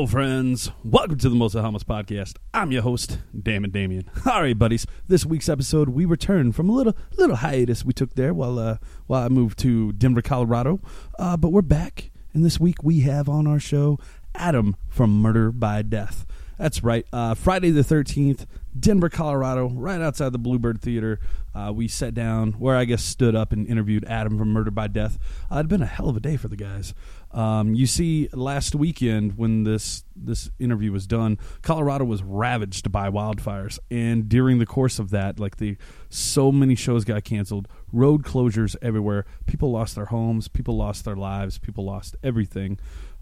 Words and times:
Hello, 0.00 0.08
friends. 0.08 0.70
Welcome 0.82 1.18
to 1.18 1.28
the 1.28 1.34
Mostly 1.34 1.60
Harmless 1.60 1.84
podcast. 1.84 2.36
I'm 2.54 2.72
your 2.72 2.80
host, 2.80 3.18
Damon 3.38 3.70
Damien. 3.70 4.10
All 4.24 4.40
right, 4.40 4.58
buddies. 4.58 4.86
This 5.08 5.26
week's 5.26 5.46
episode, 5.46 5.90
we 5.90 6.06
return 6.06 6.52
from 6.52 6.70
a 6.70 6.72
little 6.72 6.96
little 7.18 7.36
hiatus 7.36 7.84
we 7.84 7.92
took 7.92 8.14
there 8.14 8.32
while 8.32 8.58
uh, 8.58 8.78
while 9.08 9.24
I 9.24 9.28
moved 9.28 9.58
to 9.58 9.92
Denver, 9.92 10.22
Colorado. 10.22 10.80
Uh, 11.18 11.36
but 11.36 11.50
we're 11.50 11.60
back, 11.60 12.10
and 12.32 12.42
this 12.42 12.58
week 12.58 12.82
we 12.82 13.00
have 13.00 13.28
on 13.28 13.46
our 13.46 13.60
show 13.60 13.98
Adam 14.34 14.74
from 14.88 15.20
Murder 15.20 15.52
by 15.52 15.82
Death. 15.82 16.24
That's 16.60 16.84
right. 16.84 17.06
Uh, 17.10 17.34
Friday 17.34 17.70
the 17.70 17.80
13th, 17.80 18.44
Denver, 18.78 19.08
Colorado, 19.08 19.70
right 19.70 20.00
outside 20.00 20.32
the 20.32 20.38
Bluebird 20.38 20.82
Theater. 20.82 21.18
Uh, 21.54 21.72
we 21.74 21.88
sat 21.88 22.12
down, 22.12 22.52
where 22.52 22.76
I 22.76 22.84
guess 22.84 23.02
stood 23.02 23.34
up 23.34 23.52
and 23.52 23.66
interviewed 23.66 24.04
Adam 24.04 24.36
from 24.36 24.52
Murder 24.52 24.70
by 24.70 24.86
Death. 24.86 25.18
Uh, 25.50 25.56
it'd 25.56 25.68
been 25.68 25.80
a 25.80 25.86
hell 25.86 26.10
of 26.10 26.18
a 26.18 26.20
day 26.20 26.36
for 26.36 26.48
the 26.48 26.56
guys. 26.56 26.92
Um, 27.32 27.74
you 27.74 27.86
see, 27.86 28.28
last 28.32 28.74
weekend 28.74 29.38
when 29.38 29.62
this 29.62 30.04
this 30.16 30.50
interview 30.58 30.90
was 30.90 31.06
done, 31.06 31.38
Colorado 31.62 32.04
was 32.04 32.22
ravaged 32.22 32.90
by 32.90 33.08
wildfires, 33.08 33.78
and 33.90 34.28
during 34.28 34.58
the 34.58 34.66
course 34.66 34.98
of 34.98 35.10
that, 35.10 35.38
like 35.38 35.58
the 35.58 35.76
so 36.08 36.50
many 36.50 36.74
shows 36.74 37.04
got 37.04 37.22
canceled, 37.22 37.68
road 37.92 38.24
closures 38.24 38.74
everywhere. 38.82 39.26
People 39.46 39.70
lost 39.70 39.94
their 39.94 40.06
homes, 40.06 40.48
people 40.48 40.76
lost 40.76 41.04
their 41.04 41.16
lives, 41.16 41.58
people 41.58 41.84
lost 41.84 42.16
everything. 42.22 42.78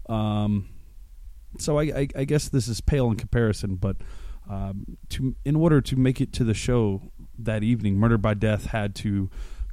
Um, 0.07 0.69
so 1.59 1.77
I, 1.77 1.83
I, 1.83 2.07
I 2.15 2.23
guess 2.25 2.49
this 2.49 2.67
is 2.67 2.81
pale 2.81 3.11
in 3.11 3.15
comparison, 3.15 3.75
but 3.75 3.97
um, 4.49 4.97
to 5.09 5.35
in 5.45 5.55
order 5.55 5.81
to 5.81 5.95
make 5.95 6.19
it 6.19 6.33
to 6.33 6.43
the 6.43 6.55
show 6.55 7.11
that 7.37 7.63
evening, 7.63 7.97
Murder 7.97 8.17
by 8.17 8.33
Death 8.33 8.65
had 8.67 8.95
to 8.95 9.29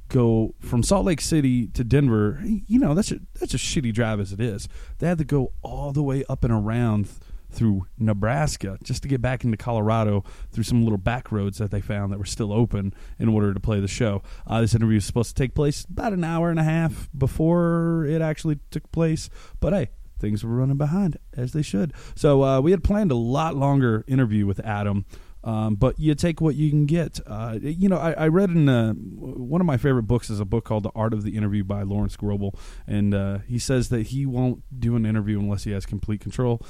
go 0.09 0.55
from 0.59 0.83
Salt 0.83 1.05
Lake 1.05 1.21
City 1.21 1.67
to 1.67 1.83
Denver. 1.83 2.41
You 2.43 2.79
know 2.79 2.93
that's 2.93 3.11
a 3.11 3.19
that's 3.39 3.53
a 3.53 3.57
shitty 3.57 3.93
drive 3.93 4.19
as 4.19 4.31
it 4.31 4.39
is. 4.39 4.67
They 4.99 5.07
had 5.07 5.17
to 5.17 5.25
go 5.25 5.53
all 5.61 5.91
the 5.91 6.03
way 6.03 6.23
up 6.29 6.43
and 6.43 6.53
around 6.53 7.05
th- 7.05 7.17
through 7.49 7.87
Nebraska 7.97 8.77
just 8.83 9.01
to 9.03 9.07
get 9.07 9.21
back 9.21 9.43
into 9.43 9.57
Colorado 9.57 10.23
through 10.51 10.65
some 10.65 10.83
little 10.83 10.97
back 10.97 11.31
roads 11.31 11.57
that 11.57 11.71
they 11.71 11.81
found 11.81 12.11
that 12.11 12.19
were 12.19 12.25
still 12.25 12.51
open 12.51 12.93
in 13.17 13.29
order 13.29 13.53
to 13.53 13.59
play 13.59 13.79
the 13.79 13.87
show. 13.87 14.21
Uh, 14.45 14.61
this 14.61 14.75
interview 14.75 14.95
was 14.95 15.05
supposed 15.05 15.35
to 15.35 15.41
take 15.41 15.55
place 15.55 15.85
about 15.89 16.13
an 16.13 16.23
hour 16.23 16.49
and 16.49 16.59
a 16.59 16.63
half 16.63 17.09
before 17.17 18.05
it 18.05 18.21
actually 18.21 18.59
took 18.69 18.91
place, 18.91 19.29
but 19.59 19.73
hey, 19.73 19.89
things 20.19 20.43
were 20.43 20.55
running 20.55 20.77
behind 20.77 21.17
as 21.35 21.53
they 21.53 21.61
should. 21.61 21.93
So 22.15 22.43
uh, 22.43 22.61
we 22.61 22.71
had 22.71 22.83
planned 22.83 23.11
a 23.11 23.15
lot 23.15 23.55
longer 23.55 24.03
interview 24.07 24.45
with 24.45 24.59
Adam. 24.59 25.05
Um, 25.47 25.75
but 25.75 25.97
you 25.97 26.13
take 26.13 26.41
what 26.41 26.55
you 26.55 26.69
can 26.69 26.85
get. 26.85 27.21
Uh, 27.25 27.57
you 27.61 27.87
know, 27.87 27.95
I, 27.95 28.11
I 28.11 28.27
read 28.27 28.49
in 28.49 28.67
uh, 28.67 28.91
one 28.91 29.61
of 29.61 29.65
my 29.65 29.77
favorite 29.77 30.03
books 30.03 30.29
is 30.29 30.41
a 30.41 30.45
book 30.45 30.65
called 30.65 30.83
The 30.83 30.91
Art 30.93 31.13
of 31.13 31.23
the 31.23 31.37
Interview 31.37 31.63
by 31.63 31.83
Lawrence 31.83 32.17
Grobel, 32.17 32.53
and 32.85 33.13
uh, 33.13 33.37
he 33.47 33.57
says 33.57 33.87
that 33.87 34.07
he 34.07 34.25
won't 34.25 34.63
do 34.77 34.97
an 34.97 35.05
interview 35.05 35.39
unless 35.39 35.63
he 35.63 35.71
has 35.71 35.85
complete 35.85 36.19
control. 36.19 36.61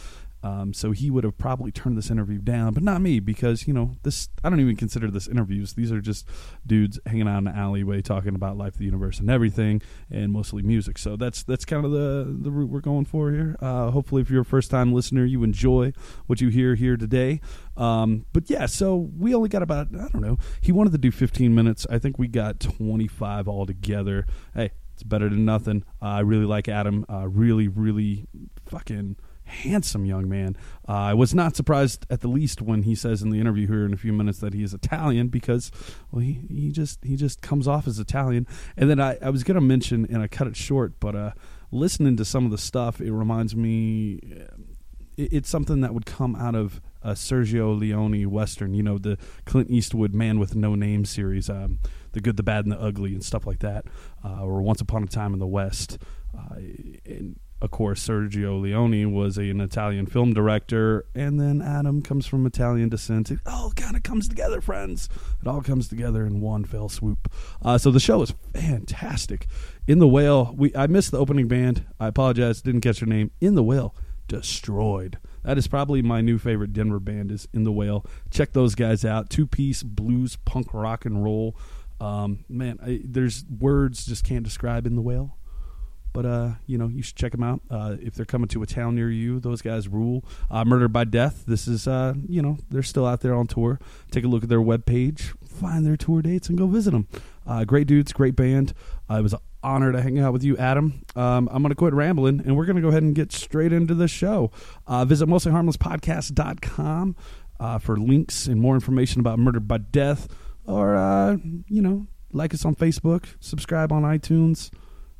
Um, 0.43 0.73
so 0.73 0.91
he 0.91 1.09
would 1.09 1.23
have 1.23 1.37
probably 1.37 1.71
turned 1.71 1.97
this 1.97 2.11
interview 2.11 2.37
down, 2.37 2.73
but 2.73 2.83
not 2.83 3.01
me 3.01 3.19
because 3.19 3.67
you 3.67 3.73
know 3.73 3.95
this. 4.03 4.29
I 4.43 4.49
don't 4.49 4.59
even 4.59 4.75
consider 4.75 5.09
this 5.09 5.27
interviews. 5.27 5.73
These 5.73 5.91
are 5.91 5.99
just 5.99 6.27
dudes 6.65 6.99
hanging 7.05 7.27
out 7.27 7.39
in 7.39 7.43
the 7.45 7.55
alleyway 7.55 8.01
talking 8.01 8.35
about 8.35 8.57
life, 8.57 8.75
the 8.75 8.85
universe, 8.85 9.19
and 9.19 9.29
everything, 9.29 9.81
and 10.11 10.31
mostly 10.31 10.61
music. 10.61 10.97
So 10.97 11.15
that's 11.15 11.43
that's 11.43 11.65
kind 11.65 11.85
of 11.85 11.91
the 11.91 12.37
the 12.39 12.51
route 12.51 12.69
we're 12.69 12.81
going 12.81 13.05
for 13.05 13.31
here. 13.31 13.57
Uh, 13.59 13.91
hopefully, 13.91 14.21
if 14.21 14.29
you're 14.29 14.41
a 14.41 14.45
first 14.45 14.69
time 14.69 14.93
listener, 14.93 15.25
you 15.25 15.43
enjoy 15.43 15.93
what 16.27 16.39
you 16.39 16.49
hear 16.49 16.75
here 16.75 16.97
today. 16.97 17.41
Um, 17.75 18.25
but 18.31 18.49
yeah, 18.49 18.67
so 18.67 19.09
we 19.17 19.33
only 19.33 19.49
got 19.49 19.63
about 19.63 19.87
I 19.93 20.07
don't 20.09 20.21
know. 20.21 20.37
He 20.61 20.71
wanted 20.71 20.91
to 20.91 20.97
do 20.97 21.11
15 21.11 21.53
minutes. 21.53 21.87
I 21.89 21.97
think 21.99 22.19
we 22.19 22.27
got 22.27 22.59
25 22.59 23.47
altogether. 23.47 24.25
Hey, 24.53 24.71
it's 24.93 25.03
better 25.03 25.29
than 25.29 25.45
nothing. 25.45 25.83
Uh, 26.01 26.05
I 26.05 26.19
really 26.21 26.45
like 26.45 26.67
Adam. 26.67 27.05
Uh, 27.07 27.27
really, 27.27 27.67
really 27.67 28.27
fucking 28.65 29.15
handsome 29.47 30.05
young 30.05 30.27
man. 30.29 30.55
Uh, 30.87 30.93
I 30.93 31.13
was 31.13 31.33
not 31.33 31.55
surprised 31.55 32.05
at 32.09 32.21
the 32.21 32.27
least 32.27 32.61
when 32.61 32.83
he 32.83 32.95
says 32.95 33.21
in 33.21 33.29
the 33.29 33.39
interview 33.39 33.67
here 33.67 33.85
in 33.85 33.93
a 33.93 33.97
few 33.97 34.13
minutes 34.13 34.39
that 34.39 34.53
he 34.53 34.63
is 34.63 34.73
Italian 34.73 35.27
because 35.27 35.71
well 36.11 36.21
he, 36.21 36.41
he 36.49 36.71
just 36.71 37.03
he 37.03 37.15
just 37.15 37.41
comes 37.41 37.67
off 37.67 37.87
as 37.87 37.99
Italian. 37.99 38.47
And 38.75 38.89
then 38.89 38.99
I, 38.99 39.17
I 39.21 39.29
was 39.29 39.43
gonna 39.43 39.61
mention 39.61 40.05
and 40.09 40.21
I 40.21 40.27
cut 40.27 40.47
it 40.47 40.55
short, 40.55 40.99
but 40.99 41.15
uh, 41.15 41.31
listening 41.71 42.17
to 42.17 42.25
some 42.25 42.45
of 42.45 42.51
the 42.51 42.57
stuff, 42.57 43.01
it 43.01 43.11
reminds 43.11 43.55
me 43.55 44.19
it, 45.17 45.33
it's 45.33 45.49
something 45.49 45.81
that 45.81 45.93
would 45.93 46.05
come 46.05 46.35
out 46.35 46.55
of 46.55 46.81
a 47.01 47.11
Sergio 47.11 47.77
Leone 47.77 48.29
western, 48.29 48.73
you 48.73 48.83
know, 48.83 48.97
the 48.97 49.17
Clint 49.45 49.69
Eastwood 49.69 50.13
Man 50.13 50.39
with 50.39 50.55
No 50.55 50.75
Name 50.75 51.05
series, 51.05 51.49
um, 51.49 51.79
the 52.11 52.19
good, 52.19 52.37
the 52.37 52.43
bad, 52.43 52.65
and 52.65 52.71
the 52.71 52.79
ugly, 52.79 53.13
and 53.13 53.23
stuff 53.23 53.47
like 53.47 53.59
that, 53.59 53.85
uh, 54.23 54.43
or 54.43 54.61
Once 54.61 54.81
Upon 54.81 55.03
a 55.03 55.07
Time 55.07 55.33
in 55.33 55.39
the 55.39 55.47
West. 55.47 55.97
Uh, 56.37 56.55
and 57.05 57.39
of 57.59 57.71
course, 57.71 58.07
Sergio 58.07 58.61
Leone 58.61 59.11
was 59.13 59.37
an 59.37 59.61
Italian 59.61 60.05
film 60.05 60.33
director, 60.33 61.05
and 61.15 61.39
then 61.39 61.61
Adam 61.61 62.03
comes 62.03 62.27
from 62.27 62.45
Italian 62.45 62.89
descent. 62.89 63.31
It 63.31 63.39
all 63.47 63.71
kind 63.71 63.95
of 63.95 64.03
comes 64.03 64.27
together, 64.27 64.61
friends. 64.61 65.09
It 65.41 65.47
all 65.47 65.61
comes 65.61 65.87
together 65.87 66.25
in 66.25 66.39
one 66.39 66.65
fell 66.65 66.87
swoop. 66.87 67.31
Uh, 67.63 67.79
so 67.79 67.89
the 67.89 67.99
show 67.99 68.21
is 68.21 68.33
fantastic. 68.53 69.47
In 69.87 69.97
the 69.97 70.07
Whale, 70.07 70.53
we 70.55 70.75
I 70.75 70.85
missed 70.85 71.11
the 71.11 71.19
opening 71.19 71.47
band. 71.47 71.85
I 71.99 72.07
apologize, 72.07 72.61
didn't 72.61 72.81
catch 72.81 72.99
her 72.99 73.07
name. 73.07 73.31
In 73.41 73.55
the 73.55 73.63
Whale, 73.63 73.95
destroyed. 74.27 75.17
That 75.43 75.57
is 75.57 75.67
probably 75.67 76.01
my 76.01 76.21
new 76.21 76.37
favorite 76.37 76.73
Denver 76.73 76.99
band. 76.99 77.31
Is 77.31 77.47
In 77.53 77.63
the 77.63 77.71
Whale. 77.71 78.05
Check 78.29 78.53
those 78.53 78.75
guys 78.75 79.03
out. 79.03 79.31
Two 79.31 79.47
piece 79.47 79.81
blues, 79.81 80.37
punk, 80.45 80.73
rock 80.73 81.05
and 81.05 81.23
roll. 81.23 81.57
Um, 81.99 82.45
man, 82.47 82.77
I, 82.83 83.01
there's 83.03 83.45
words 83.45 84.05
just 84.05 84.23
can't 84.23 84.43
describe 84.43 84.85
In 84.85 84.95
the 84.95 85.01
Whale 85.01 85.37
but 86.17 86.25
uh, 86.25 86.49
you 86.65 86.79
know 86.79 86.87
you 86.87 87.03
should 87.03 87.15
check 87.15 87.31
them 87.31 87.43
out 87.43 87.61
uh, 87.69 87.95
if 88.01 88.15
they're 88.15 88.25
coming 88.25 88.47
to 88.47 88.63
a 88.63 88.65
town 88.65 88.95
near 88.95 89.11
you. 89.11 89.39
Those 89.39 89.61
guys 89.61 89.87
rule. 89.87 90.25
Uh, 90.49 90.65
Murder 90.65 90.87
by 90.87 91.03
Death. 91.03 91.43
This 91.45 91.67
is 91.67 91.87
uh, 91.87 92.15
you 92.27 92.41
know 92.41 92.57
they're 92.71 92.81
still 92.81 93.05
out 93.05 93.21
there 93.21 93.35
on 93.35 93.45
tour. 93.45 93.79
Take 94.09 94.23
a 94.23 94.27
look 94.27 94.41
at 94.41 94.49
their 94.49 94.59
webpage, 94.59 95.37
find 95.47 95.85
their 95.85 95.95
tour 95.95 96.23
dates, 96.23 96.49
and 96.49 96.57
go 96.57 96.65
visit 96.65 96.89
them. 96.89 97.07
Uh, 97.45 97.65
great 97.65 97.85
dudes, 97.85 98.13
great 98.13 98.35
band. 98.35 98.73
Uh, 99.07 99.17
it 99.17 99.21
was 99.21 99.33
an 99.33 99.41
honor 99.61 99.91
to 99.91 100.01
hang 100.01 100.17
out 100.17 100.33
with 100.33 100.43
you, 100.43 100.57
Adam. 100.57 101.03
Um, 101.15 101.47
I'm 101.51 101.61
going 101.61 101.69
to 101.69 101.75
quit 101.75 101.93
rambling, 101.93 102.41
and 102.43 102.57
we're 102.57 102.65
going 102.65 102.77
to 102.77 102.81
go 102.81 102.87
ahead 102.87 103.03
and 103.03 103.13
get 103.13 103.31
straight 103.31 103.71
into 103.71 103.93
the 103.93 104.07
show. 104.07 104.49
Uh, 104.87 105.05
visit 105.05 105.29
mostlyharmlesspodcast.com 105.29 107.15
uh, 107.59 107.77
for 107.77 107.95
links 107.95 108.47
and 108.47 108.59
more 108.59 108.73
information 108.73 109.19
about 109.19 109.37
Murder 109.37 109.59
by 109.59 109.77
Death, 109.77 110.27
or 110.65 110.95
uh, 110.95 111.37
you 111.67 111.83
know 111.83 112.07
like 112.33 112.55
us 112.55 112.65
on 112.65 112.73
Facebook, 112.73 113.35
subscribe 113.39 113.91
on 113.91 114.01
iTunes 114.01 114.71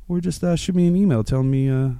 or 0.08 0.20
just 0.20 0.42
uh, 0.42 0.56
shoot 0.56 0.74
me 0.74 0.86
an 0.86 0.96
email 0.96 1.22
telling 1.22 1.50
me 1.50 1.68
uh, 1.68 1.90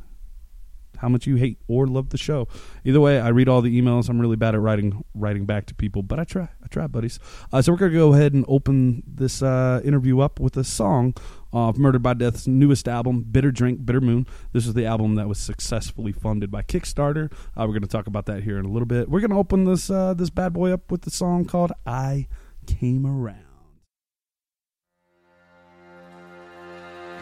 how 0.98 1.08
much 1.08 1.26
you 1.26 1.36
hate 1.36 1.58
or 1.69 1.86
love 1.86 2.10
the 2.10 2.19
show. 2.19 2.48
Either 2.84 3.00
way, 3.00 3.20
I 3.20 3.28
read 3.28 3.48
all 3.48 3.62
the 3.62 3.80
emails. 3.80 4.08
I'm 4.08 4.20
really 4.20 4.36
bad 4.36 4.54
at 4.54 4.60
writing 4.60 5.04
writing 5.14 5.46
back 5.46 5.66
to 5.66 5.74
people, 5.74 6.02
but 6.02 6.18
I 6.18 6.24
try. 6.24 6.48
I 6.62 6.66
try, 6.68 6.86
buddies. 6.86 7.18
Uh, 7.52 7.62
so 7.62 7.72
we're 7.72 7.78
gonna 7.78 7.92
go 7.92 8.14
ahead 8.14 8.34
and 8.34 8.44
open 8.48 9.02
this 9.06 9.42
uh, 9.42 9.80
interview 9.84 10.20
up 10.20 10.41
with 10.41 10.56
a 10.56 10.64
song 10.64 11.14
of 11.52 11.78
Murder 11.78 11.98
by 11.98 12.14
Death's 12.14 12.47
newest 12.47 12.88
album, 12.88 13.24
Bitter 13.30 13.50
Drink, 13.50 13.84
Bitter 13.86 14.00
Moon. 14.00 14.26
This 14.52 14.66
is 14.66 14.74
the 14.74 14.84
album 14.84 15.14
that 15.14 15.28
was 15.28 15.38
successfully 15.38 16.12
funded 16.12 16.50
by 16.50 16.62
Kickstarter. 16.62 17.33
Uh, 17.56 17.66
we're 17.66 17.74
gonna 17.74 17.86
talk 17.86 18.06
about 18.06 18.27
that 18.27 18.42
here 18.42 18.59
in 18.59 18.65
a 18.65 18.71
little 18.71 18.86
bit. 18.86 19.09
We're 19.09 19.21
gonna 19.21 19.38
open 19.38 19.65
this 19.65 19.91
uh, 19.91 20.15
this 20.15 20.30
bad 20.30 20.53
boy 20.53 20.72
up 20.72 20.91
with 20.91 21.03
the 21.03 21.10
song 21.10 21.44
called 21.44 21.72
"I 21.86 22.28
Came 22.66 23.06
Around." 23.06 23.47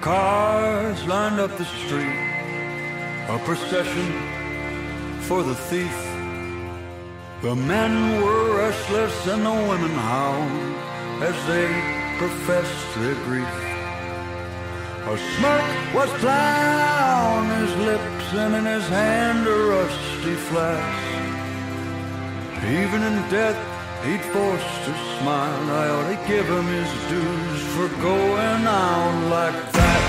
Cars 0.00 1.04
lined 1.06 1.40
up 1.40 1.56
the 1.56 1.64
street, 1.64 2.16
a 3.28 3.38
procession 3.44 4.12
for 5.22 5.42
the 5.42 5.54
thief. 5.54 5.96
The 7.42 7.56
men 7.56 8.22
were 8.22 8.56
restless 8.58 9.26
and 9.26 9.44
the 9.44 9.50
women 9.50 9.90
howled 9.90 10.76
as 11.22 11.36
they 11.48 11.66
professed 12.18 12.94
their 12.96 13.14
grief. 13.24 13.54
A 15.08 15.16
smirk 15.36 15.94
was 15.94 16.24
on 16.24 17.44
his 17.60 17.76
lips 17.86 18.34
and 18.34 18.54
in 18.54 18.64
his 18.64 18.86
hand 18.88 19.46
a 19.46 19.58
rusty 19.74 20.34
flask. 20.34 21.06
Even 22.64 23.02
in 23.02 23.16
death, 23.30 23.58
he'd 24.04 24.24
forced 24.32 24.84
to 24.84 24.92
smile. 25.18 25.70
I 25.70 25.88
ought 25.88 26.08
to 26.14 26.28
give 26.28 26.46
him 26.46 26.66
his 26.66 26.90
dues 27.08 27.55
for 27.76 27.88
going 28.00 28.66
out 28.66 29.28
like 29.28 29.72
that. 29.72 30.05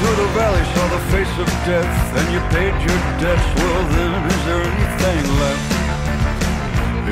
Through 0.00 0.16
the 0.16 0.30
valley, 0.32 0.64
saw 0.72 0.86
the 0.88 1.02
face 1.12 1.34
of 1.36 1.48
death, 1.68 1.92
and 2.16 2.26
you 2.32 2.40
paid 2.56 2.72
your 2.80 3.00
debts. 3.20 3.46
Well, 3.60 3.84
then, 3.92 4.16
is 4.32 4.42
there 4.48 4.62
anything 4.64 5.22
left? 5.44 5.68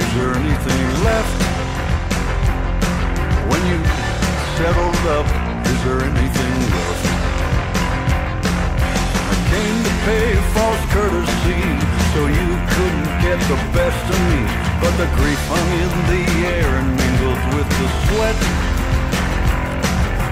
Is 0.01 0.09
there 0.17 0.33
anything 0.33 0.85
left? 1.05 1.37
When 3.53 3.63
you 3.69 3.79
settled 4.59 5.05
up. 5.15 5.29
Is 5.71 5.81
there 5.85 6.01
anything 6.03 6.55
left? 6.75 7.05
I 9.31 9.37
came 9.53 9.79
to 9.87 9.95
pay 10.09 10.27
false 10.57 10.85
courtesy 10.91 11.63
so 12.11 12.21
you 12.27 12.49
couldn't 12.75 13.11
get 13.23 13.39
the 13.53 13.61
best 13.77 14.03
of 14.15 14.21
me. 14.33 14.43
But 14.83 14.93
the 14.99 15.09
grief 15.15 15.41
hung 15.53 15.71
in 15.85 15.93
the 16.11 16.25
air 16.57 16.71
and 16.81 16.89
mingled 16.97 17.43
with 17.55 17.69
the 17.69 17.89
sweat. 18.09 18.39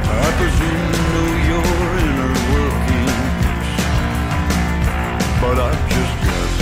I 0.08 0.30
presume 0.40 0.82
you 0.90 1.02
knew 1.12 1.32
your 1.52 1.70
inner 2.02 2.35
but 5.46 5.58
I 5.62 5.70
just 5.94 6.14
guessed. 6.26 6.60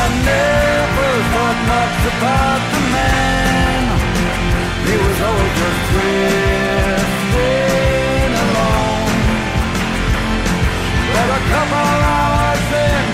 I 0.00 0.04
never 0.32 1.10
thought 1.32 1.60
much 1.74 1.98
about 2.12 2.60
the 2.72 2.82
man. 2.96 3.82
He 4.88 4.94
was 5.04 5.18
always 5.28 5.54
just 5.60 5.80
drifting 5.92 7.12
along. 8.44 9.04
But 11.12 11.28
a 11.36 11.40
couple 11.52 11.88
hours 12.16 12.66
in, 12.88 13.04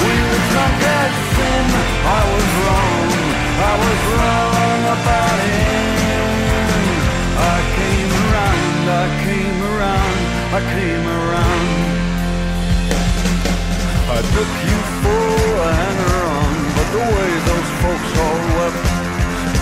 we 0.00 0.12
were 0.24 0.44
drunk 0.52 0.80
as 1.00 1.12
sin. 1.36 1.66
I 2.08 2.20
was 2.32 2.48
wrong, 2.64 3.08
I 3.68 3.72
was 3.84 4.00
wrong 4.16 4.80
about 4.96 5.38
him. 5.44 6.24
I 7.52 7.56
came 7.76 8.10
around, 8.24 8.82
I 9.04 9.06
came 9.28 9.58
around, 9.72 10.20
I 10.56 10.60
came 10.72 11.04
around. 11.20 11.79
I 14.10 14.18
took 14.34 14.52
you 14.66 14.78
for 15.06 15.30
a 15.62 15.70
hanger 15.70 16.18
on, 16.34 16.52
but 16.74 16.88
the 16.98 17.04
way 17.14 17.30
those 17.46 17.70
folks 17.78 18.10
all 18.18 18.42
wept, 18.58 18.82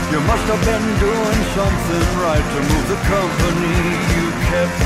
you 0.08 0.20
must 0.24 0.46
have 0.48 0.62
been 0.64 0.88
doing 0.96 1.40
something 1.52 2.06
right 2.24 2.46
to 2.56 2.60
move 2.64 2.86
the 2.88 3.00
company 3.12 3.76
you 4.08 4.24
kept. 4.48 4.80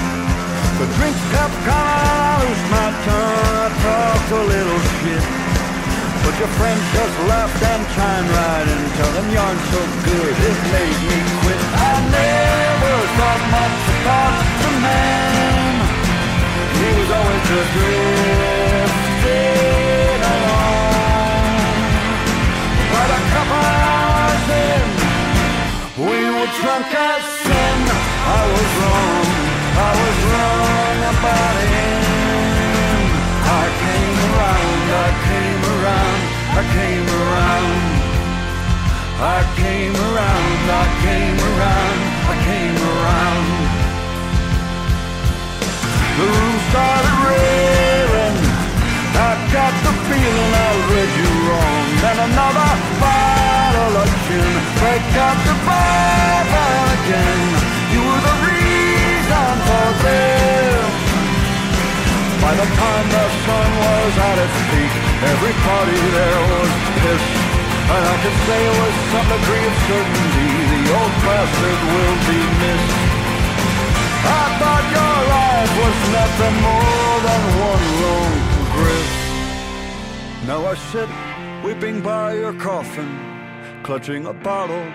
The 0.82 0.88
drinks 0.99 1.23
kept 1.31 1.55
coming, 1.62 1.79
I 1.79 2.43
lose 2.43 2.64
my 2.75 2.88
tongue, 3.06 3.55
I 3.62 3.69
talked 3.87 4.31
a 4.35 4.43
little 4.50 4.82
shit. 4.99 5.25
But 6.26 6.35
your 6.43 6.53
friends 6.59 6.82
just 6.99 7.17
laughed 7.31 7.62
and 7.62 7.82
chimed 7.94 8.31
right 8.35 8.67
in, 8.67 8.82
telling 8.99 9.31
yarns 9.31 9.62
so 9.70 9.81
good 10.11 10.35
it 10.43 10.59
made 10.75 11.00
me 11.06 11.19
quit. 11.38 11.62
I 11.70 11.94
never 12.11 12.94
thought 13.14 13.43
much 13.55 13.79
about 13.94 14.35
the 14.59 14.70
man. 14.82 15.75
He 16.82 16.88
was 16.99 17.11
always 17.14 17.43
just 17.47 17.70
drifting 17.79 18.81
drunk 26.61 26.94
as 26.94 27.25
sin. 27.43 27.79
I 28.38 28.43
was 28.55 28.70
wrong, 28.81 29.29
I 29.88 29.93
was 30.02 30.19
wrong 30.31 30.99
about 31.12 31.56
him. 31.73 32.02
I 33.61 33.64
came 33.84 34.17
around, 34.29 34.84
I 35.06 35.11
came 35.29 35.62
around, 35.75 36.20
I 36.61 36.62
came 36.76 37.06
around. 37.20 38.02
I 39.23 39.40
came 39.62 39.94
around, 40.08 40.61
I 40.82 40.87
came 41.06 41.38
around, 41.50 41.99
I 42.32 42.37
came 42.49 42.78
around. 42.93 43.46
The 46.19 46.26
room 46.35 46.56
started 46.70 47.17
railing. 47.26 48.01
Got 49.52 49.75
the 49.84 49.93
feeling 50.08 50.52
I 50.56 50.70
read 50.88 51.12
you 51.12 51.31
wrong. 51.44 51.84
Then 52.00 52.19
another 52.25 52.72
bottle 53.04 53.96
of. 54.00 54.12
Break 54.81 55.12
up 55.28 55.38
the 55.44 55.56
bottle 55.69 56.84
again. 56.96 57.40
You 57.93 58.00
were 58.00 58.22
the 58.25 58.37
reason 58.49 59.52
for 59.69 59.88
this. 60.04 60.88
By 62.40 62.52
the 62.56 62.64
time 62.64 63.06
the 63.12 63.26
sun 63.44 63.69
was 63.76 64.12
at 64.25 64.37
its 64.40 64.58
peak, 64.72 64.93
every 65.20 65.54
party 65.69 66.00
there 66.16 66.40
was 66.49 66.72
pissed. 67.04 67.37
And 67.93 68.02
I 68.08 68.16
can 68.25 68.37
say 68.49 68.62
with 68.72 68.96
some 69.12 69.28
degree 69.37 69.64
of 69.69 69.76
certainty, 69.84 70.52
the 70.72 70.82
old 70.96 71.14
bastard 71.28 71.81
will 71.93 72.16
be 72.25 72.40
missed. 72.56 72.96
I 74.32 74.44
thought 74.58 74.87
your 74.96 75.19
life 75.37 75.72
was 75.76 75.96
nothing 76.16 76.56
more 76.64 77.14
than 77.20 77.43
one 77.69 77.87
long 78.00 78.32
grist. 78.81 79.21
Now 80.44 80.66
I 80.66 80.74
sit 80.74 81.08
weeping 81.64 82.00
by 82.02 82.34
your 82.34 82.52
coffin, 82.54 83.16
clutching 83.84 84.26
a 84.26 84.32
bottle 84.32 84.92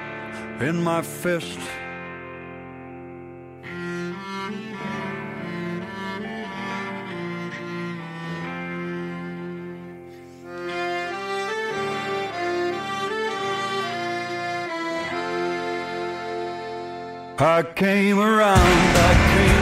in 0.60 0.84
my 0.84 1.02
fist. 1.02 1.58
I 17.40 17.64
came 17.74 18.20
around, 18.20 18.58
I 18.58 19.14
came 19.36 19.57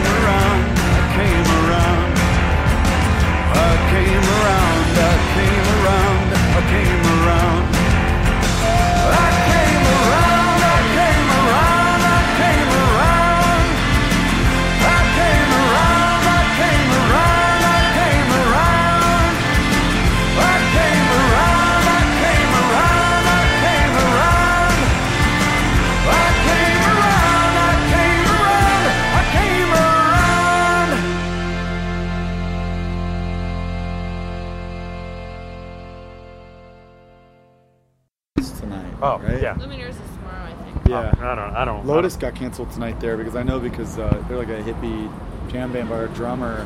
I. 40.95 41.03
Yeah. 41.05 41.31
I 41.31 41.35
don't. 41.35 41.55
I 41.55 41.65
don't. 41.65 41.85
Lotus 41.85 42.15
got 42.15 42.35
canceled 42.35 42.71
tonight 42.71 42.99
there 42.99 43.17
because 43.17 43.35
I 43.35 43.43
know 43.43 43.59
because 43.59 43.97
uh, 43.97 44.23
they're 44.27 44.37
like 44.37 44.49
a 44.49 44.61
hippie 44.61 45.11
jam 45.51 45.71
band, 45.71 45.89
but 45.89 45.95
our 45.95 46.07
drummer 46.07 46.65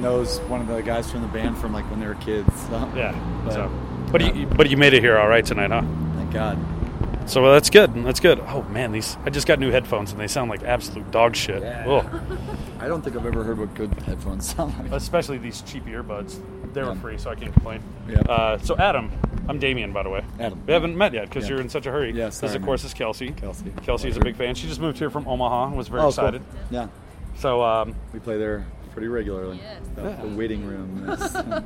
knows 0.00 0.38
one 0.40 0.60
of 0.60 0.66
the 0.66 0.82
guys 0.82 1.10
from 1.10 1.22
the 1.22 1.28
band 1.28 1.56
from 1.58 1.72
like 1.72 1.88
when 1.90 2.00
they 2.00 2.06
were 2.06 2.14
kids. 2.16 2.52
So, 2.62 2.90
Yeah. 2.96 3.12
But, 3.44 3.52
so, 3.52 3.70
but 4.10 4.34
you, 4.34 4.46
but 4.46 4.70
you 4.70 4.76
made 4.76 4.94
it 4.94 5.02
here 5.02 5.18
all 5.18 5.28
right 5.28 5.44
tonight, 5.44 5.70
huh? 5.70 5.82
thank 6.16 6.32
God. 6.32 6.58
So 7.26 7.50
that's 7.50 7.70
good. 7.70 7.94
That's 8.04 8.20
good. 8.20 8.38
Oh 8.40 8.62
man, 8.64 8.92
these 8.92 9.16
I 9.24 9.30
just 9.30 9.46
got 9.46 9.58
new 9.58 9.70
headphones 9.70 10.12
and 10.12 10.20
they 10.20 10.26
sound 10.26 10.50
like 10.50 10.62
absolute 10.62 11.10
dog 11.10 11.34
shit. 11.34 11.62
Yeah. 11.62 12.20
I 12.80 12.86
don't 12.86 13.02
think 13.02 13.16
I've 13.16 13.24
ever 13.24 13.42
heard 13.44 13.58
what 13.58 13.74
good 13.74 13.92
headphones 14.02 14.54
sound 14.54 14.78
like. 14.78 14.92
Especially 14.92 15.38
these 15.38 15.62
cheap 15.62 15.86
earbuds. 15.86 16.38
They 16.74 16.82
were 16.82 16.94
free, 16.96 17.16
so 17.18 17.30
I 17.30 17.34
can't 17.36 17.52
complain. 17.52 17.80
Yeah. 18.08 18.18
Uh, 18.20 18.58
so 18.58 18.76
Adam, 18.76 19.10
I'm 19.48 19.58
Damien, 19.58 19.92
by 19.92 20.02
the 20.02 20.10
way. 20.10 20.24
Adam. 20.40 20.60
We 20.66 20.72
haven't 20.72 20.96
met 20.96 21.12
yet 21.14 21.28
because 21.28 21.44
Yeah. 21.44 21.50
you're 21.52 21.60
in 21.60 21.68
such 21.68 21.86
a 21.86 21.90
hurry. 21.92 22.10
Yeah, 22.12 22.26
This, 22.26 22.36
sorry, 22.36 22.54
of 22.54 22.60
man. 22.60 22.66
course, 22.66 22.84
is 22.84 22.92
Kelsey. 22.94 23.30
Kelsey. 23.30 23.72
Kelsey's 23.82 24.16
a 24.16 24.20
big 24.20 24.36
fan. 24.36 24.54
She 24.54 24.66
just 24.68 24.80
moved 24.80 24.98
here 24.98 25.08
from 25.10 25.26
Omaha 25.28 25.68
and 25.68 25.76
was 25.76 25.88
very 25.88 26.00
Oh, 26.00 26.04
cool. 26.04 26.08
excited. 26.10 26.42
Yeah, 26.70 26.88
So 27.38 27.62
um, 27.62 27.94
we 28.12 28.18
play 28.20 28.38
there 28.38 28.66
pretty 28.92 29.08
regularly. 29.08 29.58
Yes. 29.62 29.80
The, 29.94 30.02
Yeah. 30.02 30.16
the 30.22 30.28
waiting 30.36 30.66
room. 30.66 31.08
Is, 31.10 31.34
yeah, 31.34 31.60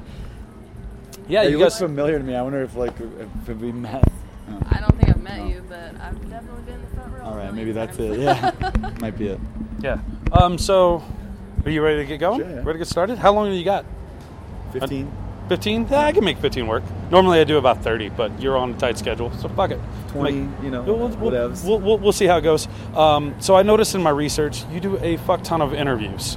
yeah, 1.28 1.42
you 1.42 1.50
you 1.50 1.58
look 1.58 1.66
guys. 1.70 1.78
familiar 1.78 2.18
to 2.18 2.24
me. 2.24 2.34
I 2.34 2.42
wonder 2.42 2.62
if 2.62 2.74
like 2.76 2.94
if, 3.00 3.48
if 3.48 3.56
we 3.58 3.72
met. 3.72 4.04
Oh. 4.50 4.58
I 4.70 4.78
don't 4.80 4.96
think 4.98 5.08
I've 5.10 5.22
met 5.22 5.38
No. 5.38 5.46
you, 5.46 5.62
but 5.68 5.94
I've 6.00 6.30
definitely 6.30 6.62
been 6.62 6.74
in 6.74 6.80
the 6.82 6.86
front 6.96 7.12
row. 7.12 7.22
All 7.24 7.32
a 7.34 7.36
right, 7.36 7.54
million 7.54 7.56
maybe 7.56 7.72
that's 7.72 7.98
it. 7.98 8.18
Yeah, 8.18 8.52
might 9.00 9.16
be 9.18 9.28
it. 9.28 9.40
Yeah. 9.80 9.98
Um. 10.32 10.56
So, 10.58 11.02
are 11.64 11.70
you 11.70 11.82
ready 11.82 11.98
to 11.98 12.04
get 12.06 12.18
going? 12.18 12.40
Sure, 12.40 12.48
yeah. 12.48 12.56
Ready 12.58 12.72
to 12.72 12.78
get 12.78 12.88
started? 12.88 13.18
How 13.18 13.32
long 13.32 13.50
do 13.50 13.54
you 13.56 13.64
got? 13.64 13.84
Fifteen. 14.72 15.10
15? 15.48 15.86
Yeah, 15.90 16.00
I 16.04 16.12
can 16.12 16.24
make 16.24 16.36
15 16.36 16.66
work. 16.66 16.82
Normally 17.10 17.40
I 17.40 17.44
do 17.44 17.56
about 17.56 17.82
30, 17.82 18.10
but 18.10 18.38
you're 18.38 18.58
on 18.58 18.74
a 18.74 18.76
tight 18.76 18.98
schedule, 18.98 19.32
so 19.38 19.48
fuck 19.48 19.70
it. 19.70 19.80
20, 20.08 20.36
you 20.62 20.70
know, 20.70 20.82
we'll, 20.82 21.08
we'll, 21.08 21.30
we'll, 21.64 21.80
we'll, 21.80 21.98
we'll 21.98 22.12
see 22.12 22.26
how 22.26 22.36
it 22.36 22.42
goes. 22.42 22.68
Um, 22.94 23.34
so 23.40 23.56
I 23.56 23.62
noticed 23.62 23.94
in 23.94 24.02
my 24.02 24.10
research, 24.10 24.64
you 24.70 24.78
do 24.78 24.98
a 24.98 25.16
fuck 25.16 25.42
ton 25.42 25.62
of 25.62 25.72
interviews. 25.72 26.36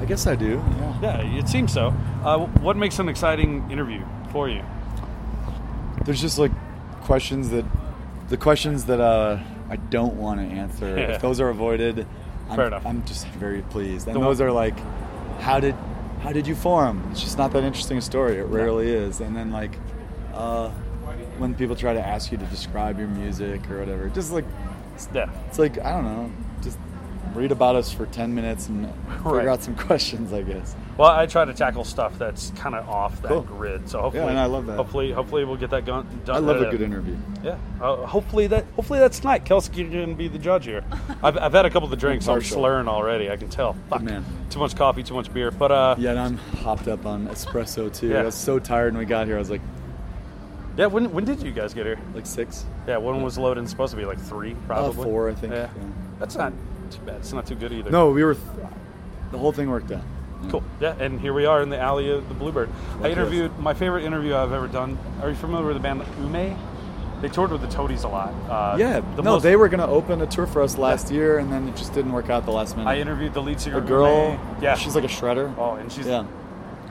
I 0.00 0.06
guess 0.06 0.26
I 0.26 0.34
do. 0.34 0.64
Yeah. 0.78 0.98
Yeah, 1.02 1.38
it 1.38 1.46
seems 1.46 1.74
so. 1.74 1.88
Uh, 2.24 2.46
what 2.62 2.78
makes 2.78 2.98
an 2.98 3.10
exciting 3.10 3.70
interview 3.70 4.02
for 4.32 4.48
you? 4.48 4.62
There's 6.06 6.20
just 6.22 6.38
like 6.38 6.52
questions 7.02 7.50
that 7.50 7.66
the 8.30 8.36
questions 8.38 8.84
that 8.86 9.00
uh, 9.00 9.38
I 9.68 9.76
don't 9.76 10.14
want 10.14 10.40
to 10.40 10.46
answer. 10.46 10.88
Yeah. 10.98 11.14
If 11.16 11.20
those 11.20 11.38
are 11.40 11.50
avoided, 11.50 12.06
I'm, 12.48 12.56
Fair 12.56 12.66
enough. 12.68 12.86
I'm 12.86 13.04
just 13.04 13.26
very 13.28 13.60
pleased. 13.62 14.06
And 14.06 14.16
The 14.16 14.20
those 14.20 14.38
one- 14.40 14.48
are 14.48 14.52
like, 14.52 14.78
how 15.40 15.60
did 15.60 15.74
how 16.20 16.32
did 16.32 16.46
you 16.46 16.54
form? 16.54 17.06
It's 17.10 17.22
just 17.22 17.38
not 17.38 17.52
that 17.52 17.64
interesting 17.64 17.98
a 17.98 18.02
story. 18.02 18.36
It 18.38 18.46
rarely 18.46 18.88
is. 18.88 19.20
And 19.20 19.36
then 19.36 19.50
like, 19.50 19.72
uh, 20.34 20.70
when 21.38 21.54
people 21.54 21.76
try 21.76 21.94
to 21.94 22.04
ask 22.04 22.32
you 22.32 22.38
to 22.38 22.44
describe 22.46 22.98
your 22.98 23.08
music 23.08 23.70
or 23.70 23.78
whatever, 23.78 24.08
just 24.08 24.32
like 24.32 24.44
Yeah. 25.14 25.30
It's 25.48 25.58
like 25.58 25.78
I 25.84 25.92
don't 25.92 26.04
know, 26.04 26.30
just 26.62 26.78
read 27.34 27.52
about 27.52 27.76
us 27.76 27.92
for 27.92 28.06
ten 28.06 28.34
minutes 28.34 28.68
and 28.68 28.86
figure 29.16 29.22
Right. 29.32 29.48
out 29.48 29.62
some 29.62 29.76
questions, 29.76 30.32
I 30.32 30.42
guess. 30.42 30.74
Well, 30.96 31.10
I 31.10 31.26
try 31.26 31.44
to 31.44 31.54
tackle 31.54 31.84
stuff 31.84 32.18
that's 32.18 32.50
kind 32.56 32.74
of 32.74 32.88
off 32.88 33.22
that 33.22 33.28
Cool. 33.28 33.42
grid. 33.42 33.88
So 33.88 34.00
hopefully, 34.00 34.26
and 34.28 34.38
I 34.38 34.46
love 34.46 34.66
that. 34.66 34.76
Hopefully, 34.76 35.12
hopefully 35.12 35.44
we'll 35.44 35.56
get 35.56 35.70
that 35.70 35.84
done. 35.84 36.06
I 36.28 36.38
love 36.38 36.60
uh, 36.60 36.66
a 36.66 36.70
good 36.70 36.82
interview. 36.82 37.16
Yeah. 37.44 37.56
Uh, 37.80 38.04
hopefully 38.06 38.46
that. 38.48 38.64
Hopefully 38.74 38.98
that's 38.98 39.20
tonight. 39.20 39.44
Kelsey 39.44 39.70
can 39.72 40.14
be 40.14 40.26
the 40.28 40.38
judge 40.38 40.64
here. 40.64 40.82
I've, 41.22 41.38
I've 41.38 41.52
had 41.52 41.66
a 41.66 41.70
couple 41.70 41.84
of 41.84 41.90
the 41.90 41.96
drinks. 41.96 42.26
I'm 42.26 42.42
slurring 42.42 42.88
already. 42.88 43.30
I 43.30 43.36
can 43.36 43.48
tell. 43.48 43.76
Fuck. 43.90 44.02
man. 44.02 44.24
Too 44.50 44.58
much 44.58 44.74
coffee. 44.74 45.02
Too 45.04 45.14
much 45.14 45.32
beer. 45.32 45.50
But 45.52 45.70
uh, 45.70 45.94
Yeah, 45.98 46.10
and 46.10 46.18
I'm 46.20 46.36
hopped 46.36 46.88
up 46.88 47.06
on 47.06 47.28
espresso 47.28 47.94
too. 47.94 48.08
Yeah. 48.08 48.20
I 48.20 48.24
was 48.24 48.34
so 48.34 48.58
tired 48.58 48.94
when 48.94 48.98
we 49.00 49.06
got 49.06 49.26
here. 49.26 49.36
I 49.36 49.38
was 49.38 49.50
like, 49.50 49.60
yeah. 50.76 50.86
When 50.86 51.12
when 51.12 51.24
did 51.24 51.42
you 51.42 51.52
guys 51.52 51.74
get 51.74 51.86
here? 51.86 51.98
like 52.14 52.26
six, 52.26 52.64
Yeah. 52.88 52.96
When 52.98 53.22
was 53.22 53.38
loading 53.38 53.66
supposed 53.68 53.92
to 53.92 53.96
be? 53.96 54.04
Like 54.04 54.18
three, 54.18 54.54
probably. 54.66 55.00
Uh, 55.00 55.04
four, 55.04 55.28
I 55.30 55.34
think. 55.34 55.52
Yeah. 55.52 55.68
Yeah. 55.76 55.82
That's 56.18 56.34
not 56.36 56.52
too 56.90 57.00
bad. 57.02 57.16
It's 57.16 57.32
not 57.32 57.46
too 57.46 57.54
good 57.54 57.72
either. 57.72 57.90
No, 57.90 58.10
we 58.10 58.24
were. 58.24 58.36
the 59.30 59.38
whole 59.38 59.52
thing 59.52 59.70
worked 59.70 59.90
out. 59.92 60.02
Cool. 60.50 60.62
Yeah, 60.80 60.94
and 61.00 61.20
here 61.20 61.32
we 61.34 61.46
are 61.46 61.60
in 61.62 61.68
the 61.68 61.78
alley 61.78 62.10
of 62.10 62.28
the 62.28 62.34
Bluebird. 62.34 62.68
I 62.98 63.02
Like 63.02 63.12
interviewed 63.12 63.58
my 63.58 63.74
favorite 63.74 64.04
interview 64.04 64.34
I've 64.36 64.52
ever 64.52 64.68
done. 64.68 64.96
Are 65.20 65.28
you 65.28 65.34
familiar 65.34 65.66
with 65.66 65.76
the 65.76 65.82
band 65.82 66.02
Ume? 66.20 66.56
They 67.20 67.28
toured 67.28 67.50
with 67.50 67.60
the 67.60 67.66
Toadies 67.66 68.04
a 68.04 68.08
lot. 68.08 68.32
Uh, 68.48 68.76
Yeah, 68.78 69.00
the 69.16 69.22
no, 69.22 69.32
most- 69.32 69.42
they 69.42 69.56
were 69.56 69.68
gonna 69.68 69.88
open 69.88 70.20
a 70.22 70.26
tour 70.26 70.46
for 70.46 70.62
us 70.62 70.78
last 70.78 71.10
year, 71.10 71.38
and 71.38 71.52
then 71.52 71.66
it 71.68 71.74
just 71.74 71.92
didn't 71.92 72.12
work 72.12 72.30
out 72.30 72.44
the 72.46 72.52
last 72.52 72.76
minute. 72.76 72.88
I 72.88 72.98
interviewed 72.98 73.34
the 73.34 73.42
lead 73.42 73.60
singer. 73.60 73.78
a 73.78 73.80
girl, 73.80 74.30
Ume. 74.32 74.40
Yeah. 74.62 74.74
she's 74.76 74.94
like 74.94 75.02
a 75.04 75.08
shredder. 75.08 75.52
oh, 75.58 75.74
and 75.74 75.90
she's 75.90 76.06
yeah, 76.06 76.22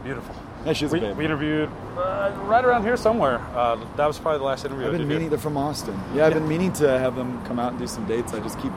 beautiful. 0.03 0.35
yeah, 0.65 0.73
she's 0.73 0.91
We, 0.91 0.99
a 0.99 1.01
babe. 1.03 1.17
we 1.17 1.23
interviewed 1.23 1.69
uh, 1.97 2.31
right 2.43 2.65
around 2.65 2.83
here 2.83 2.97
somewhere. 2.97 3.39
Uh, 3.55 3.77
that 3.95 4.05
was 4.05 4.19
probably 4.19 4.39
the 4.39 4.43
last 4.43 4.65
interview 4.65 4.87
I've 4.87 4.95
I 4.95 4.97
been 4.97 5.07
meaning. 5.07 5.29
They're 5.29 5.39
from 5.39 5.55
Austin. 5.55 5.95
Yeah, 6.13 6.25
I've 6.25 6.33
Yeah. 6.33 6.39
been 6.39 6.47
meaning 6.49 6.73
to 6.73 6.99
have 6.99 7.15
them 7.15 7.41
come 7.45 7.57
out 7.57 7.71
and 7.71 7.79
do 7.79 7.87
some 7.87 8.03
dates. 8.05 8.33
I 8.33 8.41
just 8.41 8.59
keep 8.59 8.73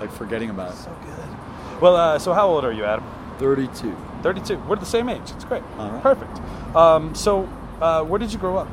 like 0.00 0.10
forgetting 0.12 0.50
about 0.50 0.72
it. 0.72 0.76
So 0.76 0.96
good. 1.04 1.80
Well, 1.80 1.96
uh, 1.96 2.18
so 2.18 2.32
how 2.32 2.48
old 2.48 2.64
are 2.64 2.72
you, 2.72 2.84
Adam? 2.84 3.04
Thirty-two. 3.38 3.96
32. 4.22 4.58
We're 4.68 4.76
the 4.76 4.84
same 4.84 5.08
age. 5.08 5.22
It's 5.34 5.44
great. 5.44 5.62
All 5.78 5.90
right. 5.90 6.02
Perfect. 6.02 6.40
Um, 6.76 7.14
so, 7.14 7.48
uh, 7.80 8.04
where 8.04 8.18
did 8.18 8.32
you 8.32 8.38
grow 8.38 8.58
up? 8.58 8.68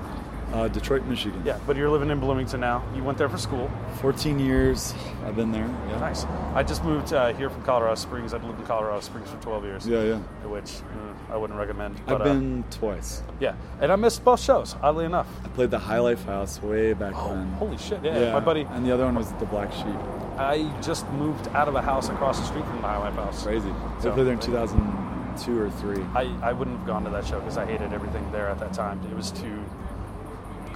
Uh, 0.54 0.68
Detroit, 0.70 1.04
Michigan. 1.06 1.42
Yeah, 1.46 1.60
but 1.68 1.76
you're 1.76 1.90
living 1.90 2.10
in 2.10 2.20
Bloomington 2.22 2.62
now. 2.62 2.82
You 2.96 3.04
went 3.04 3.18
there 3.18 3.28
for 3.28 3.38
school. 3.38 3.70
14 4.00 4.40
years. 4.40 4.94
I've 5.26 5.36
been 5.36 5.52
there. 5.52 5.68
Yeah. 5.90 6.00
Nice. 6.00 6.24
I 6.54 6.64
just 6.64 6.84
moved 6.86 7.12
uh, 7.14 7.34
here 7.34 7.50
from 7.50 7.64
Colorado 7.64 7.96
Springs. 7.96 8.34
I've 8.34 8.46
lived 8.46 8.60
in 8.60 8.66
Colorado 8.66 9.02
Springs 9.02 9.30
for 9.30 9.38
12 9.42 9.64
years. 9.66 9.88
Yeah, 9.88 10.04
yeah. 10.04 10.18
Which 10.48 10.64
mm, 10.66 11.16
I 11.30 11.36
wouldn't 11.36 11.60
recommend. 11.60 12.00
But, 12.06 12.16
I've 12.16 12.22
uh, 12.22 12.34
been 12.34 12.64
twice. 12.72 13.24
yeah, 13.42 13.56
and 13.82 13.92
I 13.92 13.98
missed 13.98 14.24
both 14.24 14.40
shows. 14.40 14.76
Oddly 14.82 15.04
enough. 15.04 15.28
I 15.44 15.50
played 15.50 15.70
the 15.70 15.80
High 15.80 16.00
Life 16.00 16.24
House 16.24 16.62
way 16.62 16.94
back 16.94 17.14
Oh, 17.16 17.30
when. 17.30 17.48
holy 17.54 17.78
shit! 17.78 18.00
Yeah, 18.04 18.32
my 18.32 18.40
buddy. 18.40 18.62
And 18.72 18.86
the 18.86 18.94
other 18.94 19.04
one 19.04 19.16
was 19.16 19.32
the 19.34 19.46
Black 19.46 19.74
Sheep. 19.74 19.96
I 20.38 20.72
just 20.82 21.10
moved 21.12 21.50
out 21.50 21.68
of 21.68 21.76
a 21.76 21.82
house 21.82 22.08
across 22.08 22.40
the 22.40 22.46
street 22.46 22.64
from 22.66 22.78
the 22.78 22.88
High 22.88 23.00
Life 23.00 23.16
House. 23.16 23.44
Crazy. 23.44 23.72
So- 24.00 24.12
I 24.12 24.14
played 24.14 24.28
there 24.28 24.34
in 24.34 24.40
2002 24.40 25.60
or 25.60 25.70
three. 25.72 26.02
I, 26.16 26.24
I 26.42 26.54
wouldn't 26.54 26.78
have 26.78 26.88
gone 26.88 27.04
to 27.04 27.10
that 27.10 27.26
show 27.28 27.40
because 27.40 27.58
I 27.58 27.66
hated 27.66 27.92
everything 27.92 28.32
there 28.32 28.48
at 28.48 28.60
that 28.60 28.72
time. 28.74 29.02
It 29.12 29.16
was 29.16 29.32
too 29.32 29.62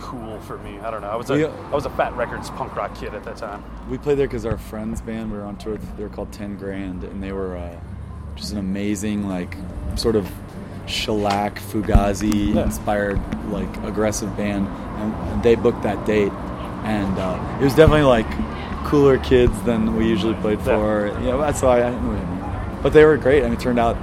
cool 0.02 0.40
for 0.42 0.58
me. 0.58 0.80
I 0.80 0.92
don't 0.92 1.02
know. 1.02 1.10
I 1.10 1.16
was 1.16 1.30
a 1.30 1.34
We- 1.34 1.46
I 1.46 1.72
was 1.72 1.86
a 1.86 1.90
Fat 1.92 2.16
Records 2.16 2.50
punk 2.52 2.76
rock 2.76 2.94
kid 2.96 3.14
at 3.14 3.24
that 3.24 3.38
time. 3.38 3.64
We 3.90 3.98
played 3.98 4.18
there 4.18 4.28
because 4.28 4.46
our 4.46 4.58
friends' 4.58 5.02
band. 5.02 5.32
We 5.32 5.38
were 5.38 5.44
on 5.46 5.56
tour. 5.58 5.78
They 5.98 6.04
were 6.04 6.10
called 6.10 6.32
Ten 6.32 6.58
Grand, 6.58 7.04
and 7.04 7.22
they 7.24 7.32
were 7.32 7.56
uh, 7.58 7.76
just 8.36 8.52
an 8.52 8.58
amazing, 8.58 9.28
like, 9.30 9.56
sort 9.96 10.16
of 10.16 10.30
shellac, 10.88 11.56
fugazi 11.60 12.54
Yeah. 12.56 12.64
inspired, 12.64 13.20
like, 13.50 13.70
aggressive 13.84 14.36
band. 14.36 14.68
And, 15.00 15.44
they 15.44 15.56
booked 15.56 15.82
that 15.84 16.06
date, 16.06 16.32
and 16.84 17.18
uh, 17.18 17.40
it 17.60 17.64
was 17.64 17.74
definitely 17.74 18.04
like 18.04 18.28
cooler 18.86 19.18
kids 19.18 19.60
than 19.64 19.96
we 19.96 20.08
usually 20.08 20.36
played 20.36 20.60
for. 20.62 21.08
Yeah, 21.24 21.38
that's 21.38 21.62
why. 21.62 21.82
I, 21.84 21.92
but 22.84 22.94
they 22.94 23.04
were 23.06 23.18
great, 23.18 23.44
and 23.44 23.54
it 23.54 23.60
turned 23.60 23.80
out 23.80 23.98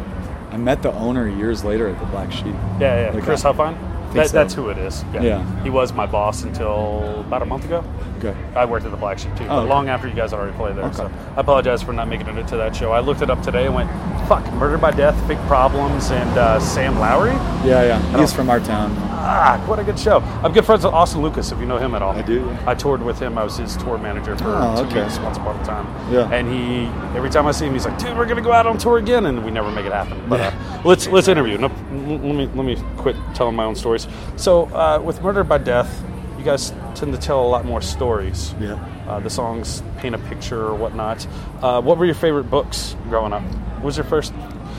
I 0.51 0.57
met 0.57 0.83
the 0.83 0.93
owner 0.95 1.29
years 1.29 1.63
later 1.65 1.89
at 1.89 1.99
the 2.01 2.07
Black 2.07 2.33
Sheep. 2.33 2.55
Yeah, 2.81 3.07
yeah. 3.09 3.11
Like 3.15 3.23
Chris. 3.23 3.43
Huffine. 3.43 3.77
That, 4.15 4.29
so. 4.29 4.33
That's 4.33 4.55
who 4.55 4.71
it 4.71 4.79
is. 4.79 5.05
Yeah. 5.13 5.63
He 5.63 5.71
was 5.71 5.93
my 5.93 6.07
boss 6.07 6.43
until 6.43 7.21
about 7.21 7.43
a 7.43 7.45
month 7.45 7.65
ago. 7.65 7.85
Okay. 8.19 8.35
I 8.57 8.65
worked 8.65 8.85
at 8.85 8.91
the 8.91 8.97
Black 8.97 9.19
Sheep 9.19 9.35
too, 9.37 9.45
Oh, 9.45 9.49
but 9.49 9.59
okay. 9.61 9.69
long 9.69 9.89
after 9.89 10.09
you 10.09 10.15
guys 10.15 10.33
already 10.33 10.57
played 10.57 10.77
there. 10.77 10.87
Okay. 10.87 10.97
So 10.97 11.11
I 11.37 11.41
apologize 11.41 11.83
for 11.83 11.93
not 11.93 12.09
making 12.09 12.27
it 12.29 12.49
to 12.49 12.57
that 12.57 12.75
show. 12.75 12.91
I 12.93 13.01
looked 13.01 13.23
it 13.23 13.31
up 13.31 13.43
today 13.43 13.67
and 13.67 13.75
went, 13.75 13.91
"Fuck, 14.29 14.45
Murder 14.55 14.79
by 14.79 14.91
Death, 14.91 15.17
Big 15.29 15.39
Problems, 15.47 16.11
and 16.11 16.31
uh, 16.39 16.59
Sam 16.59 16.99
Lowry." 16.99 17.33
Yeah, 17.69 17.83
yeah. 17.85 18.19
He's 18.19 18.33
from 18.33 18.51
our 18.51 18.61
town. 18.61 18.91
Ah, 19.21 19.63
what 19.67 19.79
a 19.79 19.85
good 19.85 19.99
show! 19.99 20.19
I'm 20.45 20.53
good 20.53 20.65
friends 20.65 20.85
with 20.85 20.95
Austin 20.95 21.23
Lucas, 21.23 21.51
if 21.51 21.59
you 21.59 21.67
know 21.67 21.77
him 21.77 21.95
at 21.95 22.03
all. 22.03 22.13
I 22.13 22.23
do, 22.23 22.41
yeah. 22.47 22.63
I 22.67 22.75
toured 22.75 23.03
with 23.03 23.19
him. 23.19 23.37
I 23.37 23.43
was 23.45 23.57
his 23.57 23.77
tour 23.77 23.99
manager 23.99 24.37
for 24.37 24.45
Oh, 24.57 24.77
two 24.83 24.87
okay. 24.89 25.03
weeks 25.03 25.19
once 25.19 25.37
upon 25.37 25.59
a 25.61 25.65
time. 25.65 25.87
Yeah. 26.13 26.31
And 26.33 26.49
he, 26.51 26.85
every 27.17 27.29
time 27.29 27.47
I 27.47 27.51
see 27.51 27.67
him, 27.67 27.73
he's 27.73 27.85
like, 27.85 27.99
"Dude, 27.99 28.17
we're 28.17 28.27
gonna 28.27 28.41
go 28.41 28.53
out 28.53 28.67
on 28.67 28.79
tour 28.79 28.99
again," 28.99 29.27
and 29.27 29.45
we 29.45 29.51
never 29.51 29.71
make 29.71 29.87
it 29.87 29.93
happen. 29.93 30.23
But 30.29 30.41
uh, 30.41 30.53
let's 30.85 31.09
let's 31.09 31.27
interview. 31.29 31.59
No, 31.59 31.67
let 31.91 32.21
me 32.21 32.47
let 32.55 32.65
me 32.65 32.77
quit 32.97 33.17
telling 33.35 33.57
my 33.57 33.65
own 33.65 33.75
stories. 33.75 34.07
So 34.37 34.67
uh, 34.67 35.01
with 35.05 35.21
Murder 35.21 35.43
by 35.45 35.59
Death, 35.59 36.03
guys 36.49 36.73
tend 36.95 37.13
to 37.13 37.19
tell 37.19 37.45
a 37.45 37.47
lot 37.47 37.67
more 37.67 37.83
stories. 37.83 38.55
Yeah. 38.59 38.75
Uh, 39.07 39.21
the 39.21 39.29
songs 39.29 39.83
paint 39.99 40.15
a 40.15 40.19
picture 40.19 40.65
or 40.65 40.75
whatnot. 40.75 41.27
Uh, 41.61 41.83
what 41.83 41.99
were 41.99 42.07
your 42.07 42.15
favorite 42.15 42.45
books 42.45 42.97
growing 43.11 43.35
up? 43.35 43.43
What 43.43 43.85
was 43.85 43.97
your 43.99 44.07
first 44.07 44.33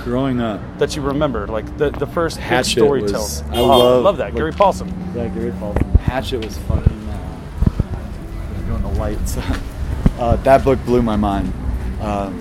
Growing 0.03 0.39
up, 0.39 0.61
that 0.79 0.95
you 0.95 1.01
remember? 1.01 1.45
Like 1.45 1.77
the, 1.77 1.91
the 1.91 2.07
first 2.07 2.37
Hatchet 2.37 2.79
storytelling. 2.79 3.13
was- 3.13 3.41
I 3.51 3.57
oh, 3.57 3.65
love- 3.67 4.03
love 4.03 4.17
that. 4.17 4.25
like- 4.27 4.35
Gary 4.35 4.51
Paulsen. 4.51 4.89
Yeah, 5.15 5.27
Gary 5.27 5.51
Paulsen. 5.51 5.95
Hatchet 5.99 6.43
was 6.43 6.57
fucking. 6.57 7.09
Uh, 7.09 8.65
doing 8.65 8.81
the 8.81 8.99
lights. 8.99 9.37
uh, 10.19 10.37
that 10.37 10.63
book 10.63 10.83
blew 10.85 11.03
my 11.03 11.17
mind. 11.17 11.53
Uh, 12.01 12.31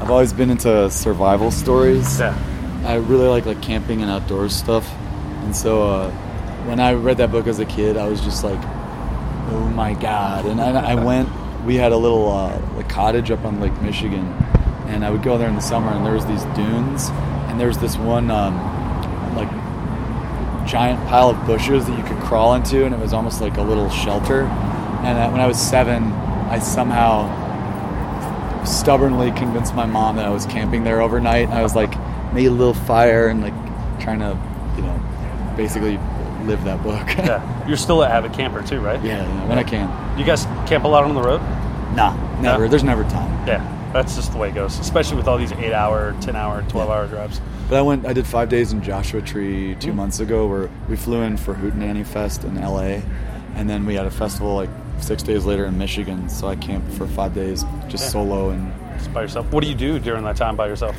I've 0.00 0.10
always 0.10 0.32
been 0.32 0.50
into 0.50 0.88
survival 0.90 1.50
stories. 1.50 2.20
Yeah. 2.20 2.38
I 2.86 2.94
really 2.94 3.28
like 3.28 3.44
like 3.44 3.60
camping 3.60 4.00
and 4.00 4.10
outdoors 4.10 4.54
stuff, 4.56 4.90
and 5.42 5.54
so 5.54 5.82
uh, 5.82 6.10
when 6.66 6.80
I 6.80 6.94
read 6.94 7.18
that 7.18 7.30
book 7.30 7.46
as 7.46 7.58
a 7.58 7.66
kid, 7.66 7.96
I 7.96 8.08
was 8.08 8.20
just 8.20 8.44
like, 8.44 8.60
"Oh 9.50 9.68
my 9.70 9.94
god!" 9.94 10.46
And 10.46 10.60
I, 10.60 10.92
I 10.92 10.94
went. 10.94 11.28
We 11.64 11.76
had 11.76 11.92
a 11.92 11.96
little 11.96 12.30
uh, 12.30 12.82
cottage 12.88 13.30
up 13.30 13.44
on 13.44 13.60
Lake 13.60 13.78
Michigan, 13.82 14.26
and 14.86 15.04
I 15.04 15.10
would 15.10 15.22
go 15.22 15.36
there 15.36 15.48
in 15.48 15.54
the 15.54 15.60
summer, 15.60 15.90
and 15.90 16.04
there 16.04 16.14
was 16.14 16.26
these 16.26 16.44
dunes, 16.56 17.10
and 17.48 17.60
there 17.60 17.68
was 17.68 17.78
this 17.78 17.96
one 17.96 18.30
um, 18.30 18.56
like 19.36 19.50
giant 20.66 21.06
pile 21.08 21.30
of 21.30 21.46
bushes 21.46 21.86
that 21.86 21.98
you 21.98 22.04
could 22.04 22.18
crawl 22.22 22.54
into, 22.54 22.84
and 22.84 22.94
it 22.94 23.00
was 23.00 23.12
almost 23.12 23.40
like 23.40 23.56
a 23.56 23.62
little 23.62 23.90
shelter. 23.90 24.42
And 25.02 25.18
uh, 25.18 25.30
when 25.30 25.40
I 25.40 25.46
was 25.46 25.58
seven, 25.58 26.04
I 26.50 26.58
somehow 26.58 27.28
stubbornly 28.64 29.32
convinced 29.32 29.74
my 29.74 29.86
mom 29.86 30.16
that 30.16 30.26
I 30.26 30.30
was 30.30 30.46
camping 30.46 30.84
there 30.84 31.00
overnight. 31.00 31.44
And 31.44 31.54
I 31.54 31.62
was 31.62 31.74
like, 31.74 31.90
made 32.32 32.46
a 32.46 32.50
little 32.50 32.74
fire 32.74 33.28
and 33.28 33.40
like 33.40 33.54
trying 34.00 34.20
to, 34.20 34.38
you 34.76 34.82
know, 34.82 35.54
basically 35.56 35.98
live 36.50 36.64
that 36.64 36.82
book. 36.82 37.06
Yeah. 37.30 37.66
You're 37.68 37.76
still 37.76 38.02
an 38.02 38.10
avid 38.10 38.32
camper 38.32 38.62
too, 38.62 38.80
right? 38.80 39.02
yeah, 39.04 39.22
yeah, 39.22 39.48
when 39.48 39.58
I 39.58 39.62
can. 39.62 40.18
You 40.18 40.24
guys 40.24 40.44
camp 40.68 40.84
a 40.84 40.88
lot 40.88 41.04
on 41.04 41.14
the 41.14 41.22
road? 41.22 41.40
Nah, 41.94 42.14
never. 42.40 42.68
There's 42.68 42.82
never 42.84 43.04
time. 43.04 43.46
Yeah. 43.46 43.76
That's 43.92 44.14
just 44.16 44.32
the 44.32 44.38
way 44.38 44.48
it 44.50 44.54
goes, 44.54 44.78
especially 44.78 45.16
with 45.16 45.26
all 45.28 45.36
these 45.38 45.52
eight 45.52 45.72
hour, 45.72 46.14
10 46.20 46.36
hour, 46.36 46.62
12 46.68 46.90
hour 46.90 47.06
drives. 47.08 47.40
But 47.68 47.78
I 47.78 47.82
went. 47.82 48.06
I 48.06 48.12
did 48.12 48.26
five 48.26 48.48
days 48.48 48.72
in 48.72 48.82
Joshua 48.82 49.20
Tree 49.22 49.74
two 49.80 49.92
months 49.92 50.20
ago, 50.20 50.46
where 50.46 50.70
we 50.88 50.96
flew 50.96 51.22
in 51.22 51.36
for 51.36 51.54
Hootenanny 51.54 52.04
Fest 52.06 52.44
in 52.44 52.56
L.A., 52.58 53.02
and 53.56 53.68
then 53.68 53.84
we 53.86 53.94
had 53.94 54.06
a 54.06 54.10
festival 54.10 54.54
like 54.54 54.70
six 55.00 55.22
days 55.24 55.44
later 55.44 55.64
in 55.66 55.76
Michigan. 55.78 56.28
So 56.28 56.46
I 56.48 56.56
camped 56.56 56.92
for 56.94 57.06
five 57.06 57.34
days, 57.34 57.64
just 57.88 58.04
Yeah. 58.04 58.10
solo 58.10 58.50
and 58.50 58.72
Just 58.98 59.12
by 59.12 59.22
yourself. 59.22 59.50
What 59.52 59.62
do 59.64 59.68
you 59.68 59.74
do 59.76 59.98
during 59.98 60.24
that 60.24 60.36
time 60.36 60.56
by 60.56 60.66
yourself? 60.68 60.96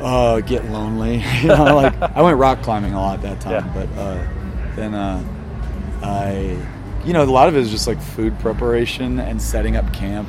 uh, 0.00 0.40
get 0.40 0.64
lonely. 0.70 1.22
you 1.42 1.48
know, 1.48 1.76
like 1.76 1.94
I 2.02 2.22
went 2.22 2.38
rock 2.38 2.62
climbing 2.62 2.94
a 2.94 3.00
lot 3.00 3.20
that 3.22 3.40
time, 3.40 3.52
Yeah. 3.52 3.72
but 3.74 3.88
uh, 4.00 4.18
then 4.76 4.94
uh, 4.94 5.22
I, 6.02 6.56
you 7.04 7.12
know, 7.12 7.22
a 7.22 7.24
lot 7.24 7.48
of 7.48 7.56
it 7.56 7.60
is 7.60 7.70
just 7.70 7.86
like 7.86 8.00
food 8.00 8.38
preparation 8.40 9.18
and 9.20 9.40
setting 9.40 9.76
up 9.76 9.92
camp 9.92 10.28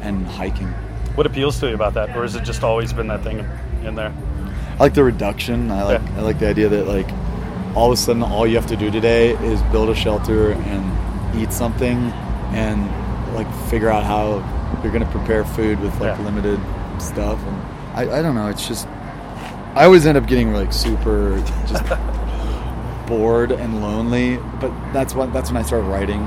and 0.00 0.26
hiking. 0.26 0.68
What 1.14 1.26
appeals 1.26 1.60
to 1.60 1.68
you 1.68 1.74
about 1.74 1.94
that? 1.94 2.16
Or 2.16 2.22
has 2.22 2.34
it 2.34 2.42
just 2.44 2.62
always 2.62 2.92
been 2.92 3.08
that 3.08 3.22
thing 3.22 3.46
in 3.84 3.94
there? 3.94 4.12
I 4.74 4.76
like 4.78 4.94
the 4.94 5.04
reduction. 5.04 5.70
I 5.70 5.82
like 5.84 6.00
Yeah. 6.00 6.18
I 6.18 6.20
like 6.22 6.38
the 6.38 6.48
idea 6.48 6.68
that 6.70 6.86
like 6.86 7.08
all 7.76 7.86
of 7.86 7.92
a 7.92 7.96
sudden 7.96 8.22
all 8.22 8.46
you 8.46 8.56
have 8.56 8.66
to 8.68 8.76
do 8.76 8.90
today 8.90 9.30
is 9.46 9.60
build 9.64 9.88
a 9.90 9.94
shelter 9.94 10.52
and 10.52 11.38
eat 11.40 11.52
something 11.52 11.98
and 12.52 13.34
like 13.34 13.50
figure 13.68 13.88
out 13.90 14.04
how 14.04 14.40
you're 14.82 14.92
gonna 14.92 15.10
prepare 15.10 15.44
food 15.44 15.78
with 15.80 15.92
like 16.00 16.16
Yeah. 16.18 16.24
limited 16.24 16.60
stuff 17.00 17.38
and 17.46 17.56
I, 17.94 18.18
I 18.18 18.22
don't 18.22 18.34
know 18.34 18.48
it's 18.48 18.66
just 18.68 18.86
I 19.74 19.84
always 19.84 20.04
end 20.04 20.18
up 20.18 20.26
getting 20.26 20.52
like 20.52 20.70
super 20.72 21.38
just 21.66 21.84
bored 23.06 23.52
and 23.52 23.80
lonely 23.82 24.36
but 24.60 24.70
that's 24.92 25.14
what 25.14 25.32
that's 25.32 25.50
when 25.50 25.56
I 25.56 25.62
started 25.62 25.86
writing 25.86 26.20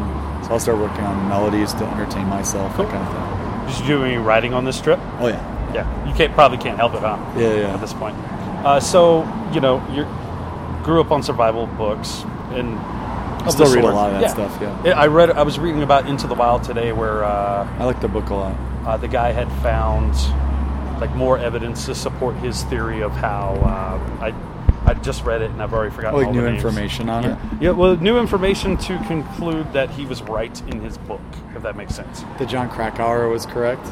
so 0.43 0.51
I'll 0.51 0.59
start 0.59 0.77
working 0.77 1.03
on 1.03 1.27
melodies 1.29 1.73
to 1.75 1.85
entertain 1.85 2.27
myself 2.27 2.73
Cool. 2.75 2.85
that 2.85 2.91
kind 2.93 3.07
of 3.07 3.13
thing 3.13 3.67
Did 3.67 3.79
you 3.89 3.97
do 3.99 4.03
any 4.05 4.17
writing 4.17 4.53
on 4.53 4.65
this 4.65 4.79
trip? 4.81 4.99
oh 5.19 5.27
yeah 5.27 5.73
Yeah. 5.73 6.07
You 6.07 6.13
can't 6.13 6.33
probably 6.33 6.57
can't 6.57 6.77
help 6.77 6.93
it, 6.93 6.99
huh? 7.01 7.17
Yeah, 7.37 7.53
yeah. 7.53 7.73
At 7.73 7.81
this 7.81 7.93
point. 7.93 8.15
Uh, 8.65 8.79
so, 8.79 9.23
you 9.53 9.59
know, 9.59 9.83
you 9.91 10.05
grew 10.85 11.01
up 11.01 11.11
on 11.11 11.21
survival 11.21 11.67
books 11.67 12.23
and 12.53 12.77
of 13.45 13.51
still 13.51 13.73
read 13.75 13.83
a 13.83 13.87
lot 13.87 14.13
of 14.13 14.21
that 14.21 14.31
stuff, 14.31 14.57
yeah. 14.61 14.97
I 14.99 15.07
read. 15.07 15.29
I 15.31 15.43
was 15.43 15.59
reading 15.59 15.83
about 15.83 16.07
Into 16.07 16.25
the 16.27 16.33
Wild 16.33 16.63
today, 16.63 16.93
where 16.93 17.23
uh, 17.25 17.67
I 17.77 17.83
like 17.83 17.99
the 18.01 18.07
book 18.07 18.29
a 18.29 18.33
lot. 18.35 18.55
uh, 18.87 18.97
the 18.97 19.07
guy 19.07 19.31
had 19.33 19.51
found 19.61 20.13
like 21.01 21.13
more 21.15 21.37
evidence 21.37 21.85
to 21.87 21.93
support 21.93 22.35
his 22.37 22.63
theory 22.63 23.03
of 23.03 23.11
how 23.11 23.53
uh, 23.61 24.23
I. 24.23 24.31
I 24.85 24.93
just 24.93 25.23
read 25.23 25.41
it 25.41 25.49
and 25.49 25.61
I've 25.61 25.73
already 25.73 25.93
forgotten 25.93 26.19
like 26.19 26.27
all 26.27 26.33
new 26.33 26.45
information 26.45 27.09
on 27.09 27.23
yeah. 27.23 27.53
it? 27.53 27.61
Yeah, 27.61 27.69
well, 27.71 27.95
new 27.97 28.19
information 28.19 28.77
to 28.77 28.97
conclude 29.07 29.73
that 29.73 29.89
he 29.89 30.05
was 30.05 30.21
right 30.21 30.61
in 30.69 30.79
his 30.79 30.97
book, 30.99 31.21
if 31.55 31.63
that 31.63 31.75
makes 31.75 31.95
sense. 31.95 32.23
That 32.37 32.49
Jon 32.49 32.69
Krakauer 32.69 33.27
was 33.29 33.45
correct. 33.45 33.85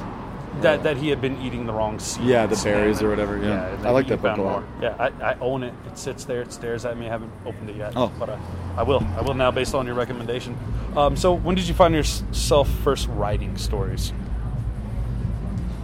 That 0.61 0.83
that 0.83 0.97
he 0.97 1.09
had 1.09 1.19
been 1.19 1.41
eating 1.41 1.65
the 1.65 1.73
wrong 1.73 1.97
seeds. 1.97 2.27
Yeah, 2.27 2.45
the 2.45 2.55
berries 2.63 3.01
or 3.01 3.09
whatever, 3.09 3.39
yeah. 3.39 3.73
and 3.73 3.87
I 3.87 3.89
like 3.89 4.07
that 4.07 4.21
book 4.21 4.37
a 4.37 4.41
lot. 4.41 4.61
more. 4.61 4.81
Yeah, 4.83 4.95
I, 4.99 5.31
I 5.31 5.39
own 5.39 5.63
it. 5.63 5.73
It 5.87 5.97
sits 5.97 6.25
there. 6.25 6.43
It 6.43 6.53
stares 6.53 6.85
at 6.85 6.95
me. 6.95 7.07
I 7.07 7.09
haven't 7.09 7.31
opened 7.43 7.71
it 7.71 7.75
yet. 7.75 7.93
Oh. 7.95 8.11
but 8.19 8.29
uh, 8.29 8.37
I 8.77 8.83
will. 8.83 9.03
I 9.17 9.21
will 9.21 9.33
now, 9.33 9.49
based 9.49 9.73
on 9.73 9.87
your 9.87 9.95
recommendation. 9.95 10.55
Um, 10.95 11.17
so, 11.17 11.33
when 11.33 11.55
did 11.55 11.67
you 11.67 11.73
find 11.73 11.95
yourself 11.95 12.69
first 12.69 13.07
writing 13.07 13.57
stories? 13.57 14.13